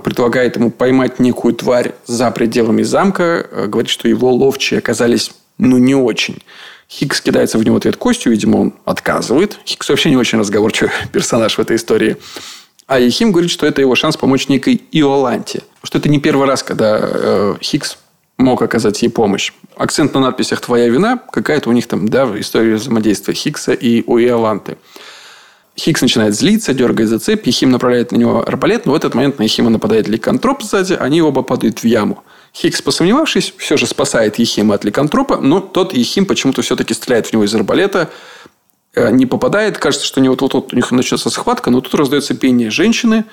предлагает 0.04 0.56
ему 0.56 0.70
поймать 0.70 1.18
некую 1.18 1.54
тварь 1.54 1.94
за 2.04 2.30
пределами 2.30 2.82
замка, 2.82 3.48
говорит, 3.68 3.90
что 3.90 4.06
его 4.06 4.30
ловчие 4.30 4.76
оказались 4.76 5.30
ну, 5.56 5.78
не 5.78 5.94
очень. 5.94 6.42
Хикс 6.92 7.22
кидается 7.22 7.56
в 7.56 7.64
него 7.64 7.76
ответ 7.76 7.96
костью, 7.96 8.32
видимо, 8.32 8.56
он 8.58 8.74
отказывает. 8.84 9.58
Хикс 9.64 9.88
вообще 9.88 10.10
не 10.10 10.16
очень 10.16 10.38
разговорчивый 10.38 10.92
персонаж 11.12 11.56
в 11.56 11.60
этой 11.60 11.76
истории. 11.76 12.18
А 12.86 12.98
Ехим 12.98 13.32
говорит, 13.32 13.50
что 13.50 13.66
это 13.66 13.80
его 13.80 13.94
шанс 13.94 14.18
помочь 14.18 14.48
некой 14.48 14.82
Иоланте. 14.92 15.62
Что 15.82 15.98
это 15.98 16.10
не 16.10 16.20
первый 16.20 16.46
раз, 16.46 16.62
когда 16.62 16.98
э, 17.00 17.54
Хикс 17.62 17.96
мог 18.43 18.62
оказать 18.62 19.03
ей 19.03 19.09
помощь. 19.09 19.53
Акцент 19.76 20.14
на 20.14 20.20
надписях 20.20 20.61
«Твоя 20.61 20.88
вина» 20.88 21.18
какая-то 21.30 21.70
у 21.70 21.72
них 21.72 21.86
там, 21.86 22.09
да, 22.09 22.28
история 22.38 22.74
взаимодействия 22.74 23.34
Хикса 23.34 23.72
и 23.72 24.03
у 24.07 24.18
Иоланты. 24.18 24.76
Хикс 25.78 26.03
начинает 26.03 26.34
злиться, 26.34 26.74
дергает 26.74 27.09
за 27.09 27.18
цепь, 27.18 27.47
Ехим 27.47 27.70
направляет 27.70 28.12
на 28.12 28.16
него 28.16 28.47
арбалет, 28.47 28.84
но 28.84 28.93
в 28.93 28.95
этот 28.95 29.14
момент 29.14 29.38
на 29.38 29.45
Ехима 29.45 29.70
нападает 29.70 30.07
ликантроп 30.07 30.62
сзади, 30.62 30.93
они 30.93 31.22
оба 31.22 31.43
падают 31.43 31.82
в 31.82 31.84
яму. 31.84 32.22
Хикс, 32.55 32.82
посомневавшись, 32.82 33.55
все 33.57 33.78
же 33.78 33.86
спасает 33.86 34.38
Ехима 34.38 34.74
от 34.74 34.84
ликантропа, 34.84 35.38
но 35.38 35.61
тот 35.61 35.95
Ехим 35.95 36.26
почему-то 36.26 36.61
все-таки 36.61 36.93
стреляет 36.93 37.28
в 37.28 37.32
него 37.32 37.45
из 37.45 37.55
арбалета, 37.55 38.11
э, 38.95 39.11
не 39.11 39.24
попадает. 39.24 39.78
Кажется, 39.78 40.07
что 40.07 40.20
у 40.20 40.22
него 40.22 40.36
тут, 40.36 40.74
у 40.74 40.76
них 40.76 40.90
начнется 40.90 41.30
схватка, 41.30 41.70
но 41.70 41.80
тут 41.80 41.95
раздается 41.95 42.34
пение 42.34 42.70
женщины, 42.70 43.24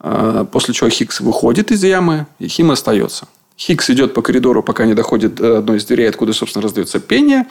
э, 0.00 0.44
после 0.52 0.74
чего 0.74 0.90
Хикс 0.90 1.20
выходит 1.20 1.70
из 1.70 1.82
ямы, 1.82 2.26
Ехим 2.38 2.70
остается. 2.70 3.26
Хикс 3.58 3.90
идет 3.90 4.14
по 4.14 4.22
коридору, 4.22 4.62
пока 4.62 4.84
не 4.84 4.94
доходит 4.94 5.34
до 5.34 5.58
одной 5.58 5.78
из 5.78 5.84
дверей, 5.84 6.08
откуда, 6.08 6.32
собственно, 6.32 6.62
раздается 6.62 7.00
пение. 7.00 7.46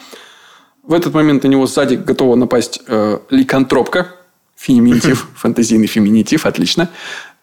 В 0.82 0.92
этот 0.92 1.14
момент 1.14 1.42
на 1.42 1.48
него 1.48 1.66
сзади 1.66 1.96
готова 1.96 2.36
напасть 2.36 2.80
э, 2.86 3.18
ликантропка, 3.30 4.14
феминитив, 4.56 5.28
фантазийный 5.36 5.88
феминитив, 5.88 6.46
отлично. 6.46 6.88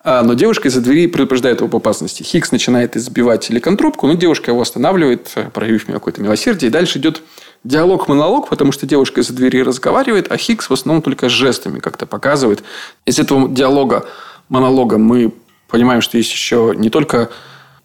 А, 0.05 0.21
но 0.23 0.33
девушка 0.33 0.67
из-за 0.67 0.81
двери 0.81 1.07
предупреждает 1.07 1.59
его 1.59 1.67
об 1.67 1.75
опасности. 1.75 2.23
Хикс 2.23 2.51
начинает 2.51 2.97
избивать 2.97 3.49
ликантропку, 3.49 4.07
но 4.07 4.13
девушка 4.13 4.51
его 4.51 4.61
останавливает, 4.61 5.31
э, 5.35 5.49
проявив 5.49 5.85
какое-то 5.85 6.21
милосердие. 6.21 6.69
И 6.69 6.71
дальше 6.71 6.99
идет 6.99 7.21
диалог-монолог, 7.63 8.49
потому 8.49 8.71
что 8.71 8.85
девушка 8.85 9.21
из-за 9.21 9.33
двери 9.33 9.61
разговаривает, 9.61 10.31
а 10.31 10.37
Хикс 10.37 10.69
в 10.69 10.73
основном 10.73 11.01
только 11.01 11.29
жестами 11.29 11.79
как-то 11.79 12.05
показывает. 12.05 12.63
Из 13.05 13.19
этого 13.19 13.49
диалога, 13.49 14.05
монолога 14.49 14.97
мы 14.97 15.33
понимаем, 15.69 16.01
что 16.01 16.17
есть 16.17 16.31
еще 16.31 16.73
не 16.75 16.89
только 16.89 17.29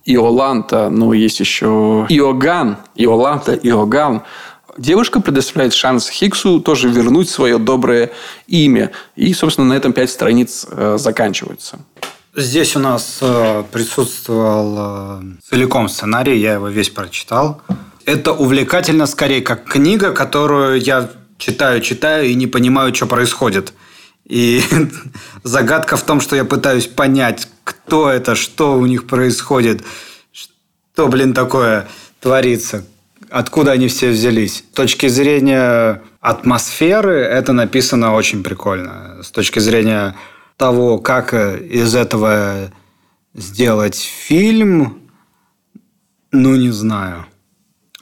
Иоланта, 0.08 0.88
но 0.88 1.12
есть 1.12 1.38
еще 1.38 2.06
Иоган, 2.08 2.78
Иоланта, 2.94 3.54
Иоган. 3.54 4.22
Девушка 4.78 5.20
предоставляет 5.20 5.74
шанс 5.74 6.08
Хиксу 6.08 6.60
тоже 6.60 6.88
вернуть 6.88 7.28
свое 7.28 7.58
доброе 7.58 8.12
имя. 8.46 8.90
И, 9.16 9.34
собственно, 9.34 9.68
на 9.68 9.74
этом 9.74 9.92
пять 9.92 10.10
страниц 10.10 10.66
э, 10.70 10.96
заканчиваются. 10.98 11.80
Здесь 12.34 12.76
у 12.76 12.78
нас 12.78 13.18
э, 13.20 13.64
присутствовал 13.70 15.20
э, 15.20 15.22
целиком 15.50 15.88
сценарий, 15.88 16.38
я 16.38 16.54
его 16.54 16.68
весь 16.68 16.88
прочитал. 16.88 17.60
Это 18.06 18.32
увлекательно 18.32 19.06
скорее 19.06 19.42
как 19.42 19.64
книга, 19.64 20.12
которую 20.12 20.80
я 20.80 21.10
читаю, 21.36 21.82
читаю 21.82 22.26
и 22.26 22.34
не 22.34 22.46
понимаю, 22.46 22.94
что 22.94 23.06
происходит. 23.06 23.74
И 24.24 24.62
загадка 25.42 25.96
в 25.96 26.02
том, 26.02 26.20
что 26.20 26.36
я 26.36 26.44
пытаюсь 26.44 26.86
понять, 26.86 27.48
кто 27.68 28.10
это, 28.10 28.34
что 28.34 28.78
у 28.78 28.86
них 28.86 29.06
происходит, 29.06 29.82
что, 30.32 31.08
блин, 31.08 31.34
такое 31.34 31.86
творится, 32.18 32.86
откуда 33.28 33.72
они 33.72 33.88
все 33.88 34.08
взялись. 34.08 34.64
С 34.72 34.74
точки 34.74 35.08
зрения 35.08 36.02
атмосферы 36.20 37.20
это 37.20 37.52
написано 37.52 38.14
очень 38.14 38.42
прикольно. 38.42 39.18
С 39.22 39.30
точки 39.30 39.58
зрения 39.58 40.16
того, 40.56 40.98
как 40.98 41.34
из 41.34 41.94
этого 41.94 42.72
сделать 43.34 43.98
фильм, 43.98 45.02
ну, 46.32 46.56
не 46.56 46.70
знаю. 46.70 47.26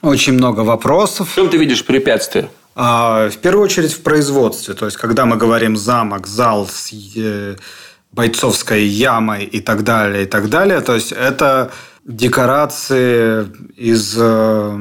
Очень 0.00 0.34
много 0.34 0.60
вопросов. 0.60 1.32
В 1.32 1.34
чем 1.34 1.50
ты 1.50 1.56
видишь 1.56 1.84
препятствия? 1.84 2.48
А, 2.76 3.28
в 3.30 3.38
первую 3.38 3.64
очередь 3.64 3.92
в 3.92 4.02
производстве. 4.02 4.74
То 4.74 4.84
есть, 4.84 4.96
когда 4.96 5.26
мы 5.26 5.36
говорим 5.36 5.76
замок, 5.76 6.28
зал 6.28 6.68
бойцовской 8.16 8.84
ямой 8.86 9.44
и 9.44 9.60
так 9.60 9.82
далее, 9.82 10.22
и 10.22 10.26
так 10.26 10.48
далее, 10.48 10.80
то 10.80 10.94
есть 10.94 11.12
это 11.12 11.70
декорации 12.04 13.46
из 13.76 14.16
э, 14.18 14.78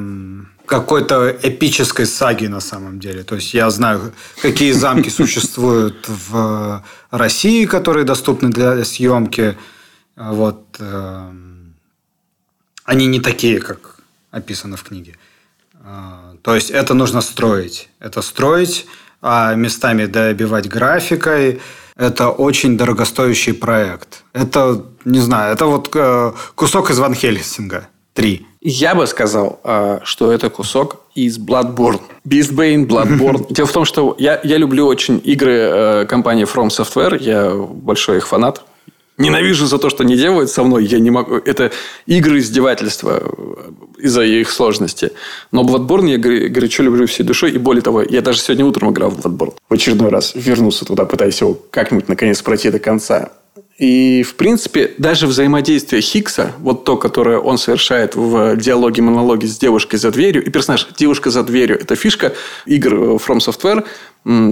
какой-то 0.64 1.36
эпической 1.42 2.06
саги 2.06 2.46
на 2.46 2.60
самом 2.60 2.98
деле. 2.98 3.22
То 3.24 3.34
есть 3.34 3.54
я 3.54 3.70
знаю, 3.70 4.12
какие 4.40 4.72
замки 4.72 5.10
существуют 5.20 6.08
в 6.08 6.82
России, 7.10 7.66
которые 7.66 8.04
доступны 8.04 8.48
для 8.48 8.84
съемки. 8.84 9.56
Вот. 10.16 10.62
Э, 10.78 11.30
они 12.84 13.06
не 13.06 13.20
такие, 13.20 13.60
как 13.60 13.96
описано 14.30 14.76
в 14.76 14.82
книге. 14.82 15.12
Э, 15.74 16.36
то 16.42 16.54
есть 16.54 16.70
это 16.70 16.94
нужно 16.94 17.20
строить. 17.20 17.90
Это 18.00 18.22
строить, 18.22 18.86
а 19.20 19.54
местами 19.54 20.06
добивать 20.06 20.68
графикой– 20.68 21.60
это 21.96 22.30
очень 22.30 22.76
дорогостоящий 22.76 23.54
проект. 23.54 24.24
Это, 24.32 24.84
не 25.04 25.18
знаю, 25.18 25.54
это 25.54 25.66
вот 25.66 25.90
э, 25.94 26.32
кусок 26.54 26.90
из 26.90 26.98
Ван 26.98 27.14
Хельсинга. 27.14 27.88
Три. 28.12 28.46
Я 28.60 28.94
бы 28.94 29.06
сказал, 29.06 29.60
э, 29.64 30.00
что 30.04 30.32
это 30.32 30.50
кусок 30.50 31.02
из 31.14 31.38
Bloodborne. 31.38 32.00
Beastbane, 32.28 32.86
Bloodborne. 32.86 33.46
Дело 33.50 33.66
в 33.66 33.72
том, 33.72 33.84
что 33.84 34.14
я, 34.18 34.40
я 34.42 34.58
люблю 34.58 34.86
очень 34.86 35.20
игры 35.24 35.52
э, 35.52 36.06
компании 36.06 36.44
From 36.44 36.68
Software. 36.68 37.16
Я 37.20 37.50
большой 37.54 38.18
их 38.18 38.26
фанат. 38.26 38.62
Ненавижу 39.18 39.66
за 39.66 39.78
то, 39.78 39.88
что 39.88 40.04
не 40.04 40.16
делают 40.16 40.50
со 40.50 40.62
мной. 40.62 40.84
Я 40.84 40.98
не 40.98 41.10
могу. 41.10 41.36
Это 41.36 41.72
игры 42.04 42.38
издевательства 42.38 43.22
из-за 43.98 44.24
их 44.24 44.50
сложности. 44.50 45.12
Но 45.52 45.62
Bloodborne 45.62 46.10
я 46.10 46.18
горячо 46.18 46.82
люблю 46.82 47.06
всей 47.06 47.24
душой. 47.24 47.52
И 47.52 47.58
более 47.58 47.82
того, 47.82 48.02
я 48.02 48.20
даже 48.20 48.40
сегодня 48.40 48.66
утром 48.66 48.92
играл 48.92 49.10
в 49.10 49.18
Bloodborne. 49.18 49.54
В 49.68 49.74
очередной 49.74 50.10
раз 50.10 50.32
вернулся 50.34 50.84
туда, 50.84 51.06
пытаясь 51.06 51.40
его 51.40 51.58
как-нибудь 51.70 52.08
наконец 52.08 52.42
пройти 52.42 52.70
до 52.70 52.78
конца. 52.78 53.32
И, 53.78 54.22
в 54.22 54.34
принципе, 54.34 54.92
даже 54.98 55.26
взаимодействие 55.26 56.02
Хикса, 56.02 56.52
вот 56.58 56.84
то, 56.84 56.96
которое 56.96 57.38
он 57.38 57.58
совершает 57.58 58.14
в 58.14 58.56
диалоге-монологе 58.56 59.46
с 59.46 59.58
девушкой 59.58 59.96
за 59.96 60.10
дверью, 60.10 60.44
и 60.44 60.50
персонаж 60.50 60.88
«девушка 60.96 61.30
за 61.30 61.42
дверью»– 61.42 61.78
это 61.80 61.96
фишка 61.96 62.32
игр 62.66 62.94
From 63.16 63.38
Software. 63.38 63.84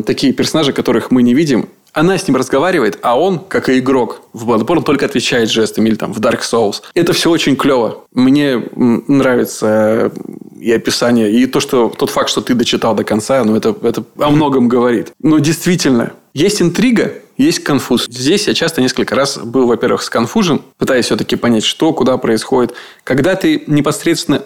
Такие 0.03 0.33
персонажи, 0.33 0.73
которых 0.73 1.11
мы 1.11 1.23
не 1.23 1.35
видим, 1.35 1.69
она 1.93 2.19
с 2.19 2.27
ним 2.27 2.37
разговаривает, 2.37 2.99
а 3.03 3.19
он, 3.19 3.39
как 3.39 3.69
и 3.69 3.79
игрок 3.79 4.23
в 4.33 4.51
Bloodborne, 4.51 4.83
только 4.83 5.07
отвечает 5.07 5.51
жестами 5.51 5.89
или 5.89 5.95
там 5.95 6.13
в 6.13 6.21
Dark 6.21 6.41
Souls. 6.41 6.83
Это 6.95 7.13
все 7.13 7.31
очень 7.31 7.57
клево. 7.57 8.05
Мне 8.13 8.63
нравится 8.75 10.13
и 10.61 10.73
описание, 10.73 11.31
и 11.31 11.47
то, 11.47 11.61
что 11.61 11.89
тот 11.89 12.11
факт, 12.11 12.31
что 12.31 12.41
ты 12.41 12.55
дочитал 12.55 12.95
до 12.95 13.05
конца, 13.05 13.45
ну, 13.45 13.55
это, 13.57 13.77
это 13.83 14.05
о 14.19 14.31
многом 14.31 14.69
говорит. 14.69 15.13
Но 15.21 15.39
действительно, 15.39 16.13
есть 16.33 16.61
интрига, 16.61 17.13
есть 17.37 17.65
конфуз. 17.65 18.07
Здесь 18.09 18.47
я 18.47 18.55
часто 18.55 18.81
несколько 18.81 19.15
раз 19.15 19.39
был, 19.39 19.67
во-первых, 19.67 20.03
сконфужен, 20.03 20.63
пытаясь 20.79 21.07
все-таки 21.07 21.37
понять, 21.37 21.65
что, 21.65 21.93
куда 21.93 22.17
происходит. 22.17 22.75
Когда 23.05 23.35
ты 23.35 23.65
непосредственно 23.67 24.43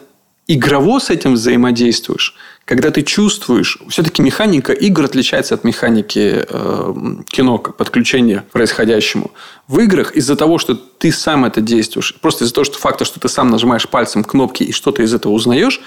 игрово 0.46 0.98
с 0.98 1.10
этим 1.10 1.34
взаимодействуешь, 1.34 2.34
когда 2.64 2.90
ты 2.90 3.02
чувствуешь, 3.02 3.78
все-таки 3.88 4.22
механика 4.22 4.72
игр 4.72 5.04
отличается 5.04 5.54
от 5.54 5.64
механики 5.64 6.44
э, 6.48 6.94
кино, 7.28 7.58
подключения 7.58 8.44
происходящему. 8.52 9.30
В 9.68 9.78
играх 9.80 10.12
из-за 10.12 10.36
того, 10.36 10.58
что 10.58 10.74
ты 10.74 11.12
сам 11.12 11.44
это 11.44 11.60
действуешь, 11.60 12.14
просто 12.20 12.44
из-за 12.44 12.54
того, 12.54 12.64
что 12.64 12.78
факта, 12.78 13.04
что 13.04 13.20
ты 13.20 13.28
сам 13.28 13.50
нажимаешь 13.50 13.88
пальцем 13.88 14.24
кнопки 14.24 14.64
и 14.64 14.72
что-то 14.72 15.02
из 15.02 15.12
этого 15.14 15.32
узнаешь, 15.32 15.80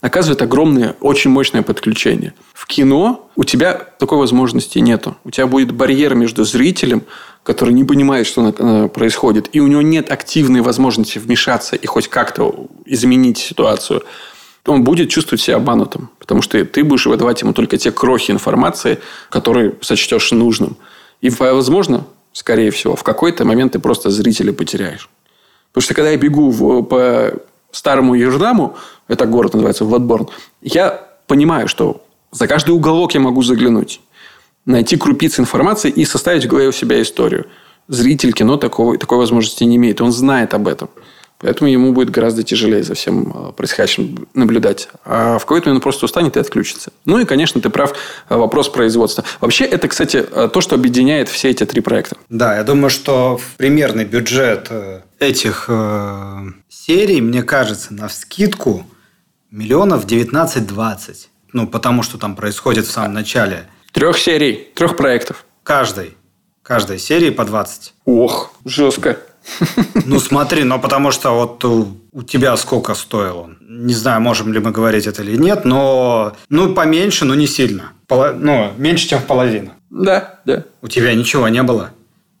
оказывает 0.00 0.42
огромное, 0.42 0.96
очень 1.00 1.30
мощное 1.30 1.62
подключение. 1.62 2.34
В 2.54 2.66
кино 2.66 3.30
у 3.36 3.44
тебя 3.44 3.74
такой 3.98 4.18
возможности 4.18 4.78
нету. 4.78 5.16
У 5.24 5.30
тебя 5.30 5.46
будет 5.46 5.72
барьер 5.72 6.14
между 6.14 6.44
зрителем, 6.44 7.02
который 7.42 7.72
не 7.74 7.84
понимает, 7.84 8.26
что 8.26 8.88
происходит, 8.88 9.48
и 9.52 9.60
у 9.60 9.66
него 9.66 9.82
нет 9.82 10.10
активной 10.10 10.60
возможности 10.60 11.18
вмешаться 11.18 11.76
и 11.76 11.86
хоть 11.86 12.08
как-то 12.08 12.66
изменить 12.84 13.38
ситуацию, 13.38 14.02
он 14.66 14.84
будет 14.84 15.08
чувствовать 15.08 15.40
себя 15.40 15.56
обманутым. 15.56 16.10
Потому 16.18 16.42
что 16.42 16.62
ты 16.64 16.84
будешь 16.84 17.06
выдавать 17.06 17.40
ему 17.40 17.54
только 17.54 17.78
те 17.78 17.90
крохи 17.90 18.30
информации, 18.30 18.98
которые 19.30 19.74
сочтешь 19.80 20.30
нужным. 20.30 20.76
И, 21.22 21.30
возможно, 21.30 22.06
скорее 22.32 22.70
всего, 22.70 22.94
в 22.94 23.02
какой-то 23.02 23.44
момент 23.44 23.72
ты 23.72 23.78
просто 23.78 24.10
зрителя 24.10 24.52
потеряешь. 24.52 25.08
Потому 25.72 25.82
что 25.82 25.94
когда 25.94 26.10
я 26.10 26.16
бегу 26.16 26.50
в, 26.50 26.82
по 26.82 27.32
старому 27.70 28.14
Еждаму, 28.14 28.76
это 29.08 29.26
город 29.26 29.54
называется 29.54 29.84
Владборн, 29.84 30.28
я 30.62 31.08
понимаю, 31.26 31.68
что 31.68 32.02
за 32.30 32.46
каждый 32.46 32.70
уголок 32.70 33.14
я 33.14 33.20
могу 33.20 33.42
заглянуть, 33.42 34.00
найти 34.66 34.96
крупицы 34.96 35.40
информации 35.40 35.90
и 35.90 36.04
составить 36.04 36.44
в 36.44 36.48
голове 36.48 36.68
у 36.68 36.72
себя 36.72 37.00
историю. 37.00 37.46
Зритель 37.88 38.32
кино 38.32 38.56
такого, 38.56 38.98
такой 38.98 39.18
возможности 39.18 39.64
не 39.64 39.76
имеет. 39.76 40.00
Он 40.02 40.12
знает 40.12 40.52
об 40.52 40.68
этом. 40.68 40.90
Поэтому 41.38 41.70
ему 41.70 41.92
будет 41.92 42.10
гораздо 42.10 42.42
тяжелее 42.42 42.82
за 42.82 42.94
всем 42.94 43.32
э, 43.32 43.52
происходящим 43.52 44.26
наблюдать. 44.34 44.88
А 45.04 45.38
в 45.38 45.42
какой-то 45.42 45.68
момент 45.68 45.78
он 45.78 45.82
просто 45.82 46.04
устанет 46.04 46.36
и 46.36 46.40
отключится. 46.40 46.92
Ну 47.04 47.20
и, 47.20 47.24
конечно, 47.24 47.60
ты 47.60 47.70
прав, 47.70 47.94
э, 48.28 48.36
вопрос 48.36 48.68
производства. 48.68 49.24
Вообще, 49.40 49.64
это, 49.64 49.86
кстати, 49.86 50.16
э, 50.16 50.48
то, 50.52 50.60
что 50.60 50.74
объединяет 50.74 51.28
все 51.28 51.50
эти 51.50 51.64
три 51.64 51.80
проекта. 51.80 52.16
Да, 52.28 52.56
я 52.56 52.64
думаю, 52.64 52.90
что 52.90 53.40
примерный 53.56 54.04
бюджет 54.04 54.70
этих 55.20 55.66
э, 55.68 56.46
серий, 56.68 57.20
мне 57.20 57.44
кажется, 57.44 57.94
на 57.94 58.08
вскидку 58.08 58.84
миллионов 59.50 60.06
19-20. 60.06 61.28
Ну, 61.52 61.66
потому 61.68 62.02
что 62.02 62.18
там 62.18 62.34
происходит 62.34 62.86
в 62.86 62.90
самом 62.90 63.14
начале. 63.14 63.66
Трех 63.92 64.18
серий, 64.18 64.68
трех 64.74 64.96
проектов. 64.96 65.44
Каждой. 65.62 66.16
Каждой 66.62 66.98
серии 66.98 67.30
по 67.30 67.44
20. 67.44 67.94
Ох, 68.04 68.52
жестко. 68.64 69.18
Ну, 70.06 70.20
смотри, 70.20 70.64
но 70.64 70.78
потому 70.78 71.10
что 71.10 71.30
вот 71.30 71.64
у, 71.64 71.96
у 72.12 72.22
тебя 72.22 72.56
сколько 72.56 72.94
стоил 72.94 73.38
он? 73.38 73.58
Не 73.60 73.94
знаю, 73.94 74.20
можем 74.20 74.52
ли 74.52 74.60
мы 74.60 74.70
говорить 74.70 75.06
это 75.06 75.22
или 75.22 75.36
нет, 75.36 75.64
но 75.64 76.32
ну, 76.48 76.74
поменьше, 76.74 77.24
но 77.24 77.34
не 77.34 77.46
сильно. 77.46 77.92
Поло... 78.06 78.32
Ну, 78.32 78.72
меньше, 78.78 79.08
чем 79.08 79.20
в 79.20 79.24
половину. 79.24 79.72
Да, 79.90 80.40
да. 80.44 80.64
У 80.82 80.88
тебя 80.88 81.14
ничего 81.14 81.48
не 81.48 81.62
было? 81.62 81.90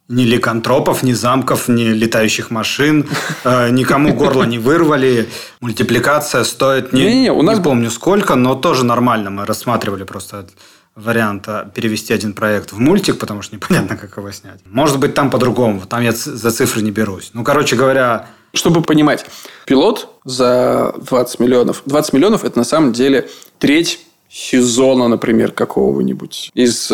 Ни 0.08 0.22
ликантропов, 0.22 1.02
ни 1.02 1.12
замков, 1.12 1.68
ни 1.68 1.82
летающих 1.82 2.50
машин, 2.50 3.06
э, 3.44 3.68
никому 3.70 4.14
горло 4.14 4.44
не 4.44 4.58
вырвали. 4.58 5.28
Мультипликация 5.60 6.44
стоит 6.44 6.94
не, 6.94 7.04
не, 7.04 7.20
не, 7.22 7.32
у 7.32 7.42
нас... 7.42 7.58
не 7.58 7.64
помню 7.64 7.90
сколько, 7.90 8.34
но 8.34 8.54
тоже 8.54 8.86
нормально. 8.86 9.28
Мы 9.28 9.44
рассматривали 9.44 10.04
просто 10.04 10.46
варианта 10.94 11.70
перевести 11.74 12.12
один 12.12 12.32
проект 12.32 12.72
в 12.72 12.78
мультик, 12.78 13.18
потому 13.18 13.42
что 13.42 13.54
непонятно, 13.56 13.96
как 13.96 14.16
его 14.16 14.30
снять. 14.32 14.60
Может 14.66 14.98
быть, 14.98 15.14
там 15.14 15.30
по-другому. 15.30 15.82
Там 15.86 16.02
я 16.02 16.12
за 16.12 16.50
цифры 16.50 16.82
не 16.82 16.90
берусь. 16.90 17.30
Ну, 17.34 17.44
короче 17.44 17.76
говоря... 17.76 18.28
Чтобы 18.54 18.80
понимать, 18.80 19.26
пилот 19.66 20.08
за 20.24 20.94
20 21.02 21.38
миллионов. 21.38 21.82
20 21.84 22.12
миллионов– 22.14 22.44
это 22.46 22.58
на 22.58 22.64
самом 22.64 22.94
деле 22.94 23.28
треть 23.58 24.00
сезона, 24.30 25.08
например, 25.08 25.52
какого-нибудь. 25.52 26.50
Из 26.54 26.92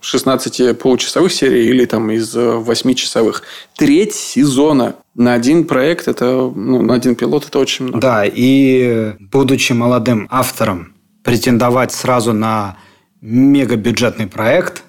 16 0.00 0.60
э, 0.60 0.74
получасовых 0.74 1.32
серий 1.32 1.66
или 1.68 1.84
там 1.84 2.10
из 2.10 2.34
8-часовых. 2.36 3.42
Треть 3.76 4.14
сезона 4.14 4.96
на 5.14 5.34
один 5.34 5.64
проект, 5.64 6.08
это, 6.08 6.50
ну, 6.54 6.82
на 6.82 6.94
один 6.94 7.14
пилот, 7.14 7.46
это 7.46 7.58
очень 7.58 7.86
много. 7.86 8.00
Да, 8.00 8.24
и 8.24 9.14
будучи 9.20 9.72
молодым 9.72 10.26
автором, 10.30 10.94
претендовать 11.22 11.92
сразу 11.92 12.32
на 12.32 12.76
мегабюджетный 13.22 14.26
проект, 14.26 14.82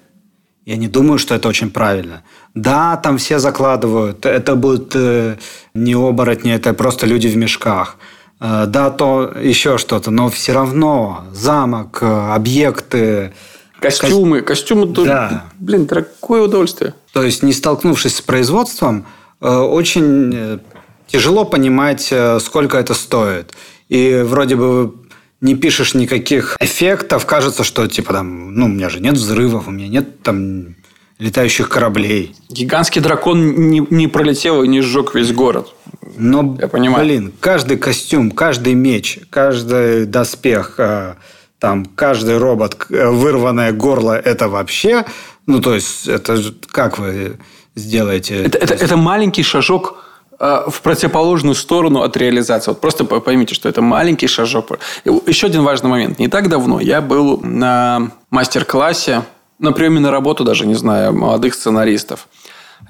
я 0.66 0.76
не 0.76 0.88
думаю, 0.88 1.18
что 1.18 1.34
это 1.34 1.48
очень 1.48 1.70
правильно. 1.70 2.24
Да, 2.54 2.96
там 2.96 3.18
все 3.18 3.38
закладывают, 3.38 4.26
это 4.26 4.56
будут 4.56 4.92
э, 4.94 5.36
не 5.74 5.94
оборотни, 5.94 6.52
это 6.52 6.72
просто 6.74 7.06
люди 7.06 7.28
в 7.28 7.36
мешках. 7.36 7.96
Э, 8.40 8.64
да, 8.66 8.90
то 8.90 9.32
еще 9.40 9.78
что-то, 9.78 10.10
но 10.10 10.28
все 10.30 10.52
равно 10.52 11.24
замок, 11.32 11.98
э, 12.02 12.06
объекты... 12.06 13.32
Костюмы, 13.78 14.40
ко... 14.40 14.46
костюмы 14.46 14.86
да. 14.86 15.44
блин, 15.58 15.86
дорогое 15.86 16.42
удовольствие. 16.42 16.94
То 17.12 17.22
есть, 17.22 17.42
не 17.42 17.52
столкнувшись 17.52 18.16
с 18.16 18.22
производством, 18.22 19.06
очень 19.40 20.60
тяжело 21.06 21.44
понимать, 21.44 22.10
сколько 22.40 22.78
это 22.78 22.94
стоит. 22.94 23.54
И 23.90 24.22
вроде 24.24 24.56
бы 24.56 24.94
не 25.44 25.54
пишешь 25.54 25.92
никаких 25.92 26.56
эффектов, 26.58 27.26
кажется, 27.26 27.64
что 27.64 27.86
типа 27.86 28.14
там, 28.14 28.54
ну, 28.54 28.64
у 28.64 28.68
меня 28.68 28.88
же 28.88 29.00
нет 29.00 29.14
взрывов, 29.14 29.68
у 29.68 29.70
меня 29.70 29.88
нет 29.88 30.22
там 30.22 30.74
летающих 31.18 31.68
кораблей. 31.68 32.34
Гигантский 32.48 33.02
дракон 33.02 33.68
не, 33.68 33.86
не 33.90 34.08
пролетел 34.08 34.62
и 34.62 34.68
не 34.68 34.80
сжег 34.80 35.14
весь 35.14 35.32
город. 35.32 35.74
Но, 36.16 36.56
Я 36.58 36.68
понимаю. 36.68 37.04
блин, 37.04 37.32
каждый 37.40 37.76
костюм, 37.76 38.30
каждый 38.30 38.72
меч, 38.72 39.18
каждый 39.28 40.06
доспех, 40.06 40.76
э, 40.78 41.14
там, 41.58 41.84
каждый 41.84 42.38
робот, 42.38 42.86
э, 42.88 43.08
вырванное 43.10 43.72
горло, 43.72 44.18
это 44.18 44.48
вообще... 44.48 45.04
Ну, 45.46 45.60
то 45.60 45.74
есть, 45.74 46.08
это 46.08 46.38
как 46.70 46.98
вы 46.98 47.38
сделаете? 47.74 48.36
Это, 48.44 48.56
это, 48.56 48.72
это 48.72 48.96
маленький 48.96 49.42
шажок 49.42 50.03
в 50.38 50.80
противоположную 50.82 51.54
сторону 51.54 52.02
от 52.02 52.16
реализации. 52.16 52.70
Вот 52.70 52.80
просто 52.80 53.04
поймите, 53.04 53.54
что 53.54 53.68
это 53.68 53.82
маленький 53.82 54.26
шажок. 54.26 54.78
Еще 55.04 55.46
один 55.46 55.62
важный 55.62 55.90
момент. 55.90 56.18
Не 56.18 56.28
так 56.28 56.48
давно 56.48 56.80
я 56.80 57.00
был 57.00 57.40
на 57.40 58.10
мастер-классе, 58.30 59.22
на 59.58 59.72
приеме 59.72 60.00
на 60.00 60.10
работу 60.10 60.44
даже, 60.44 60.66
не 60.66 60.74
знаю, 60.74 61.14
молодых 61.14 61.54
сценаристов. 61.54 62.28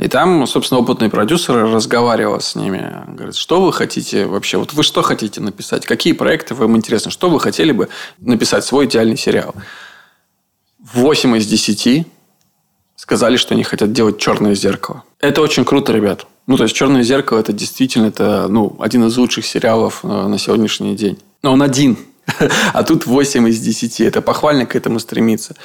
И 0.00 0.08
там, 0.08 0.46
собственно, 0.46 0.80
опытный 0.80 1.08
продюсер 1.08 1.54
разговаривал 1.70 2.40
с 2.40 2.56
ними. 2.56 3.04
Говорит, 3.06 3.36
что 3.36 3.60
вы 3.60 3.72
хотите 3.72 4.26
вообще? 4.26 4.56
Вот 4.56 4.72
вы 4.72 4.82
что 4.82 5.02
хотите 5.02 5.40
написать? 5.40 5.86
Какие 5.86 6.14
проекты 6.14 6.54
вам 6.54 6.76
интересны? 6.76 7.12
Что 7.12 7.30
вы 7.30 7.38
хотели 7.38 7.70
бы 7.70 7.88
написать 8.18 8.64
свой 8.64 8.86
идеальный 8.86 9.16
сериал? 9.16 9.54
8 10.94 11.36
из 11.36 11.46
10 11.46 12.06
сказали, 12.96 13.36
что 13.36 13.54
они 13.54 13.62
хотят 13.62 13.92
делать 13.92 14.18
черное 14.18 14.54
зеркало. 14.54 15.04
Это 15.20 15.42
очень 15.42 15.64
круто, 15.64 15.92
ребят. 15.92 16.26
Ну, 16.46 16.56
то 16.56 16.64
есть 16.64 16.74
«Черное 16.74 17.02
зеркало» 17.02 17.38
это 17.38 17.52
действительно 17.52 18.06
это, 18.06 18.48
ну, 18.48 18.76
один 18.78 19.06
из 19.06 19.16
лучших 19.16 19.46
сериалов 19.46 20.00
э, 20.02 20.06
на 20.08 20.38
сегодняшний 20.38 20.94
день. 20.94 21.18
Но 21.42 21.52
он 21.52 21.62
один. 21.62 21.96
А 22.72 22.82
тут 22.82 23.06
8 23.06 23.48
из 23.48 23.60
10. 23.60 24.00
Это 24.00 24.20
похвально 24.20 24.66
к 24.66 24.76
этому 24.76 24.98
стремиться. 24.98 25.56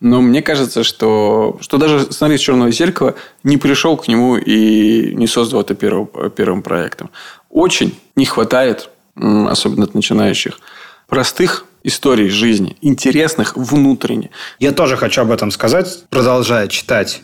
Но 0.00 0.20
мне 0.20 0.42
кажется, 0.42 0.84
что, 0.84 1.58
что 1.60 1.78
даже 1.78 2.00
сценарист 2.12 2.44
«Черного 2.44 2.70
зеркала» 2.70 3.14
не 3.44 3.56
пришел 3.56 3.96
к 3.96 4.08
нему 4.08 4.36
и 4.36 5.14
не 5.14 5.26
создал 5.26 5.62
это 5.62 5.74
первым, 5.74 6.08
первым 6.36 6.62
проектом. 6.62 7.10
Очень 7.48 7.98
не 8.14 8.26
хватает, 8.26 8.90
особенно 9.14 9.84
от 9.84 9.94
начинающих, 9.94 10.60
простых 11.06 11.64
историй 11.82 12.28
жизни, 12.28 12.76
интересных 12.82 13.56
внутренне. 13.56 14.30
Я 14.58 14.72
тоже 14.72 14.96
хочу 14.98 15.22
об 15.22 15.30
этом 15.30 15.50
сказать, 15.50 16.04
продолжая 16.10 16.68
читать 16.68 17.22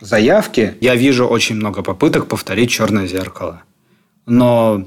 заявки, 0.00 0.74
я 0.80 0.94
вижу 0.94 1.26
очень 1.26 1.56
много 1.56 1.82
попыток 1.82 2.26
повторить 2.26 2.70
«Черное 2.70 3.06
зеркало». 3.06 3.62
Но 4.26 4.84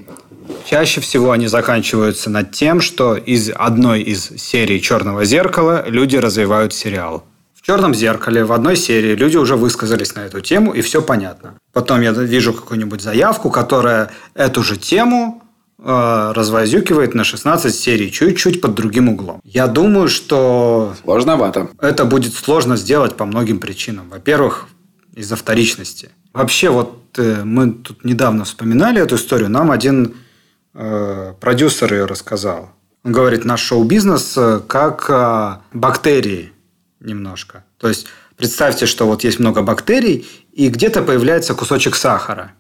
чаще 0.66 1.02
всего 1.02 1.32
они 1.32 1.48
заканчиваются 1.48 2.30
над 2.30 2.52
тем, 2.52 2.82
что 2.82 3.16
из 3.16 3.52
одной 3.54 4.02
из 4.02 4.30
серий 4.38 4.82
«Черного 4.82 5.26
зеркала» 5.26 5.86
люди 5.88 6.16
развивают 6.16 6.74
сериал. 6.74 7.24
В 7.54 7.66
«Черном 7.66 7.94
зеркале» 7.94 8.44
в 8.44 8.52
одной 8.52 8.76
серии 8.76 9.16
люди 9.16 9.38
уже 9.38 9.56
высказались 9.56 10.16
на 10.16 10.22
эту 10.22 10.42
тему, 10.42 10.74
и 10.74 10.82
все 10.82 11.02
понятно. 11.02 11.56
Потом 11.72 12.02
я 12.02 12.12
вижу 12.12 12.54
какую-нибудь 12.54 13.02
заявку, 13.02 13.50
которая 13.50 14.12
эту 14.34 14.64
же 14.64 14.78
тему 14.78 15.42
э, 15.80 16.32
развозюкивает 16.36 17.14
на 17.14 17.24
16 17.24 17.74
серий, 17.74 18.12
чуть-чуть 18.12 18.60
под 18.60 18.76
другим 18.76 19.10
углом. 19.10 19.40
Я 19.46 19.68
думаю, 19.68 20.10
что... 20.10 20.94
Сложновато. 21.04 21.70
Это 21.80 22.04
будет 22.04 22.34
сложно 22.34 22.76
сделать 22.76 23.16
по 23.16 23.26
многим 23.26 23.60
причинам. 23.60 24.10
Во-первых, 24.10 24.68
из-за 25.14 25.36
вторичности. 25.36 26.10
Вообще, 26.34 26.70
вот 26.70 27.18
э, 27.18 27.44
мы 27.44 27.72
тут 27.72 28.04
недавно 28.04 28.46
вспоминали 28.46 29.02
эту 29.02 29.16
историю, 29.16 29.50
нам 29.50 29.72
один 29.72 30.16
э, 30.74 31.34
продюсер 31.40 31.94
ее 31.94 32.06
рассказал. 32.06 32.72
Он 33.04 33.12
говорит, 33.12 33.46
наш 33.46 33.62
шоу-бизнес 33.62 34.34
э, 34.38 34.62
как 34.68 35.06
э, 35.10 35.58
бактерии 35.74 36.52
немножко. 37.00 37.64
То 37.78 37.90
есть, 37.90 38.08
представьте, 38.38 38.86
что 38.86 39.06
вот 39.06 39.24
есть 39.24 39.40
много 39.40 39.62
бактерий, 39.62 40.28
и 40.52 40.70
где-то 40.70 41.02
появляется 41.02 41.54
кусочек 41.54 41.96
сахара. 41.96 42.54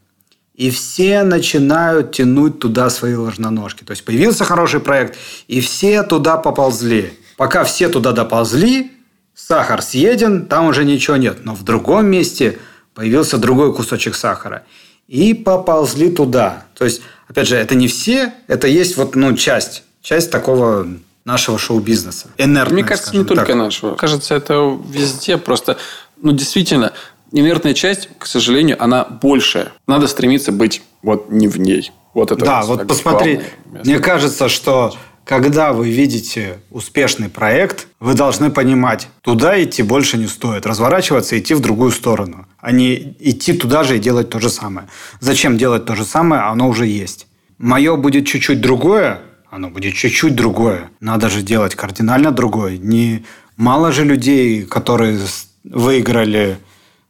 И 0.53 0.69
все 0.69 1.23
начинают 1.23 2.11
тянуть 2.11 2.59
туда 2.59 2.89
свои 2.89 3.15
ложноножки. 3.15 3.83
То 3.83 3.91
есть, 3.91 4.05
появился 4.05 4.43
хороший 4.43 4.79
проект, 4.79 5.17
и 5.47 5.61
все 5.61 6.03
туда 6.03 6.37
поползли. 6.37 7.13
Пока 7.37 7.63
все 7.63 7.89
туда 7.89 8.11
доползли, 8.11 8.91
Сахар 9.35 9.81
съеден, 9.81 10.45
там 10.45 10.67
уже 10.67 10.85
ничего 10.85 11.17
нет. 11.17 11.43
Но 11.43 11.55
в 11.55 11.63
другом 11.63 12.07
месте 12.07 12.59
появился 12.93 13.37
другой 13.37 13.73
кусочек 13.73 14.15
сахара. 14.15 14.63
И 15.07 15.33
поползли 15.33 16.11
туда. 16.11 16.65
То 16.75 16.85
есть, 16.85 17.01
опять 17.27 17.47
же, 17.47 17.55
это 17.55 17.75
не 17.75 17.87
все, 17.87 18.33
это 18.47 18.67
есть 18.67 18.97
вот, 18.97 19.15
ну, 19.15 19.35
часть. 19.35 19.83
Часть 20.01 20.31
такого 20.31 20.87
нашего 21.25 21.57
шоу-бизнеса. 21.57 22.27
Инертная, 22.37 22.73
Мне 22.73 22.83
кажется, 22.83 23.15
не 23.15 23.23
только 23.23 23.47
так. 23.47 23.55
нашего. 23.55 23.95
Кажется, 23.95 24.35
это 24.35 24.77
везде 24.89 25.37
просто... 25.37 25.77
Ну, 26.21 26.31
действительно, 26.31 26.93
инертная 27.31 27.73
часть, 27.73 28.09
к 28.17 28.25
сожалению, 28.25 28.81
она 28.81 29.03
большая. 29.05 29.71
Надо 29.87 30.07
стремиться 30.07 30.51
быть 30.51 30.83
вот 31.01 31.29
не 31.29 31.47
в 31.47 31.59
ней. 31.59 31.91
Вот 32.13 32.31
это 32.31 32.45
да, 32.45 32.61
вот, 32.61 32.79
вот 32.79 32.87
посмотри. 32.87 33.41
Мне 33.83 33.99
кажется, 33.99 34.47
что 34.47 34.95
когда 35.25 35.73
вы 35.73 35.89
видите 35.89 36.59
успешный 36.69 37.29
проект, 37.29 37.87
вы 37.99 38.13
должны 38.13 38.49
понимать, 38.49 39.07
туда 39.21 39.61
идти 39.63 39.83
больше 39.83 40.17
не 40.17 40.27
стоит, 40.27 40.65
разворачиваться 40.65 41.35
и 41.35 41.39
идти 41.39 41.53
в 41.53 41.59
другую 41.59 41.91
сторону, 41.91 42.45
а 42.59 42.71
не 42.71 43.15
идти 43.19 43.53
туда 43.53 43.83
же 43.83 43.97
и 43.97 43.99
делать 43.99 44.29
то 44.29 44.39
же 44.39 44.49
самое. 44.49 44.87
Зачем 45.19 45.57
делать 45.57 45.85
то 45.85 45.95
же 45.95 46.05
самое, 46.05 46.41
оно 46.43 46.67
уже 46.67 46.85
есть. 46.87 47.27
Мое 47.57 47.95
будет 47.95 48.27
чуть-чуть 48.27 48.61
другое, 48.61 49.21
Оно 49.49 49.69
будет 49.69 49.93
чуть-чуть 49.93 50.33
другое. 50.33 50.89
Надо 50.99 51.29
же 51.29 51.43
делать 51.43 51.75
кардинально 51.75 52.31
другое. 52.31 52.79
Не 52.79 53.23
мало 53.55 53.91
же 53.91 54.03
людей, 54.03 54.63
которые 54.63 55.19
выиграли 55.63 56.57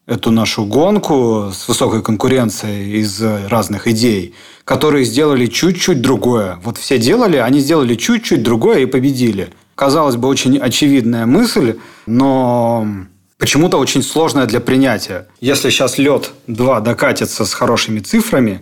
эту 0.05 0.29
нашу 0.31 0.65
гонку 0.65 1.51
с 1.53 1.69
высокой 1.69 2.01
конкуренцией 2.01 2.99
из 2.99 3.21
разных 3.21 3.87
идей, 3.87 4.33
которые 4.65 5.05
сделали 5.05 5.47
чуть-чуть 5.47 6.01
другое. 6.01 6.59
Вот 6.63 6.77
все 6.77 6.97
делали, 6.97 7.37
они 7.37 7.59
сделали 7.59 7.95
чуть-чуть 7.95 8.43
другое 8.43 8.79
и 8.79 8.85
победили. 8.85 9.49
Казалось 9.75 10.15
бы, 10.15 10.27
очень 10.27 10.57
очевидная 10.57 11.25
мысль, 11.25 11.77
но 12.05 12.87
почему-то 13.37 13.77
очень 13.77 14.03
сложная 14.03 14.45
для 14.45 14.59
принятия. 14.59 15.27
Если 15.41 15.69
сейчас 15.69 15.97
лед 15.97 16.31
2 16.47 16.79
докатится 16.81 17.45
с 17.45 17.53
хорошими 17.53 17.99
цифрами, 17.99 18.61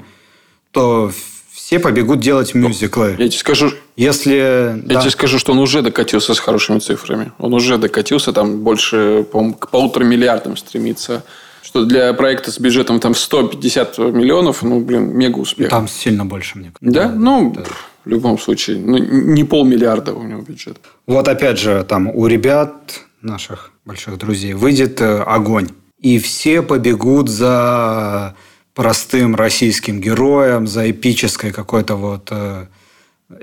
то 0.71 1.11
все 1.53 1.79
побегут 1.79 2.19
делать 2.19 2.53
мюзиклы. 2.53 3.15
Я 3.17 3.27
тебе 3.27 3.39
скажу, 3.39 3.71
Если... 3.95 4.35
я 4.35 4.73
да. 4.75 5.01
тебе 5.01 5.11
скажу, 5.11 5.37
что 5.37 5.51
он 5.51 5.59
уже 5.59 5.81
докатился 5.81 6.33
с 6.33 6.39
хорошими 6.39 6.79
цифрами. 6.79 7.31
Он 7.37 7.53
уже 7.53 7.77
докатился, 7.77 8.33
там 8.33 8.59
больше, 8.59 9.25
по 9.31 9.53
к 9.53 9.69
полутора 9.69 10.03
миллиардам 10.03 10.57
стремится. 10.57 11.23
Что 11.61 11.85
для 11.85 12.13
проекта 12.13 12.51
с 12.51 12.59
бюджетом 12.59 12.99
там 12.99 13.13
150 13.13 13.97
миллионов, 13.99 14.63
ну, 14.63 14.79
блин, 14.79 15.15
мега 15.15 15.37
успех. 15.37 15.69
Там 15.69 15.87
сильно 15.87 16.25
больше, 16.25 16.57
мне 16.57 16.71
кажется. 16.73 17.01
Да? 17.01 17.13
Ну, 17.13 17.55
в 18.03 18.09
любом 18.09 18.39
случае. 18.39 18.77
Ну, 18.77 18.97
не 18.97 19.43
полмиллиарда 19.43 20.13
у 20.13 20.23
него 20.23 20.41
бюджет. 20.41 20.77
Вот 21.05 21.27
опять 21.27 21.59
же, 21.59 21.83
там 21.87 22.07
у 22.07 22.27
ребят, 22.27 22.73
наших 23.21 23.71
больших 23.85 24.17
друзей, 24.17 24.53
выйдет 24.53 25.01
э, 25.01 25.21
огонь. 25.21 25.69
И 25.99 26.17
все 26.17 26.63
побегут 26.63 27.29
за 27.29 28.35
простым 28.73 29.35
российским 29.35 30.01
героем, 30.01 30.65
за 30.67 30.89
эпической 30.89 31.51
какой-то 31.51 31.95
вот 31.95 32.29
э, 32.31 32.65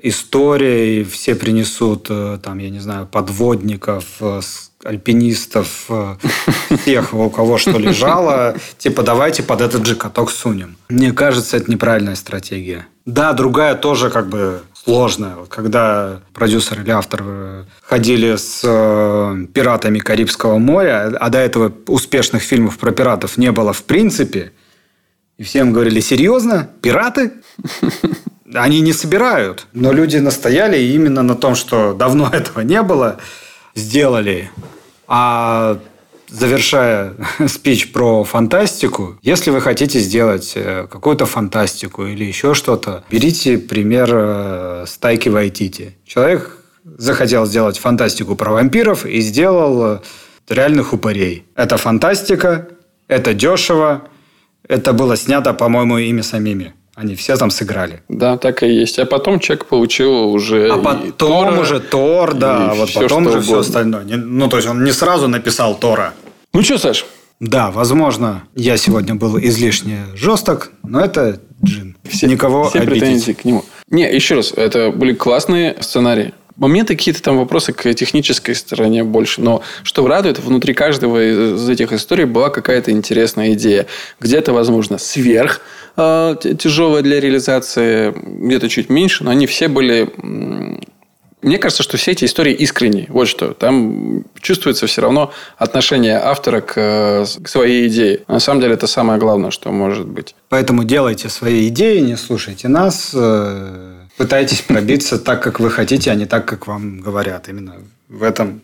историей. 0.02 1.04
Все 1.04 1.34
принесут, 1.34 2.08
э, 2.10 2.38
там, 2.42 2.58
я 2.58 2.70
не 2.70 2.80
знаю, 2.80 3.06
подводников, 3.06 4.04
э, 4.20 4.40
альпинистов, 4.88 5.84
э, 5.90 6.16
всех, 6.82 7.12
у 7.12 7.28
кого 7.28 7.58
что 7.58 7.76
лежало. 7.78 8.56
Типа, 8.78 9.02
давайте 9.02 9.42
под 9.42 9.60
этот 9.60 9.84
же 9.84 9.94
каток 9.94 10.30
сунем. 10.30 10.76
Мне 10.88 11.12
кажется, 11.12 11.58
это 11.58 11.70
неправильная 11.70 12.14
стратегия. 12.14 12.86
Да, 13.04 13.34
другая 13.34 13.74
тоже 13.74 14.08
как 14.08 14.28
бы 14.28 14.62
сложная. 14.72 15.36
Когда 15.50 16.20
продюсер 16.32 16.80
или 16.80 16.90
автор 16.90 17.20
э, 17.22 17.64
ходили 17.82 18.36
с 18.36 18.62
э, 18.64 19.46
пиратами 19.52 19.98
Карибского 19.98 20.56
моря, 20.58 21.12
а 21.20 21.28
до 21.28 21.38
этого 21.38 21.70
успешных 21.86 22.42
фильмов 22.42 22.78
про 22.78 22.90
пиратов 22.90 23.36
не 23.36 23.52
было 23.52 23.74
в 23.74 23.82
принципе, 23.82 24.52
и 25.36 25.42
всем 25.42 25.72
говорили, 25.72 26.00
серьезно? 26.00 26.70
Пираты? 26.80 27.32
Они 28.54 28.80
не 28.80 28.94
собирают. 28.94 29.66
Но 29.74 29.92
люди 29.92 30.16
настояли 30.16 30.78
именно 30.78 31.22
на 31.22 31.34
том, 31.34 31.54
что 31.54 31.92
давно 31.92 32.30
этого 32.32 32.60
не 32.62 32.82
было, 32.82 33.18
сделали. 33.74 34.50
А 35.08 35.78
завершая 36.28 37.14
спич 37.48 37.92
про 37.92 38.24
фантастику, 38.24 39.18
если 39.22 39.50
вы 39.50 39.60
хотите 39.60 39.98
сделать 40.00 40.52
э, 40.54 40.86
какую-то 40.90 41.26
фантастику 41.26 42.06
или 42.06 42.24
еще 42.24 42.54
что-то, 42.54 43.04
берите 43.10 43.58
пример 43.58 44.10
э, 44.12 44.84
с 44.86 44.98
Тайки 44.98 45.30
Вайтити. 45.30 45.96
Человек 46.06 46.58
захотел 46.84 47.46
сделать 47.46 47.78
фантастику 47.78 48.36
про 48.36 48.52
вампиров 48.52 49.06
и 49.06 49.20
сделал 49.20 49.94
э, 49.96 50.00
реальных 50.48 50.92
упырей. 50.92 51.46
Это 51.54 51.78
фантастика, 51.78 52.68
это 53.08 53.32
дешево, 53.32 54.08
это 54.68 54.92
было 54.92 55.16
снято, 55.16 55.54
по-моему, 55.54 55.96
ими 55.98 56.20
самими. 56.20 56.74
Они 57.00 57.14
все 57.14 57.36
там 57.36 57.50
сыграли. 57.50 58.02
Да, 58.08 58.36
так 58.36 58.64
и 58.64 58.68
есть. 58.68 58.98
А 58.98 59.06
потом 59.06 59.38
человек 59.38 59.66
получил 59.66 60.30
уже 60.32 60.68
А 60.68 60.78
потом 60.78 61.12
Тора, 61.12 61.60
уже 61.60 61.78
Тор, 61.78 62.34
да, 62.34 62.74
вот 62.74 62.88
всё, 62.88 63.02
потом 63.02 63.26
уже 63.26 63.40
все 63.40 63.52
угодно. 63.52 63.60
остальное. 63.60 64.04
Не- 64.04 64.16
Ну, 64.16 64.48
то 64.48 64.56
есть 64.56 64.68
он 64.68 64.82
не 64.82 64.90
сразу 64.90 65.28
написал 65.28 65.76
Тора. 65.78 66.12
Ну 66.52 66.62
что, 66.62 66.76
Саш, 66.78 67.06
Да, 67.38 67.70
возможно, 67.70 68.42
я 68.56 68.76
сегодня 68.76 69.14
был 69.14 69.38
излишне 69.38 70.06
жесток, 70.16 70.72
но 70.82 71.00
это 71.00 71.38
Джин. 71.64 71.96
Никого 72.22 72.68
все 72.68 72.80
обидеть. 72.80 73.00
претензии 73.00 73.32
к 73.32 73.44
нему. 73.44 73.64
Не, 73.90 74.12
еще 74.12 74.34
раз, 74.34 74.52
это 74.56 74.90
были 74.90 75.12
классные 75.14 75.76
сценарии. 75.80 76.34
Моменты 76.56 76.96
какие-то 76.96 77.22
там 77.22 77.38
вопросы 77.38 77.72
к 77.72 77.94
технической 77.94 78.56
стороне 78.56 79.04
больше. 79.04 79.40
Но 79.40 79.62
что 79.84 80.04
радует, 80.08 80.40
внутри 80.40 80.74
каждого 80.74 81.54
из 81.54 81.68
этих 81.68 81.92
историй 81.92 82.24
была 82.24 82.50
какая-то 82.50 82.90
интересная 82.90 83.52
идея. 83.52 83.86
Где-то, 84.18 84.52
возможно, 84.52 84.98
сверх 84.98 85.60
э, 85.98 86.36
т- 86.40 86.54
тяжелая 86.54 87.02
для 87.02 87.20
реализации, 87.20 88.14
где-то 88.46 88.68
чуть 88.68 88.88
меньше, 88.88 89.24
но 89.24 89.30
они 89.30 89.46
все 89.46 89.68
были... 89.68 90.10
Мне 91.40 91.58
кажется, 91.58 91.84
что 91.84 91.96
все 91.96 92.10
эти 92.12 92.24
истории 92.24 92.52
искренние. 92.52 93.06
Вот 93.10 93.28
что. 93.28 93.52
Там 93.54 94.24
чувствуется 94.40 94.88
все 94.88 95.02
равно 95.02 95.32
отношение 95.56 96.18
автора 96.18 96.60
к, 96.60 96.74
к 96.74 97.48
своей 97.48 97.86
идее. 97.86 98.22
На 98.26 98.40
самом 98.40 98.60
деле, 98.60 98.74
это 98.74 98.88
самое 98.88 99.20
главное, 99.20 99.52
что 99.52 99.70
может 99.70 100.08
быть. 100.08 100.34
Поэтому 100.48 100.82
делайте 100.82 101.28
свои 101.28 101.68
идеи, 101.68 102.00
не 102.00 102.16
слушайте 102.16 102.66
нас. 102.66 103.12
э, 103.14 103.94
Пытайтесь 104.16 104.62
пробиться 104.62 105.16
так, 105.16 105.40
как 105.40 105.60
вы 105.60 105.70
хотите, 105.70 106.10
а 106.10 106.16
не 106.16 106.26
так, 106.26 106.44
как 106.44 106.66
вам 106.66 107.00
говорят. 107.00 107.48
Именно 107.48 107.74
в 108.08 108.24
этом 108.24 108.62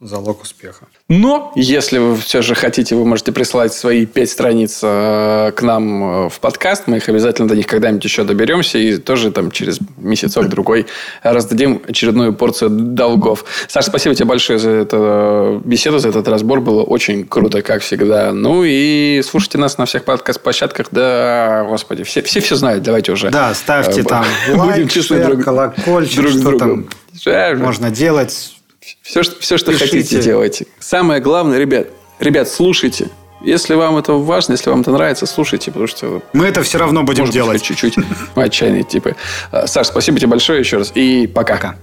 залог 0.00 0.42
успеха. 0.42 0.86
Но, 1.08 1.52
если 1.54 1.98
вы 1.98 2.16
все 2.16 2.42
же 2.42 2.54
хотите, 2.54 2.94
вы 2.94 3.04
можете 3.04 3.32
присылать 3.32 3.72
свои 3.72 4.06
пять 4.06 4.30
страниц 4.30 4.80
э, 4.82 5.52
к 5.54 5.62
нам 5.62 6.26
э, 6.26 6.28
в 6.28 6.40
подкаст. 6.40 6.84
Мы 6.86 6.98
их 6.98 7.08
обязательно 7.08 7.48
до 7.48 7.56
них 7.56 7.66
когда-нибудь 7.66 8.04
еще 8.04 8.24
доберемся. 8.24 8.78
И 8.78 8.98
тоже 8.98 9.30
там 9.30 9.50
через 9.50 9.78
месяцок-другой 9.96 10.86
раздадим 11.22 11.80
очередную 11.86 12.34
порцию 12.34 12.70
долгов. 12.70 13.44
Саша, 13.68 13.88
спасибо 13.88 14.14
тебе 14.14 14.26
большое 14.26 14.58
за 14.58 14.70
эту 14.70 14.96
э, 15.00 15.60
беседу, 15.64 15.98
за 15.98 16.08
этот 16.08 16.28
разбор. 16.28 16.60
Было 16.60 16.82
очень 16.82 17.26
круто, 17.26 17.62
как 17.62 17.82
всегда. 17.82 18.32
Ну 18.32 18.62
и 18.64 19.22
слушайте 19.24 19.58
нас 19.58 19.78
на 19.78 19.86
всех 19.86 20.04
подкаст-площадках. 20.04 20.88
Да, 20.90 21.64
господи, 21.68 22.02
все 22.02 22.20
все, 22.22 22.40
все 22.40 22.56
знают. 22.56 22.82
Давайте 22.82 23.12
уже. 23.12 23.30
Да, 23.30 23.54
ставьте 23.54 24.00
э, 24.00 24.04
там 24.04 24.24
будем 24.48 24.60
лайк, 24.60 24.90
честны 24.90 25.18
шер, 25.18 25.26
друг- 25.26 25.44
колокольчик, 25.44 26.16
друг 26.16 26.32
что 26.32 26.40
другом. 26.40 26.88
там 27.24 27.58
можно 27.58 27.90
делать. 27.90 28.53
Все, 29.02 29.22
что, 29.22 29.40
все, 29.40 29.58
что 29.58 29.72
Пишите. 29.72 29.90
хотите, 29.96 30.22
делайте. 30.22 30.66
Самое 30.78 31.20
главное, 31.20 31.58
ребят, 31.58 31.88
ребят, 32.20 32.48
слушайте. 32.48 33.08
Если 33.42 33.74
вам 33.74 33.96
это 33.98 34.14
важно, 34.14 34.52
если 34.52 34.70
вам 34.70 34.80
это 34.80 34.90
нравится, 34.90 35.26
слушайте, 35.26 35.70
потому 35.70 35.86
что 35.86 36.22
Мы 36.32 36.46
это 36.46 36.62
все 36.62 36.78
равно 36.78 37.02
будем 37.02 37.22
может 37.22 37.34
делать. 37.34 37.62
чуть-чуть 37.62 37.96
мы 38.34 38.44
отчаянные 38.44 38.84
типы. 38.84 39.16
А, 39.50 39.66
Саш, 39.66 39.88
спасибо 39.88 40.18
тебе 40.18 40.28
большое 40.28 40.60
еще 40.60 40.78
раз. 40.78 40.92
И 40.94 41.26
пока. 41.26 41.56
Пока. 41.56 41.76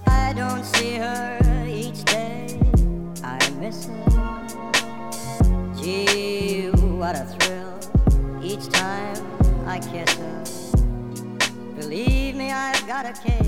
Each 1.68 2.04
day. 2.06 2.58
I 3.24 3.38
miss 3.60 3.86
her. 3.86 4.32
Gee, 5.82 6.72
what 6.98 7.16
a 7.16 7.26
thrill 7.38 8.44
each 8.44 8.68
time 8.70 9.18
I 9.68 9.80
kiss 9.80 10.16
her. 10.18 10.44
Believe 11.80 12.36
me, 12.36 12.52
I've 12.52 12.86
got 12.88 13.06
a 13.06 13.14
case 13.14 13.41